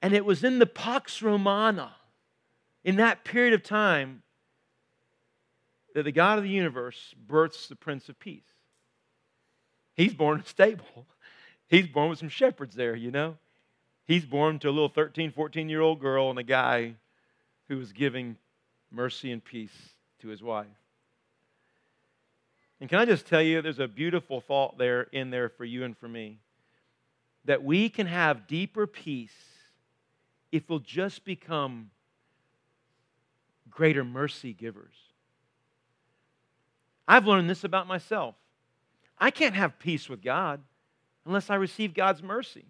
And 0.00 0.14
it 0.14 0.24
was 0.24 0.44
in 0.44 0.60
the 0.60 0.66
Pax 0.66 1.20
Romana, 1.20 1.96
in 2.84 2.96
that 2.96 3.24
period 3.24 3.54
of 3.54 3.64
time, 3.64 4.22
that 5.98 6.04
the 6.04 6.12
God 6.12 6.38
of 6.38 6.44
the 6.44 6.50
universe 6.50 7.12
births 7.26 7.66
the 7.66 7.74
Prince 7.74 8.08
of 8.08 8.20
Peace. 8.20 8.46
He's 9.94 10.14
born 10.14 10.38
in 10.38 10.44
a 10.44 10.46
stable. 10.46 11.08
He's 11.66 11.88
born 11.88 12.08
with 12.08 12.20
some 12.20 12.28
shepherds 12.28 12.76
there, 12.76 12.94
you 12.94 13.10
know. 13.10 13.36
He's 14.06 14.24
born 14.24 14.60
to 14.60 14.68
a 14.68 14.70
little 14.70 14.88
13, 14.88 15.32
14 15.32 15.68
year 15.68 15.80
old 15.80 16.00
girl 16.00 16.30
and 16.30 16.38
a 16.38 16.44
guy 16.44 16.94
who 17.66 17.78
was 17.78 17.92
giving 17.92 18.36
mercy 18.92 19.32
and 19.32 19.44
peace 19.44 19.74
to 20.20 20.28
his 20.28 20.40
wife. 20.40 20.68
And 22.80 22.88
can 22.88 23.00
I 23.00 23.04
just 23.04 23.26
tell 23.26 23.42
you, 23.42 23.60
there's 23.60 23.80
a 23.80 23.88
beautiful 23.88 24.40
thought 24.40 24.78
there 24.78 25.02
in 25.02 25.30
there 25.30 25.48
for 25.48 25.64
you 25.64 25.82
and 25.82 25.98
for 25.98 26.06
me 26.06 26.38
that 27.44 27.64
we 27.64 27.88
can 27.88 28.06
have 28.06 28.46
deeper 28.46 28.86
peace 28.86 29.34
if 30.52 30.70
we'll 30.70 30.78
just 30.78 31.24
become 31.24 31.90
greater 33.68 34.04
mercy 34.04 34.52
givers. 34.52 34.94
I've 37.08 37.26
learned 37.26 37.48
this 37.48 37.64
about 37.64 37.88
myself. 37.88 38.34
I 39.18 39.30
can't 39.30 39.54
have 39.54 39.78
peace 39.78 40.08
with 40.08 40.22
God 40.22 40.60
unless 41.24 41.48
I 41.48 41.54
receive 41.54 41.94
God's 41.94 42.22
mercy, 42.22 42.66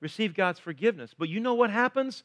receive 0.00 0.34
God's 0.34 0.58
forgiveness. 0.58 1.14
But 1.16 1.28
you 1.28 1.38
know 1.38 1.54
what 1.54 1.70
happens? 1.70 2.24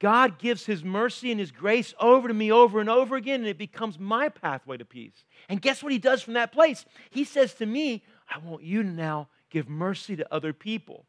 God 0.00 0.38
gives 0.38 0.66
His 0.66 0.82
mercy 0.82 1.30
and 1.30 1.38
His 1.38 1.52
grace 1.52 1.94
over 2.00 2.26
to 2.26 2.34
me 2.34 2.50
over 2.50 2.80
and 2.80 2.88
over 2.88 3.14
again, 3.14 3.40
and 3.40 3.48
it 3.48 3.58
becomes 3.58 4.00
my 4.00 4.30
pathway 4.30 4.78
to 4.78 4.84
peace. 4.84 5.24
And 5.48 5.62
guess 5.62 5.82
what 5.82 5.92
He 5.92 5.98
does 5.98 6.22
from 6.22 6.34
that 6.34 6.52
place? 6.52 6.84
He 7.10 7.22
says 7.22 7.54
to 7.54 7.66
me, 7.66 8.02
I 8.28 8.38
want 8.38 8.64
you 8.64 8.82
to 8.82 8.88
now 8.88 9.28
give 9.50 9.68
mercy 9.68 10.16
to 10.16 10.34
other 10.34 10.52
people. 10.52 11.04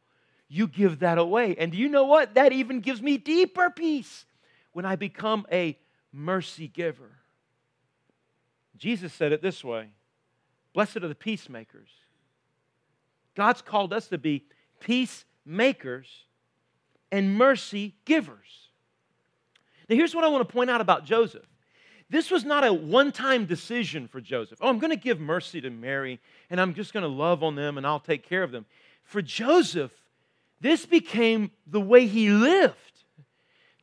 You 0.50 0.68
give 0.68 1.00
that 1.00 1.18
away. 1.18 1.56
And 1.58 1.72
do 1.72 1.78
you 1.78 1.90
know 1.90 2.04
what? 2.04 2.36
That 2.36 2.52
even 2.52 2.82
gives 2.82 3.02
me 3.02 3.18
deeper 3.18 3.72
peace 3.72 4.26
when 4.74 4.86
I 4.86 4.98
become 4.98 5.48
a 5.52 5.78
mercy 6.12 6.68
giver. 6.68 7.10
Jesus 8.78 9.14
said 9.14 9.32
it 9.32 9.42
this 9.42 9.64
way 9.64 9.90
Blessed 10.74 10.98
are 10.98 11.08
the 11.08 11.16
peacemakers. 11.16 11.90
God's 13.36 13.62
called 13.62 13.94
us 13.94 14.08
to 14.08 14.18
be 14.18 14.44
peacemakers 14.80 16.08
and 17.12 17.36
mercy 17.36 17.96
givers. 18.06 18.70
Now, 19.90 19.96
here's 19.96 20.16
what 20.16 20.24
I 20.24 20.28
want 20.28 20.48
to 20.48 20.52
point 20.52 20.70
out 20.70 20.82
about 20.82 21.06
Joseph. 21.06 21.46
This 22.10 22.30
was 22.30 22.46
not 22.46 22.64
a 22.64 22.74
one 22.74 23.12
time 23.12 23.46
decision 23.46 24.08
for 24.08 24.22
Joseph. 24.22 24.60
Oh, 24.62 24.70
I'm 24.70 24.80
going 24.80 24.92
to 24.92 24.96
give 24.96 25.20
mercy 25.20 25.62
to 25.62 25.70
Mary 25.70 26.20
and 26.50 26.62
I'm 26.62 26.74
just 26.74 26.94
going 26.94 27.02
to 27.02 27.08
love 27.08 27.44
on 27.44 27.56
them 27.56 27.78
and 27.78 27.88
I'll 27.88 28.00
take 28.00 28.28
care 28.28 28.44
of 28.44 28.52
them. 28.52 28.66
For 29.04 29.22
Joseph, 29.22 29.92
this 30.62 30.86
became 30.86 31.52
the 31.66 31.82
way 31.82 32.06
he 32.06 32.30
lived. 32.30 32.76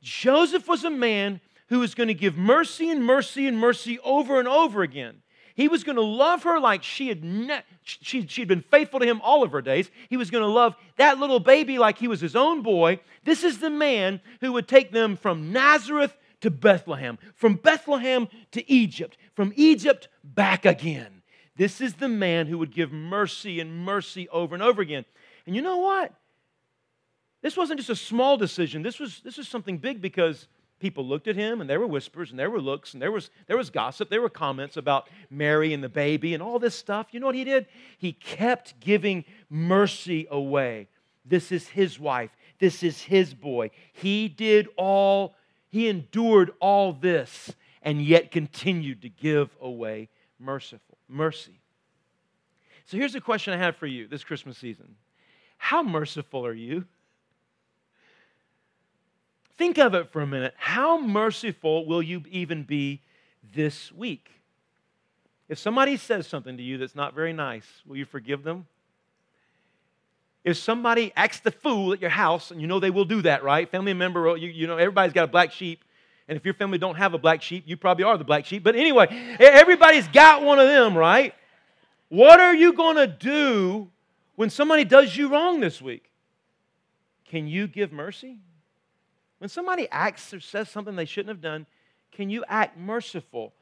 Joseph 0.01 0.69
was 0.69 0.85
a 0.85 0.91
man 0.91 1.41
who 1.71 1.79
was 1.79 1.95
going 1.95 2.09
to 2.09 2.15
give 2.15 2.37
mercy 2.37 2.91
and 2.91 3.03
mercy 3.03 3.47
and 3.47 3.59
mercy 3.59 3.99
over 4.01 4.39
and 4.39 4.47
over 4.47 4.83
again. 4.83 5.23
He 5.55 5.69
was 5.69 5.85
going 5.85 5.97
to 5.97 6.03
love 6.03 6.43
her 6.43 6.59
like 6.59 6.83
she 6.83 7.09
had 7.09 7.25
ne- 7.25 7.63
she, 7.83 8.27
she'd 8.27 8.49
been 8.49 8.63
faithful 8.63 9.01
to 9.01 9.07
him 9.07 9.21
all 9.23 9.43
of 9.43 9.53
her 9.53 9.63
days. 9.63 9.91
He 10.09 10.17
was 10.17 10.31
going 10.31 10.43
to 10.43 10.49
love 10.49 10.75
that 10.97 11.19
little 11.19 11.41
baby 11.41 11.79
like 11.79 11.99
he 11.99 12.09
was 12.09 12.21
his 12.21 12.37
own 12.37 12.63
boy. 12.63 13.01
This 13.25 13.45
is 13.45 13.59
the 13.59 13.71
man 13.71 14.21
who 14.41 14.53
would 14.53 14.69
take 14.69 14.91
them 14.91 15.17
from 15.17 15.53
Nazareth 15.53 16.17
to 16.41 16.51
Bethlehem, 16.51 17.19
from 17.35 17.55
Bethlehem 17.55 18.29
to 18.53 18.71
Egypt, 18.71 19.17
from 19.35 19.53
Egypt 19.57 20.09
back 20.25 20.65
again. 20.65 21.23
This 21.57 21.81
is 21.81 21.95
the 21.95 22.09
man 22.09 22.47
who 22.47 22.59
would 22.59 22.73
give 22.73 22.91
mercy 22.91 23.61
and 23.61 23.85
mercy 23.85 24.29
over 24.31 24.55
and 24.55 24.63
over 24.63 24.81
again. 24.81 25.05
And 25.47 25.55
you 25.55 25.63
know 25.63 25.79
what? 25.79 26.15
This 27.43 27.57
wasn't 27.57 27.81
just 27.81 27.91
a 27.91 27.97
small 27.97 28.37
decision. 28.37 28.83
This 28.83 28.99
was, 28.99 29.21
this 29.21 29.37
was 29.37 29.49
something 29.49 29.79
big 29.79 30.01
because 30.01 30.49
people 30.81 31.07
looked 31.07 31.29
at 31.29 31.37
him 31.37 31.61
and 31.61 31.71
there 31.71 31.79
were 31.79 31.87
whispers 31.87 32.31
and 32.31 32.39
there 32.39 32.51
were 32.51 32.61
looks 32.61 32.95
and 32.95 33.03
there 33.03 33.13
was, 33.13 33.31
there 33.47 33.57
was 33.57 33.71
gossip. 33.71 34.11
There 34.11 34.23
were 34.23 34.31
comments 34.31 34.77
about 34.77 35.09
Mary 35.31 35.73
and 35.73 35.85
the 35.85 35.89
baby 35.89 36.35
and 36.35 36.43
all 36.43 36.59
this 36.59 36.75
stuff. 36.75 37.09
You 37.13 37.21
know 37.21 37.27
what 37.27 37.35
he 37.35 37.45
did? 37.45 37.67
He 37.99 38.13
kept 38.13 38.81
giving 38.81 39.25
mercy 39.49 40.27
away. 40.31 40.89
This 41.25 41.53
is 41.53 41.69
his 41.69 42.01
wife. 42.01 42.31
This 42.59 42.83
is 42.83 43.03
his 43.03 43.35
boy. 43.35 43.71
He 43.93 44.29
did 44.29 44.69
all, 44.77 45.37
he 45.69 45.89
endured 45.89 46.51
all 46.61 46.93
this 46.93 47.53
and 47.83 48.03
yet 48.03 48.31
continued 48.31 49.03
to 49.03 49.09
give 49.09 49.51
away 49.61 50.09
merciful 50.39 50.99
mercy. 51.09 51.61
So 52.87 52.97
here's 52.97 53.15
a 53.15 53.21
question 53.21 53.55
I 53.55 53.59
have 53.59 53.77
for 53.77 53.87
you 53.87 54.09
this 54.09 54.25
Christmas 54.25 54.59
season. 54.59 54.97
How 55.59 55.83
merciful 55.83 56.45
are 56.47 56.55
you? 56.55 56.87
Think 59.61 59.77
of 59.77 59.93
it 59.93 60.11
for 60.11 60.23
a 60.23 60.27
minute. 60.27 60.55
How 60.57 60.99
merciful 60.99 61.85
will 61.85 62.03
you 62.03 62.23
even 62.31 62.63
be 62.63 63.03
this 63.55 63.93
week? 63.93 64.31
If 65.51 65.59
somebody 65.59 65.99
says 65.99 66.27
something 66.27 66.57
to 66.57 66.63
you 66.63 66.79
that's 66.79 66.95
not 66.95 67.15
very 67.15 67.35
nice, 67.35 67.67
will 67.87 67.99
you 67.99 68.07
forgive 68.07 68.43
them? 68.43 68.67
If 70.45 70.57
somebody 70.57 71.13
acts 71.15 71.41
the 71.41 71.51
fool 71.51 71.93
at 71.93 72.01
your 72.01 72.09
house, 72.09 72.51
and 72.51 72.59
you 72.59 72.67
know 72.69 72.81
they 72.81 72.89
will 72.89 73.05
do 73.05 73.21
that, 73.21 73.45
right? 73.45 73.71
Family 73.71 73.93
member, 73.93 74.35
you, 74.35 74.49
you 74.49 74.67
know, 74.67 74.79
everybody's 74.79 75.13
got 75.13 75.25
a 75.25 75.31
black 75.31 75.53
sheep. 75.53 75.85
And 76.27 76.39
if 76.39 76.45
your 76.47 76.55
family 76.55 76.79
don't 76.79 76.97
have 76.97 77.13
a 77.13 77.19
black 77.19 77.43
sheep, 77.43 77.65
you 77.67 77.77
probably 77.77 78.05
are 78.05 78.17
the 78.17 78.25
black 78.25 78.47
sheep. 78.47 78.65
But 78.65 78.77
anyway, 78.77 79.09
everybody's 79.39 80.09
got 80.09 80.43
one 80.43 80.59
of 80.59 80.69
them, 80.69 80.97
right? 80.97 81.35
What 82.09 82.41
are 82.41 82.55
you 82.55 82.73
going 82.73 82.97
to 82.97 83.07
do 83.07 83.91
when 84.37 84.49
somebody 84.49 84.87
does 84.87 85.15
you 85.15 85.29
wrong 85.29 85.61
this 85.61 85.83
week? 85.83 86.11
Can 87.27 87.47
you 87.47 87.67
give 87.67 87.93
mercy? 87.93 88.39
When 89.41 89.49
somebody 89.49 89.89
acts 89.91 90.35
or 90.35 90.41
says 90.41 90.69
something 90.69 90.97
they 90.97 91.07
shouldn't 91.07 91.31
have 91.31 91.41
done, 91.41 91.67
can 92.13 92.29
you 92.29 92.45
act 92.47 92.79
merciful? 92.79 93.55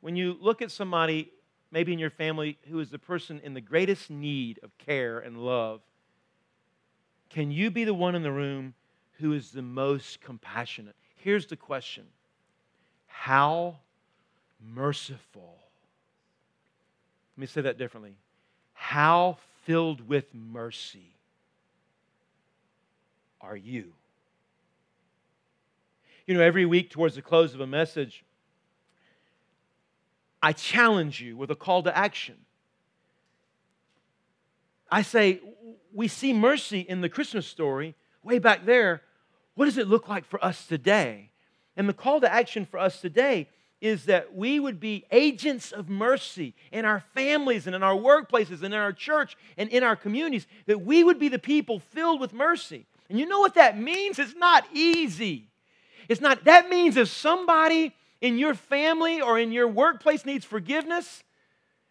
When 0.00 0.16
you 0.16 0.36
look 0.40 0.60
at 0.60 0.72
somebody, 0.72 1.30
maybe 1.70 1.92
in 1.92 2.00
your 2.00 2.10
family, 2.10 2.58
who 2.68 2.80
is 2.80 2.90
the 2.90 2.98
person 2.98 3.40
in 3.44 3.54
the 3.54 3.60
greatest 3.60 4.10
need 4.10 4.58
of 4.64 4.76
care 4.78 5.20
and 5.20 5.38
love, 5.38 5.82
can 7.30 7.52
you 7.52 7.70
be 7.70 7.84
the 7.84 7.94
one 7.94 8.16
in 8.16 8.24
the 8.24 8.32
room 8.32 8.74
who 9.20 9.32
is 9.32 9.52
the 9.52 9.62
most 9.62 10.20
compassionate? 10.20 10.96
Here's 11.14 11.46
the 11.46 11.56
question 11.56 12.04
How 13.06 13.76
merciful? 14.60 15.58
Let 17.36 17.40
me 17.40 17.46
say 17.46 17.60
that 17.60 17.78
differently. 17.78 18.16
How 18.72 19.38
filled 19.62 20.08
with 20.08 20.34
mercy 20.34 21.14
are 23.40 23.56
you? 23.56 23.92
You 26.26 26.34
know, 26.34 26.40
every 26.40 26.66
week 26.66 26.90
towards 26.90 27.16
the 27.16 27.22
close 27.22 27.54
of 27.54 27.60
a 27.60 27.66
message, 27.66 28.24
I 30.42 30.52
challenge 30.52 31.20
you 31.20 31.36
with 31.36 31.50
a 31.50 31.56
call 31.56 31.82
to 31.82 31.96
action. 31.96 32.36
I 34.90 35.02
say, 35.02 35.40
we 35.92 36.08
see 36.08 36.32
mercy 36.32 36.80
in 36.80 37.00
the 37.00 37.08
Christmas 37.08 37.46
story 37.46 37.94
way 38.22 38.38
back 38.38 38.64
there. 38.66 39.02
What 39.54 39.64
does 39.64 39.78
it 39.78 39.88
look 39.88 40.08
like 40.08 40.24
for 40.24 40.42
us 40.44 40.66
today? 40.66 41.30
And 41.76 41.88
the 41.88 41.94
call 41.94 42.20
to 42.20 42.32
action 42.32 42.66
for 42.66 42.78
us 42.78 43.00
today 43.00 43.48
is 43.80 44.04
that 44.04 44.34
we 44.34 44.60
would 44.60 44.78
be 44.78 45.04
agents 45.10 45.72
of 45.72 45.88
mercy 45.88 46.54
in 46.70 46.84
our 46.84 47.02
families 47.14 47.66
and 47.66 47.74
in 47.74 47.82
our 47.82 47.96
workplaces 47.96 48.62
and 48.62 48.72
in 48.72 48.74
our 48.74 48.92
church 48.92 49.36
and 49.56 49.68
in 49.70 49.82
our 49.82 49.96
communities, 49.96 50.46
that 50.66 50.82
we 50.82 51.02
would 51.02 51.18
be 51.18 51.28
the 51.28 51.38
people 51.38 51.80
filled 51.80 52.20
with 52.20 52.32
mercy. 52.32 52.86
And 53.08 53.18
you 53.18 53.26
know 53.26 53.40
what 53.40 53.54
that 53.54 53.78
means? 53.78 54.18
It's 54.18 54.36
not 54.36 54.64
easy. 54.72 55.48
It's 56.08 56.20
not, 56.20 56.44
that 56.44 56.68
means 56.68 56.96
if 56.96 57.08
somebody 57.08 57.94
in 58.20 58.38
your 58.38 58.54
family 58.54 59.20
or 59.20 59.38
in 59.38 59.52
your 59.52 59.68
workplace 59.68 60.24
needs 60.24 60.44
forgiveness, 60.44 61.22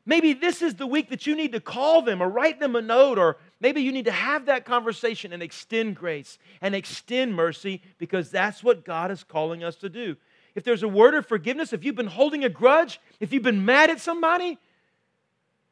maybe 0.06 0.34
this 0.34 0.62
is 0.62 0.76
the 0.76 0.88
week 0.88 1.10
that 1.10 1.28
you 1.28 1.36
need 1.36 1.52
to 1.52 1.60
call 1.60 2.02
them 2.02 2.22
or 2.22 2.30
write 2.30 2.60
them 2.60 2.76
a 2.76 2.82
note 2.82 3.18
or 3.18 3.38
Maybe 3.62 3.84
you 3.84 3.92
need 3.92 4.06
to 4.06 4.12
have 4.12 4.48
that 4.48 4.66
conversation 4.66 5.32
and 5.32 5.44
extend 5.44 5.96
grace 5.96 6.40
and 6.62 6.74
extend 6.74 7.36
mercy 7.36 7.84
because 8.00 8.32
that's 8.32 8.64
what 8.64 8.84
God 8.84 9.12
is 9.12 9.24
calling 9.24 9.64
us 9.64 9.76
to 9.78 9.90
do. 9.90 10.18
If 10.56 10.64
there's 10.64 10.82
a 10.82 10.88
word 10.88 11.14
of 11.14 11.28
forgiveness, 11.28 11.72
if 11.72 11.86
you've 11.86 11.96
been 11.96 12.08
holding 12.08 12.44
a 12.44 12.50
grudge, 12.50 13.00
if 13.20 13.32
you've 13.32 13.44
been 13.44 13.64
mad 13.64 13.92
at 13.92 14.02
somebody, 14.02 14.58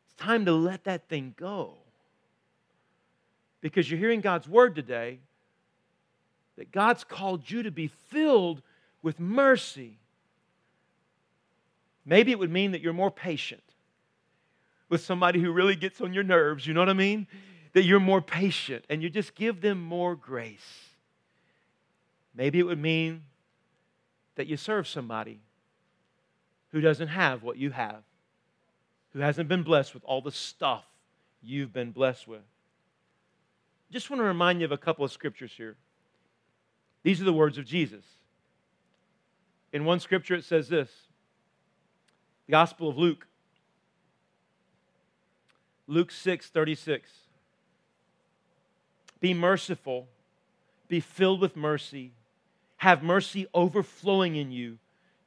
it's 0.06 0.14
time 0.18 0.46
to 0.46 0.52
let 0.52 0.84
that 0.84 1.10
thing 1.10 1.34
go. 1.36 1.74
Because 3.60 3.90
you're 3.90 4.00
hearing 4.00 4.22
God's 4.22 4.48
word 4.48 4.76
today 4.76 5.20
that 6.60 6.74
God's 6.74 7.06
called 7.06 7.50
you 7.50 7.64
to 7.64 7.72
be 7.72 7.88
filled 7.88 8.62
with 9.02 9.18
mercy. 9.18 9.98
Maybe 12.06 12.32
it 12.32 12.40
would 12.40 12.52
mean 12.52 12.72
that 12.72 12.82
you're 12.82 12.92
more 12.92 13.10
patient 13.10 13.64
with 14.90 15.00
somebody 15.00 15.40
who 15.40 15.54
really 15.54 15.78
gets 15.78 16.02
on 16.02 16.14
your 16.14 16.24
nerves, 16.24 16.68
you 16.68 16.74
know 16.74 16.82
what 16.82 16.90
I 16.90 16.94
mean? 16.94 17.28
That 17.72 17.84
you're 17.84 18.02
more 18.02 18.22
patient 18.22 18.84
and 18.90 19.02
you 19.02 19.10
just 19.10 19.36
give 19.36 19.62
them 19.62 19.82
more 19.82 20.18
grace. 20.18 20.90
Maybe 22.36 22.60
it 22.60 22.64
would 22.64 22.80
mean 22.80 23.24
that 24.36 24.48
you 24.48 24.58
serve 24.58 24.86
somebody 24.86 25.40
who 26.74 26.82
doesn't 26.82 27.08
have 27.08 27.42
what 27.42 27.56
you 27.56 27.72
have, 27.72 28.04
who 29.14 29.20
hasn't 29.20 29.48
been 29.48 29.64
blessed 29.64 29.94
with 29.94 30.04
all 30.04 30.22
the 30.22 30.32
stuff 30.32 30.84
you've 31.42 31.72
been 31.72 31.92
blessed 31.92 32.28
with. 32.28 32.42
Just 33.94 34.10
want 34.10 34.20
to 34.20 34.26
remind 34.26 34.60
you 34.60 34.66
of 34.66 34.74
a 34.74 34.78
couple 34.78 35.06
of 35.06 35.12
scriptures 35.14 35.54
here. 35.56 35.78
These 37.04 37.22
are 37.22 37.26
the 37.26 37.34
words 37.34 37.58
of 37.58 37.66
Jesus. 37.66 38.04
In 39.72 39.86
one 39.86 40.00
scripture, 40.00 40.36
it 40.36 40.44
says 40.44 40.70
this 40.70 40.90
the 42.48 42.52
Gospel 42.52 42.90
of 42.90 42.98
Luke, 42.98 43.28
Luke 45.88 46.12
6 46.12 46.48
36. 46.48 47.12
Be 49.20 49.34
merciful, 49.34 50.08
be 50.88 51.00
filled 51.00 51.42
with 51.42 51.56
mercy, 51.56 52.12
have 52.78 53.04
mercy 53.04 53.48
overflowing 53.54 54.36
in 54.36 54.52
you, 54.52 54.78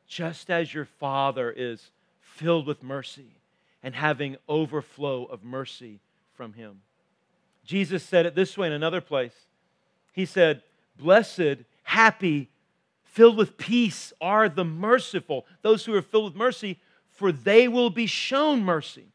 just 0.06 0.50
as 0.50 0.72
your 0.72 0.86
Father 0.86 1.50
is 1.50 1.90
filled 2.20 2.66
with 2.66 2.82
mercy 2.82 3.36
and 3.82 3.94
having 3.94 4.36
overflow 4.48 5.24
of 5.24 5.44
mercy 5.44 6.00
from 6.34 6.54
Him. 6.54 6.80
Jesus 7.64 8.02
said 8.02 8.26
it 8.26 8.34
this 8.34 8.56
way 8.56 8.66
in 8.66 8.72
another 8.72 9.00
place. 9.00 9.34
He 10.12 10.24
said, 10.24 10.62
Blessed, 10.96 11.64
happy, 11.82 12.50
filled 13.04 13.36
with 13.36 13.56
peace 13.56 14.12
are 14.20 14.48
the 14.48 14.64
merciful, 14.64 15.46
those 15.62 15.84
who 15.84 15.94
are 15.94 16.02
filled 16.02 16.24
with 16.24 16.34
mercy, 16.34 16.78
for 17.10 17.30
they 17.30 17.68
will 17.68 17.90
be 17.90 18.06
shown 18.06 18.62
mercy. 18.62 19.12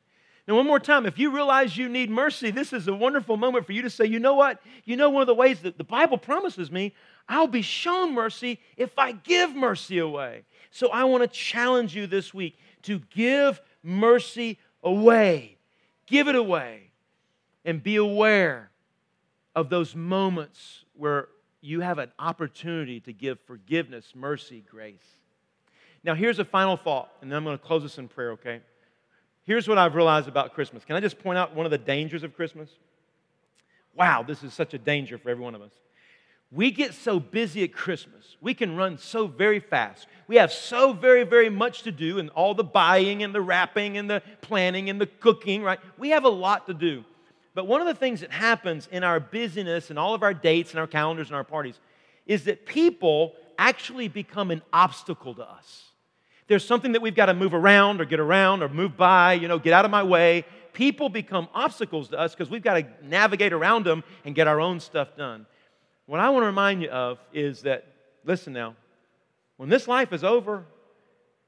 Now, 0.47 0.55
one 0.55 0.65
more 0.65 0.79
time, 0.79 1.05
if 1.05 1.19
you 1.19 1.31
realize 1.31 1.75
you 1.75 1.89
need 1.89 2.09
mercy, 2.09 2.51
this 2.51 2.71
is 2.71 2.87
a 2.87 2.93
wonderful 2.93 3.35
moment 3.35 3.65
for 3.65 3.73
you 3.73 3.81
to 3.81 3.89
say, 3.89 4.05
you 4.05 4.19
know 4.19 4.35
what? 4.35 4.61
You 4.85 4.95
know, 4.95 5.09
one 5.09 5.21
of 5.21 5.27
the 5.27 5.33
ways 5.33 5.59
that 5.61 5.77
the 5.77 5.83
Bible 5.83 6.17
promises 6.17 6.71
me, 6.71 6.93
I'll 7.27 7.47
be 7.47 7.61
shown 7.61 8.13
mercy 8.13 8.61
if 8.77 8.97
I 8.97 9.11
give 9.11 9.53
mercy 9.53 9.97
away. 9.97 10.45
So 10.71 10.89
I 10.89 11.03
want 11.03 11.23
to 11.23 11.27
challenge 11.27 11.95
you 11.95 12.07
this 12.07 12.33
week 12.33 12.57
to 12.83 12.99
give 13.13 13.59
mercy 13.83 14.57
away. 14.83 15.57
Give 16.05 16.29
it 16.29 16.35
away. 16.35 16.91
And 17.65 17.83
be 17.83 17.97
aware 17.97 18.71
of 19.53 19.69
those 19.69 19.93
moments 19.93 20.85
where 20.93 21.27
you 21.67 21.81
have 21.81 21.99
an 21.99 22.11
opportunity 22.17 23.01
to 23.01 23.11
give 23.11 23.37
forgiveness, 23.41 24.13
mercy, 24.15 24.63
grace. 24.71 25.03
Now, 26.03 26.15
here's 26.15 26.39
a 26.39 26.45
final 26.45 26.77
thought, 26.77 27.09
and 27.21 27.29
then 27.29 27.37
I'm 27.37 27.43
going 27.43 27.57
to 27.57 27.63
close 27.63 27.83
this 27.83 27.97
in 27.97 28.07
prayer, 28.07 28.31
okay? 28.31 28.61
Here's 29.43 29.67
what 29.67 29.77
I've 29.77 29.93
realized 29.93 30.29
about 30.29 30.53
Christmas. 30.53 30.85
Can 30.85 30.95
I 30.95 31.01
just 31.01 31.19
point 31.19 31.37
out 31.37 31.53
one 31.55 31.65
of 31.65 31.71
the 31.71 31.77
dangers 31.77 32.23
of 32.23 32.35
Christmas? 32.35 32.69
Wow, 33.95 34.23
this 34.23 34.43
is 34.43 34.53
such 34.53 34.73
a 34.73 34.77
danger 34.77 35.17
for 35.17 35.29
every 35.29 35.43
one 35.43 35.55
of 35.55 35.61
us. 35.61 35.73
We 36.53 36.71
get 36.71 36.93
so 36.93 37.19
busy 37.19 37.65
at 37.65 37.73
Christmas. 37.73 38.37
We 38.39 38.53
can 38.53 38.77
run 38.77 38.97
so 38.97 39.27
very 39.27 39.59
fast. 39.59 40.07
We 40.27 40.37
have 40.37 40.53
so 40.53 40.93
very, 40.93 41.25
very 41.25 41.49
much 41.49 41.81
to 41.83 41.91
do, 41.91 42.19
and 42.19 42.29
all 42.29 42.53
the 42.53 42.63
buying 42.63 43.23
and 43.23 43.35
the 43.35 43.41
wrapping 43.41 43.97
and 43.97 44.09
the 44.09 44.21
planning 44.39 44.89
and 44.89 45.01
the 45.01 45.07
cooking, 45.07 45.63
right? 45.63 45.79
We 45.97 46.11
have 46.11 46.23
a 46.23 46.29
lot 46.29 46.67
to 46.67 46.73
do. 46.73 47.03
But 47.57 47.65
one 47.65 47.81
of 47.81 47.87
the 47.87 47.95
things 47.95 48.21
that 48.21 48.31
happens 48.31 48.87
in 48.91 49.03
our 49.03 49.19
busyness 49.19 49.89
and 49.89 49.97
all 49.97 50.13
of 50.13 50.21
our 50.21 50.33
dates 50.33 50.71
and 50.71 50.79
our 50.79 50.85
calendars 50.85 51.29
and 51.29 51.35
our 51.35 51.43
parties 51.43 51.79
is 52.27 52.43
that 52.43 52.67
people 52.67 53.33
actually 53.57 54.07
become 54.07 54.51
an 54.51 54.61
obstacle 54.71 55.33
to 55.33 55.43
us 55.43 55.87
there's 56.47 56.63
something 56.63 56.93
that 56.93 57.01
we've 57.01 57.15
got 57.15 57.27
to 57.27 57.33
move 57.33 57.53
around 57.53 58.01
or 58.01 58.05
get 58.05 58.19
around 58.19 58.63
or 58.63 58.69
move 58.69 58.95
by, 58.95 59.33
you 59.33 59.47
know, 59.47 59.59
get 59.59 59.73
out 59.73 59.85
of 59.85 59.91
my 59.91 60.03
way. 60.03 60.45
People 60.73 61.09
become 61.09 61.47
obstacles 61.53 62.09
to 62.09 62.19
us 62.19 62.33
because 62.33 62.49
we've 62.49 62.63
got 62.63 62.75
to 62.75 62.85
navigate 63.03 63.51
around 63.51 63.85
them 63.85 64.03
and 64.23 64.33
get 64.33 64.47
our 64.47 64.61
own 64.61 64.79
stuff 64.79 65.15
done. 65.17 65.45
What 66.05 66.21
I 66.21 66.29
want 66.29 66.43
to 66.43 66.47
remind 66.47 66.81
you 66.81 66.89
of 66.89 67.19
is 67.33 67.63
that, 67.63 67.85
listen 68.23 68.53
now, 68.53 68.75
when 69.57 69.67
this 69.67 69.87
life 69.87 70.13
is 70.13 70.23
over, 70.23 70.63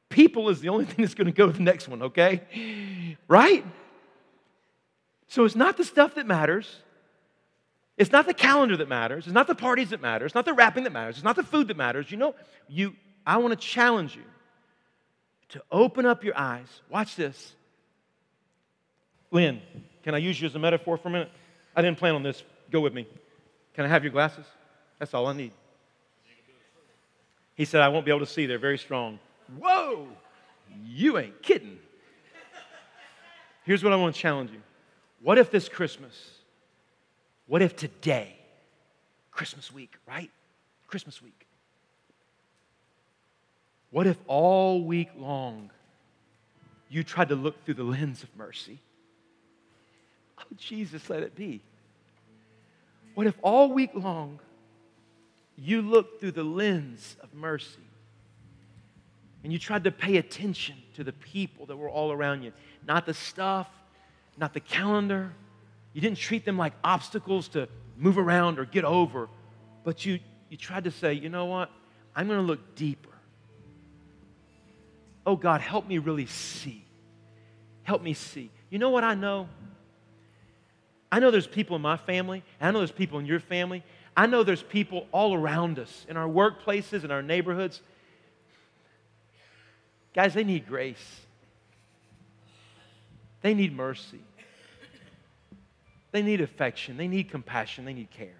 people 0.09 0.49
is 0.49 0.59
the 0.59 0.69
only 0.69 0.85
thing 0.89 1.05
that's 1.05 1.13
going 1.13 1.27
to 1.27 1.31
go 1.31 1.47
to 1.47 1.53
the 1.53 1.63
next 1.63 1.87
one, 1.87 2.03
okay? 2.03 3.15
Right? 3.27 3.65
So 5.29 5.45
it's 5.45 5.55
not 5.55 5.77
the 5.77 5.85
stuff 5.85 6.15
that 6.15 6.25
matters. 6.25 6.81
It's 7.97 8.11
not 8.11 8.25
the 8.25 8.33
calendar 8.33 8.75
that 8.77 8.89
matters. 8.89 9.25
It's 9.25 9.33
not 9.33 9.47
the 9.47 9.55
parties 9.55 9.91
that 9.91 10.01
matter. 10.01 10.25
It's 10.25 10.35
not 10.35 10.45
the 10.45 10.53
wrapping 10.53 10.83
that 10.85 10.91
matters. 10.91 11.15
It's 11.15 11.23
not 11.23 11.35
the 11.35 11.43
food 11.43 11.67
that 11.67 11.77
matters. 11.77 12.11
You 12.11 12.17
know, 12.17 12.35
you 12.67 12.95
I 13.25 13.37
want 13.37 13.51
to 13.51 13.67
challenge 13.67 14.15
you 14.15 14.23
to 15.49 15.61
open 15.71 16.05
up 16.05 16.23
your 16.23 16.37
eyes. 16.37 16.67
Watch 16.89 17.15
this. 17.15 17.53
Lynn, 19.31 19.61
can 20.03 20.15
I 20.15 20.17
use 20.17 20.41
you 20.41 20.47
as 20.47 20.55
a 20.55 20.59
metaphor 20.59 20.97
for 20.97 21.09
a 21.09 21.11
minute? 21.11 21.29
I 21.75 21.81
didn't 21.83 21.99
plan 21.99 22.15
on 22.15 22.23
this. 22.23 22.43
Go 22.71 22.81
with 22.81 22.93
me. 22.93 23.07
Can 23.75 23.85
I 23.85 23.87
have 23.87 24.03
your 24.03 24.11
glasses? 24.11 24.45
That's 24.97 25.13
all 25.13 25.27
I 25.27 25.33
need. 25.33 25.51
He 27.53 27.65
said, 27.65 27.81
I 27.81 27.89
won't 27.89 28.05
be 28.05 28.11
able 28.11 28.21
to 28.21 28.25
see. 28.25 28.45
They're 28.45 28.57
very 28.57 28.77
strong. 28.77 29.19
Whoa! 29.59 30.07
You 30.85 31.17
ain't 31.17 31.41
kidding. 31.43 31.77
Here's 33.63 33.83
what 33.83 33.93
I 33.93 33.97
want 33.97 34.15
to 34.15 34.21
challenge 34.21 34.51
you. 34.51 34.61
What 35.21 35.37
if 35.37 35.51
this 35.51 35.67
Christmas, 35.67 36.13
what 37.47 37.61
if 37.61 37.75
today, 37.75 38.35
Christmas 39.31 39.71
week, 39.71 39.95
right? 40.07 40.31
Christmas 40.87 41.21
week, 41.21 41.45
what 43.91 44.07
if 44.07 44.17
all 44.27 44.83
week 44.83 45.09
long 45.17 45.71
you 46.89 47.03
tried 47.03 47.29
to 47.29 47.35
look 47.35 47.63
through 47.65 47.75
the 47.75 47.83
lens 47.83 48.23
of 48.23 48.29
mercy? 48.37 48.79
Oh, 50.39 50.43
Jesus, 50.57 51.09
let 51.09 51.23
it 51.23 51.35
be. 51.35 51.61
What 53.15 53.27
if 53.27 53.35
all 53.41 53.73
week 53.73 53.91
long 53.93 54.39
you 55.57 55.81
looked 55.81 56.21
through 56.21 56.31
the 56.31 56.43
lens 56.43 57.17
of 57.21 57.33
mercy 57.33 57.81
and 59.43 59.51
you 59.51 59.59
tried 59.59 59.83
to 59.83 59.91
pay 59.91 60.17
attention 60.17 60.75
to 60.95 61.03
the 61.03 61.11
people 61.11 61.65
that 61.65 61.75
were 61.75 61.89
all 61.89 62.11
around 62.11 62.43
you? 62.43 62.53
Not 62.87 63.05
the 63.05 63.13
stuff, 63.13 63.67
not 64.39 64.53
the 64.53 64.59
calendar. 64.59 65.31
You 65.93 66.01
didn't 66.01 66.17
treat 66.17 66.45
them 66.45 66.57
like 66.57 66.73
obstacles 66.83 67.49
to 67.49 67.67
move 67.97 68.17
around 68.17 68.59
or 68.59 68.65
get 68.65 68.85
over, 68.85 69.29
but 69.83 70.05
you, 70.05 70.19
you 70.49 70.57
tried 70.57 70.85
to 70.85 70.91
say, 70.91 71.13
you 71.13 71.29
know 71.29 71.45
what? 71.45 71.69
I'm 72.15 72.27
going 72.27 72.39
to 72.39 72.45
look 72.45 72.75
deeper 72.75 73.09
oh 75.29 75.35
God, 75.35 75.61
help 75.61 75.87
me 75.87 75.99
really 75.99 76.25
see. 76.25 76.83
Help 77.83 78.01
me 78.01 78.15
see. 78.15 78.49
You 78.71 78.79
know 78.79 78.89
what 78.89 79.03
I 79.03 79.13
know? 79.13 79.47
I 81.11 81.19
know 81.19 81.29
there's 81.29 81.45
people 81.45 81.75
in 81.75 81.83
my 81.83 81.97
family, 81.97 82.43
I 82.59 82.71
know 82.71 82.79
there's 82.79 82.91
people 82.91 83.19
in 83.19 83.27
your 83.27 83.39
family. 83.39 83.83
I 84.17 84.25
know 84.25 84.43
there's 84.43 84.63
people 84.63 85.07
all 85.13 85.33
around 85.33 85.79
us 85.79 86.05
in 86.09 86.17
our 86.17 86.27
workplaces, 86.27 87.05
in 87.05 87.11
our 87.11 87.21
neighborhoods. 87.21 87.79
Guys, 90.13 90.33
they 90.33 90.43
need 90.43 90.67
grace. 90.67 91.21
They 93.41 93.53
need 93.53 93.73
mercy. 93.73 94.19
They 96.11 96.21
need 96.21 96.41
affection. 96.41 96.97
They 96.97 97.07
need 97.07 97.29
compassion. 97.29 97.85
They 97.85 97.93
need 97.93 98.11
care. 98.11 98.33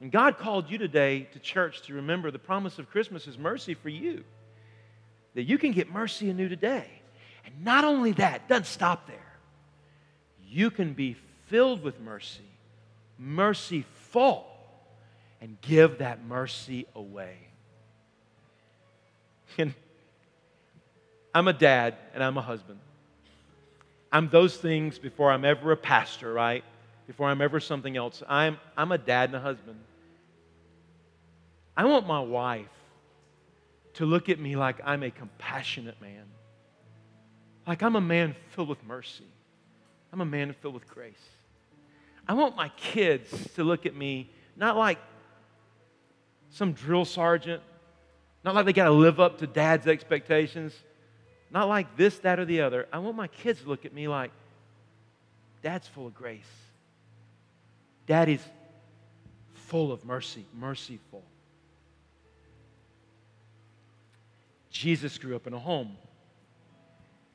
And 0.00 0.10
God 0.10 0.38
called 0.38 0.70
you 0.70 0.78
today 0.78 1.28
to 1.32 1.38
church 1.38 1.82
to 1.82 1.94
remember 1.94 2.30
the 2.30 2.38
promise 2.38 2.78
of 2.78 2.90
Christmas 2.90 3.26
is 3.26 3.38
mercy 3.38 3.74
for 3.74 3.88
you 3.88 4.24
that 5.34 5.44
you 5.44 5.58
can 5.58 5.72
get 5.72 5.92
mercy 5.92 6.30
anew 6.30 6.48
today. 6.48 6.88
And 7.44 7.64
not 7.64 7.84
only 7.84 8.12
that, 8.12 8.48
doesn't 8.48 8.66
stop 8.66 9.06
there. 9.06 9.16
You 10.46 10.70
can 10.70 10.94
be 10.94 11.16
filled 11.46 11.82
with 11.82 12.00
mercy, 12.00 12.44
mercyful, 13.18 14.46
and 15.40 15.60
give 15.60 15.98
that 15.98 16.24
mercy 16.24 16.86
away. 16.94 17.36
And 19.56 19.72
I'm 21.32 21.48
a 21.48 21.52
dad 21.52 21.96
and 22.12 22.22
I'm 22.22 22.36
a 22.36 22.42
husband. 22.42 22.78
I'm 24.14 24.28
those 24.28 24.56
things 24.56 24.96
before 24.96 25.32
I'm 25.32 25.44
ever 25.44 25.72
a 25.72 25.76
pastor, 25.76 26.32
right? 26.32 26.62
Before 27.08 27.28
I'm 27.28 27.40
ever 27.40 27.58
something 27.58 27.96
else. 27.96 28.22
I'm, 28.28 28.58
I'm 28.76 28.92
a 28.92 28.96
dad 28.96 29.30
and 29.30 29.36
a 29.36 29.40
husband. 29.40 29.80
I 31.76 31.84
want 31.84 32.06
my 32.06 32.20
wife 32.20 32.68
to 33.94 34.06
look 34.06 34.28
at 34.28 34.38
me 34.38 34.54
like 34.54 34.80
I'm 34.84 35.02
a 35.02 35.10
compassionate 35.10 36.00
man, 36.00 36.26
like 37.66 37.82
I'm 37.82 37.96
a 37.96 38.00
man 38.00 38.36
filled 38.50 38.68
with 38.68 38.84
mercy, 38.84 39.26
I'm 40.12 40.20
a 40.20 40.24
man 40.24 40.54
filled 40.62 40.74
with 40.74 40.86
grace. 40.86 41.14
I 42.28 42.34
want 42.34 42.54
my 42.54 42.68
kids 42.76 43.48
to 43.56 43.64
look 43.64 43.84
at 43.84 43.96
me 43.96 44.30
not 44.56 44.76
like 44.76 44.98
some 46.50 46.72
drill 46.72 47.04
sergeant, 47.04 47.62
not 48.44 48.54
like 48.54 48.64
they 48.64 48.72
got 48.72 48.84
to 48.84 48.92
live 48.92 49.18
up 49.18 49.38
to 49.38 49.48
dad's 49.48 49.88
expectations, 49.88 50.72
not 51.54 51.68
like 51.68 51.96
this, 51.96 52.18
that, 52.18 52.40
or 52.40 52.44
the 52.44 52.62
other. 52.62 52.88
I 52.92 52.98
want 52.98 53.16
my 53.16 53.28
kids 53.28 53.62
to 53.62 53.68
look 53.68 53.86
at 53.86 53.94
me 53.94 54.08
like 54.08 54.32
dad's 55.62 55.86
full 55.86 56.08
of 56.08 56.14
grace. 56.14 56.42
Daddy's 58.08 58.44
full 59.52 59.92
of 59.92 60.04
mercy, 60.04 60.44
merciful. 60.52 61.22
Jesus 64.68 65.16
grew 65.16 65.36
up 65.36 65.46
in 65.46 65.54
a 65.54 65.58
home 65.58 65.96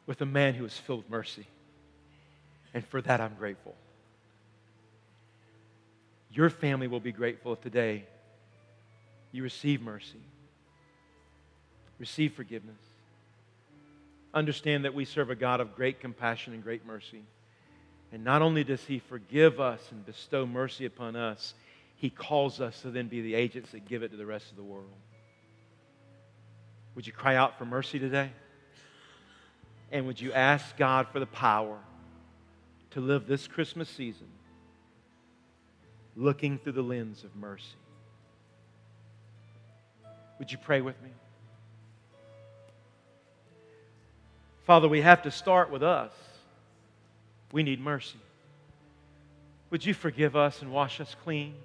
with 0.05 0.19
a 0.19 0.25
man 0.25 0.53
who 0.53 0.63
was 0.63 0.77
filled 0.77 0.99
with 1.03 1.09
mercy. 1.09 1.47
And 2.73 2.85
for 2.85 3.01
that, 3.01 3.21
I'm 3.21 3.35
grateful. 3.35 3.73
Your 6.33 6.49
family 6.49 6.87
will 6.87 6.99
be 6.99 7.13
grateful 7.13 7.53
if 7.53 7.61
today 7.61 8.03
you 9.31 9.43
receive 9.43 9.81
mercy, 9.81 10.19
receive 11.97 12.33
forgiveness. 12.33 12.75
Understand 14.33 14.85
that 14.85 14.93
we 14.93 15.05
serve 15.05 15.29
a 15.29 15.35
God 15.35 15.59
of 15.59 15.75
great 15.75 15.99
compassion 15.99 16.53
and 16.53 16.63
great 16.63 16.85
mercy. 16.85 17.23
And 18.11 18.23
not 18.23 18.41
only 18.41 18.63
does 18.63 18.83
He 18.83 18.99
forgive 18.99 19.59
us 19.59 19.81
and 19.91 20.05
bestow 20.05 20.45
mercy 20.45 20.85
upon 20.85 21.15
us, 21.15 21.53
He 21.95 22.09
calls 22.09 22.61
us 22.61 22.81
to 22.81 22.91
then 22.91 23.07
be 23.07 23.21
the 23.21 23.35
agents 23.35 23.71
that 23.71 23.87
give 23.87 24.03
it 24.03 24.11
to 24.11 24.17
the 24.17 24.25
rest 24.25 24.49
of 24.51 24.57
the 24.57 24.63
world. 24.63 24.89
Would 26.95 27.07
you 27.07 27.13
cry 27.13 27.35
out 27.35 27.57
for 27.57 27.65
mercy 27.65 27.99
today? 27.99 28.31
And 29.91 30.05
would 30.05 30.21
you 30.21 30.33
ask 30.33 30.77
God 30.77 31.07
for 31.11 31.19
the 31.19 31.25
power 31.25 31.77
to 32.91 33.01
live 33.01 33.27
this 33.27 33.47
Christmas 33.47 33.89
season 33.89 34.27
looking 36.15 36.57
through 36.57 36.73
the 36.73 36.81
lens 36.81 37.23
of 37.23 37.35
mercy? 37.35 37.65
Would 40.37 40.51
you 40.51 40.57
pray 40.57 40.81
with 40.81 41.01
me? 41.01 41.09
Father, 44.69 44.87
we 44.87 45.01
have 45.01 45.23
to 45.23 45.31
start 45.31 45.71
with 45.71 45.81
us. 45.81 46.11
We 47.51 47.63
need 47.63 47.81
mercy. 47.81 48.19
Would 49.71 49.83
you 49.83 49.95
forgive 49.95 50.35
us 50.35 50.61
and 50.61 50.71
wash 50.71 51.01
us 51.01 51.15
clean? 51.23 51.55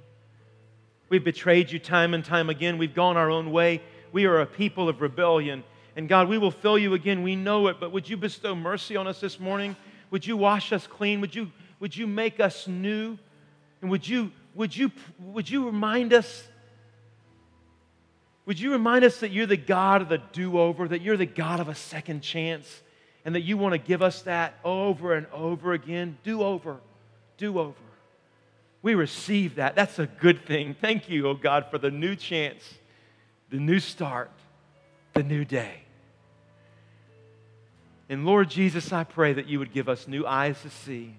We've 1.10 1.22
betrayed 1.22 1.70
you 1.70 1.78
time 1.78 2.14
and 2.14 2.24
time 2.24 2.48
again. 2.48 2.78
We've 2.78 2.94
gone 2.94 3.18
our 3.18 3.30
own 3.30 3.52
way. 3.52 3.82
We 4.12 4.24
are 4.24 4.40
a 4.40 4.46
people 4.46 4.88
of 4.88 5.02
rebellion. 5.02 5.64
And 5.96 6.08
God, 6.08 6.30
we 6.30 6.38
will 6.38 6.50
fill 6.50 6.78
you 6.78 6.94
again. 6.94 7.22
We 7.22 7.36
know 7.36 7.66
it, 7.66 7.76
but 7.78 7.92
would 7.92 8.08
you 8.08 8.16
bestow 8.16 8.54
mercy 8.54 8.96
on 8.96 9.06
us 9.06 9.20
this 9.20 9.38
morning? 9.38 9.76
Would 10.10 10.26
you 10.26 10.38
wash 10.38 10.72
us 10.72 10.86
clean? 10.86 11.20
Would 11.20 11.34
you, 11.34 11.52
would 11.80 11.94
you 11.94 12.06
make 12.06 12.40
us 12.40 12.66
new? 12.66 13.18
And 13.82 13.90
would 13.90 14.08
you, 14.08 14.32
would, 14.54 14.74
you, 14.74 14.90
would 15.20 15.50
you 15.50 15.66
remind 15.66 16.14
us? 16.14 16.48
Would 18.46 18.58
you 18.58 18.72
remind 18.72 19.04
us 19.04 19.20
that 19.20 19.30
you're 19.30 19.44
the 19.44 19.58
God 19.58 20.00
of 20.00 20.08
the 20.08 20.22
do 20.32 20.58
over, 20.58 20.88
that 20.88 21.02
you're 21.02 21.18
the 21.18 21.26
God 21.26 21.60
of 21.60 21.68
a 21.68 21.74
second 21.74 22.22
chance, 22.22 22.80
and 23.24 23.34
that 23.34 23.42
you 23.42 23.56
want 23.56 23.72
to 23.72 23.78
give 23.78 24.02
us 24.02 24.22
that 24.22 24.54
over 24.64 25.14
and 25.14 25.26
over 25.32 25.72
again? 25.72 26.18
Do 26.24 26.42
over, 26.42 26.78
do 27.36 27.58
over. 27.58 27.74
We 28.82 28.94
receive 28.94 29.54
that. 29.54 29.74
That's 29.74 29.98
a 29.98 30.06
good 30.06 30.44
thing. 30.44 30.76
Thank 30.78 31.08
you, 31.08 31.28
oh 31.28 31.34
God, 31.34 31.66
for 31.70 31.78
the 31.78 31.90
new 31.90 32.14
chance, 32.14 32.62
the 33.50 33.58
new 33.58 33.80
start, 33.80 34.30
the 35.14 35.22
new 35.22 35.44
day. 35.44 35.80
And 38.10 38.26
Lord 38.26 38.50
Jesus, 38.50 38.92
I 38.92 39.04
pray 39.04 39.32
that 39.32 39.46
you 39.46 39.58
would 39.58 39.72
give 39.72 39.88
us 39.88 40.06
new 40.06 40.26
eyes 40.26 40.60
to 40.62 40.70
see, 40.70 41.16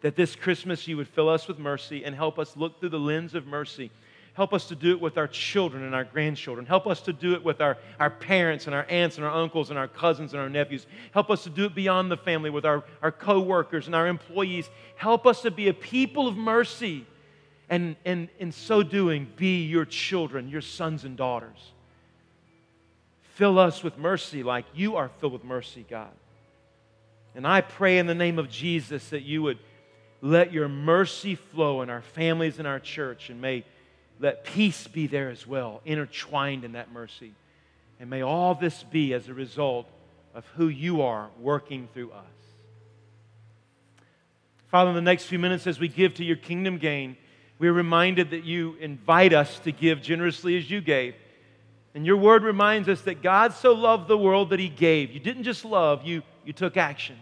that 0.00 0.16
this 0.16 0.34
Christmas 0.34 0.88
you 0.88 0.96
would 0.96 1.08
fill 1.08 1.28
us 1.28 1.46
with 1.46 1.58
mercy 1.58 2.04
and 2.04 2.14
help 2.14 2.38
us 2.38 2.56
look 2.56 2.80
through 2.80 2.88
the 2.88 2.98
lens 2.98 3.34
of 3.34 3.46
mercy. 3.46 3.90
Help 4.34 4.52
us 4.52 4.66
to 4.66 4.74
do 4.74 4.90
it 4.90 5.00
with 5.00 5.16
our 5.16 5.28
children 5.28 5.84
and 5.84 5.94
our 5.94 6.02
grandchildren. 6.02 6.66
Help 6.66 6.88
us 6.88 7.00
to 7.02 7.12
do 7.12 7.34
it 7.34 7.44
with 7.44 7.60
our, 7.60 7.78
our 8.00 8.10
parents 8.10 8.66
and 8.66 8.74
our 8.74 8.84
aunts 8.88 9.16
and 9.16 9.24
our 9.24 9.32
uncles 9.32 9.70
and 9.70 9.78
our 9.78 9.86
cousins 9.86 10.32
and 10.32 10.42
our 10.42 10.48
nephews. 10.48 10.86
Help 11.12 11.30
us 11.30 11.44
to 11.44 11.50
do 11.50 11.64
it 11.66 11.74
beyond 11.74 12.10
the 12.10 12.16
family 12.16 12.50
with 12.50 12.64
our, 12.64 12.82
our 13.00 13.12
co 13.12 13.40
workers 13.40 13.86
and 13.86 13.94
our 13.94 14.08
employees. 14.08 14.68
Help 14.96 15.24
us 15.24 15.42
to 15.42 15.52
be 15.52 15.68
a 15.68 15.72
people 15.72 16.26
of 16.26 16.36
mercy 16.36 17.06
and, 17.70 17.94
and 18.04 18.28
in 18.40 18.50
so 18.50 18.82
doing, 18.82 19.28
be 19.36 19.64
your 19.64 19.84
children, 19.84 20.48
your 20.48 20.60
sons 20.60 21.04
and 21.04 21.16
daughters. 21.16 21.72
Fill 23.36 23.58
us 23.58 23.84
with 23.84 23.96
mercy 23.98 24.42
like 24.42 24.64
you 24.74 24.96
are 24.96 25.10
filled 25.20 25.32
with 25.32 25.44
mercy, 25.44 25.86
God. 25.88 26.10
And 27.36 27.46
I 27.46 27.60
pray 27.60 27.98
in 27.98 28.06
the 28.06 28.14
name 28.14 28.40
of 28.40 28.50
Jesus 28.50 29.10
that 29.10 29.22
you 29.22 29.42
would 29.42 29.58
let 30.20 30.52
your 30.52 30.68
mercy 30.68 31.36
flow 31.36 31.82
in 31.82 31.90
our 31.90 32.02
families 32.02 32.58
and 32.58 32.66
our 32.66 32.80
church, 32.80 33.30
and 33.30 33.40
may 33.40 33.64
let 34.20 34.44
peace 34.44 34.86
be 34.86 35.06
there 35.06 35.30
as 35.30 35.46
well, 35.46 35.80
intertwined 35.84 36.64
in 36.64 36.72
that 36.72 36.92
mercy. 36.92 37.32
And 38.00 38.10
may 38.10 38.22
all 38.22 38.54
this 38.54 38.82
be 38.84 39.14
as 39.14 39.28
a 39.28 39.34
result 39.34 39.88
of 40.34 40.46
who 40.56 40.68
you 40.68 41.02
are 41.02 41.30
working 41.40 41.88
through 41.92 42.12
us. 42.12 42.24
Father, 44.68 44.90
in 44.90 44.96
the 44.96 45.02
next 45.02 45.26
few 45.26 45.38
minutes, 45.38 45.66
as 45.66 45.78
we 45.78 45.88
give 45.88 46.14
to 46.14 46.24
your 46.24 46.36
kingdom 46.36 46.78
gain, 46.78 47.16
we're 47.58 47.72
reminded 47.72 48.30
that 48.30 48.44
you 48.44 48.74
invite 48.80 49.32
us 49.32 49.60
to 49.60 49.70
give 49.70 50.02
generously 50.02 50.56
as 50.56 50.68
you 50.68 50.80
gave. 50.80 51.14
And 51.94 52.04
your 52.04 52.16
word 52.16 52.42
reminds 52.42 52.88
us 52.88 53.02
that 53.02 53.22
God 53.22 53.52
so 53.52 53.72
loved 53.72 54.08
the 54.08 54.18
world 54.18 54.50
that 54.50 54.58
he 54.58 54.68
gave. 54.68 55.12
You 55.12 55.20
didn't 55.20 55.44
just 55.44 55.64
love, 55.64 56.04
you, 56.04 56.22
you 56.44 56.52
took 56.52 56.76
action. 56.76 57.16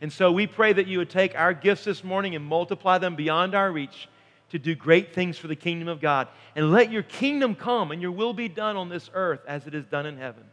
And 0.00 0.10
so 0.10 0.32
we 0.32 0.46
pray 0.46 0.72
that 0.72 0.86
you 0.86 0.98
would 0.98 1.10
take 1.10 1.34
our 1.34 1.52
gifts 1.52 1.84
this 1.84 2.02
morning 2.02 2.34
and 2.34 2.44
multiply 2.44 2.96
them 2.96 3.14
beyond 3.14 3.54
our 3.54 3.70
reach 3.70 4.08
to 4.50 4.58
do 4.58 4.74
great 4.74 5.14
things 5.14 5.38
for 5.38 5.48
the 5.48 5.56
kingdom 5.56 5.88
of 5.88 6.00
God. 6.00 6.28
And 6.54 6.70
let 6.72 6.92
your 6.92 7.02
kingdom 7.02 7.54
come 7.54 7.90
and 7.90 8.00
your 8.00 8.12
will 8.12 8.32
be 8.32 8.48
done 8.48 8.76
on 8.76 8.88
this 8.88 9.10
earth 9.12 9.40
as 9.46 9.66
it 9.66 9.74
is 9.74 9.84
done 9.86 10.06
in 10.06 10.16
heaven. 10.16 10.44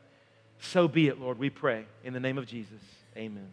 So 0.60 0.88
be 0.88 1.08
it, 1.08 1.20
Lord, 1.20 1.38
we 1.38 1.50
pray. 1.50 1.86
In 2.04 2.14
the 2.14 2.20
name 2.20 2.38
of 2.38 2.46
Jesus, 2.48 2.82
amen. 3.16 3.52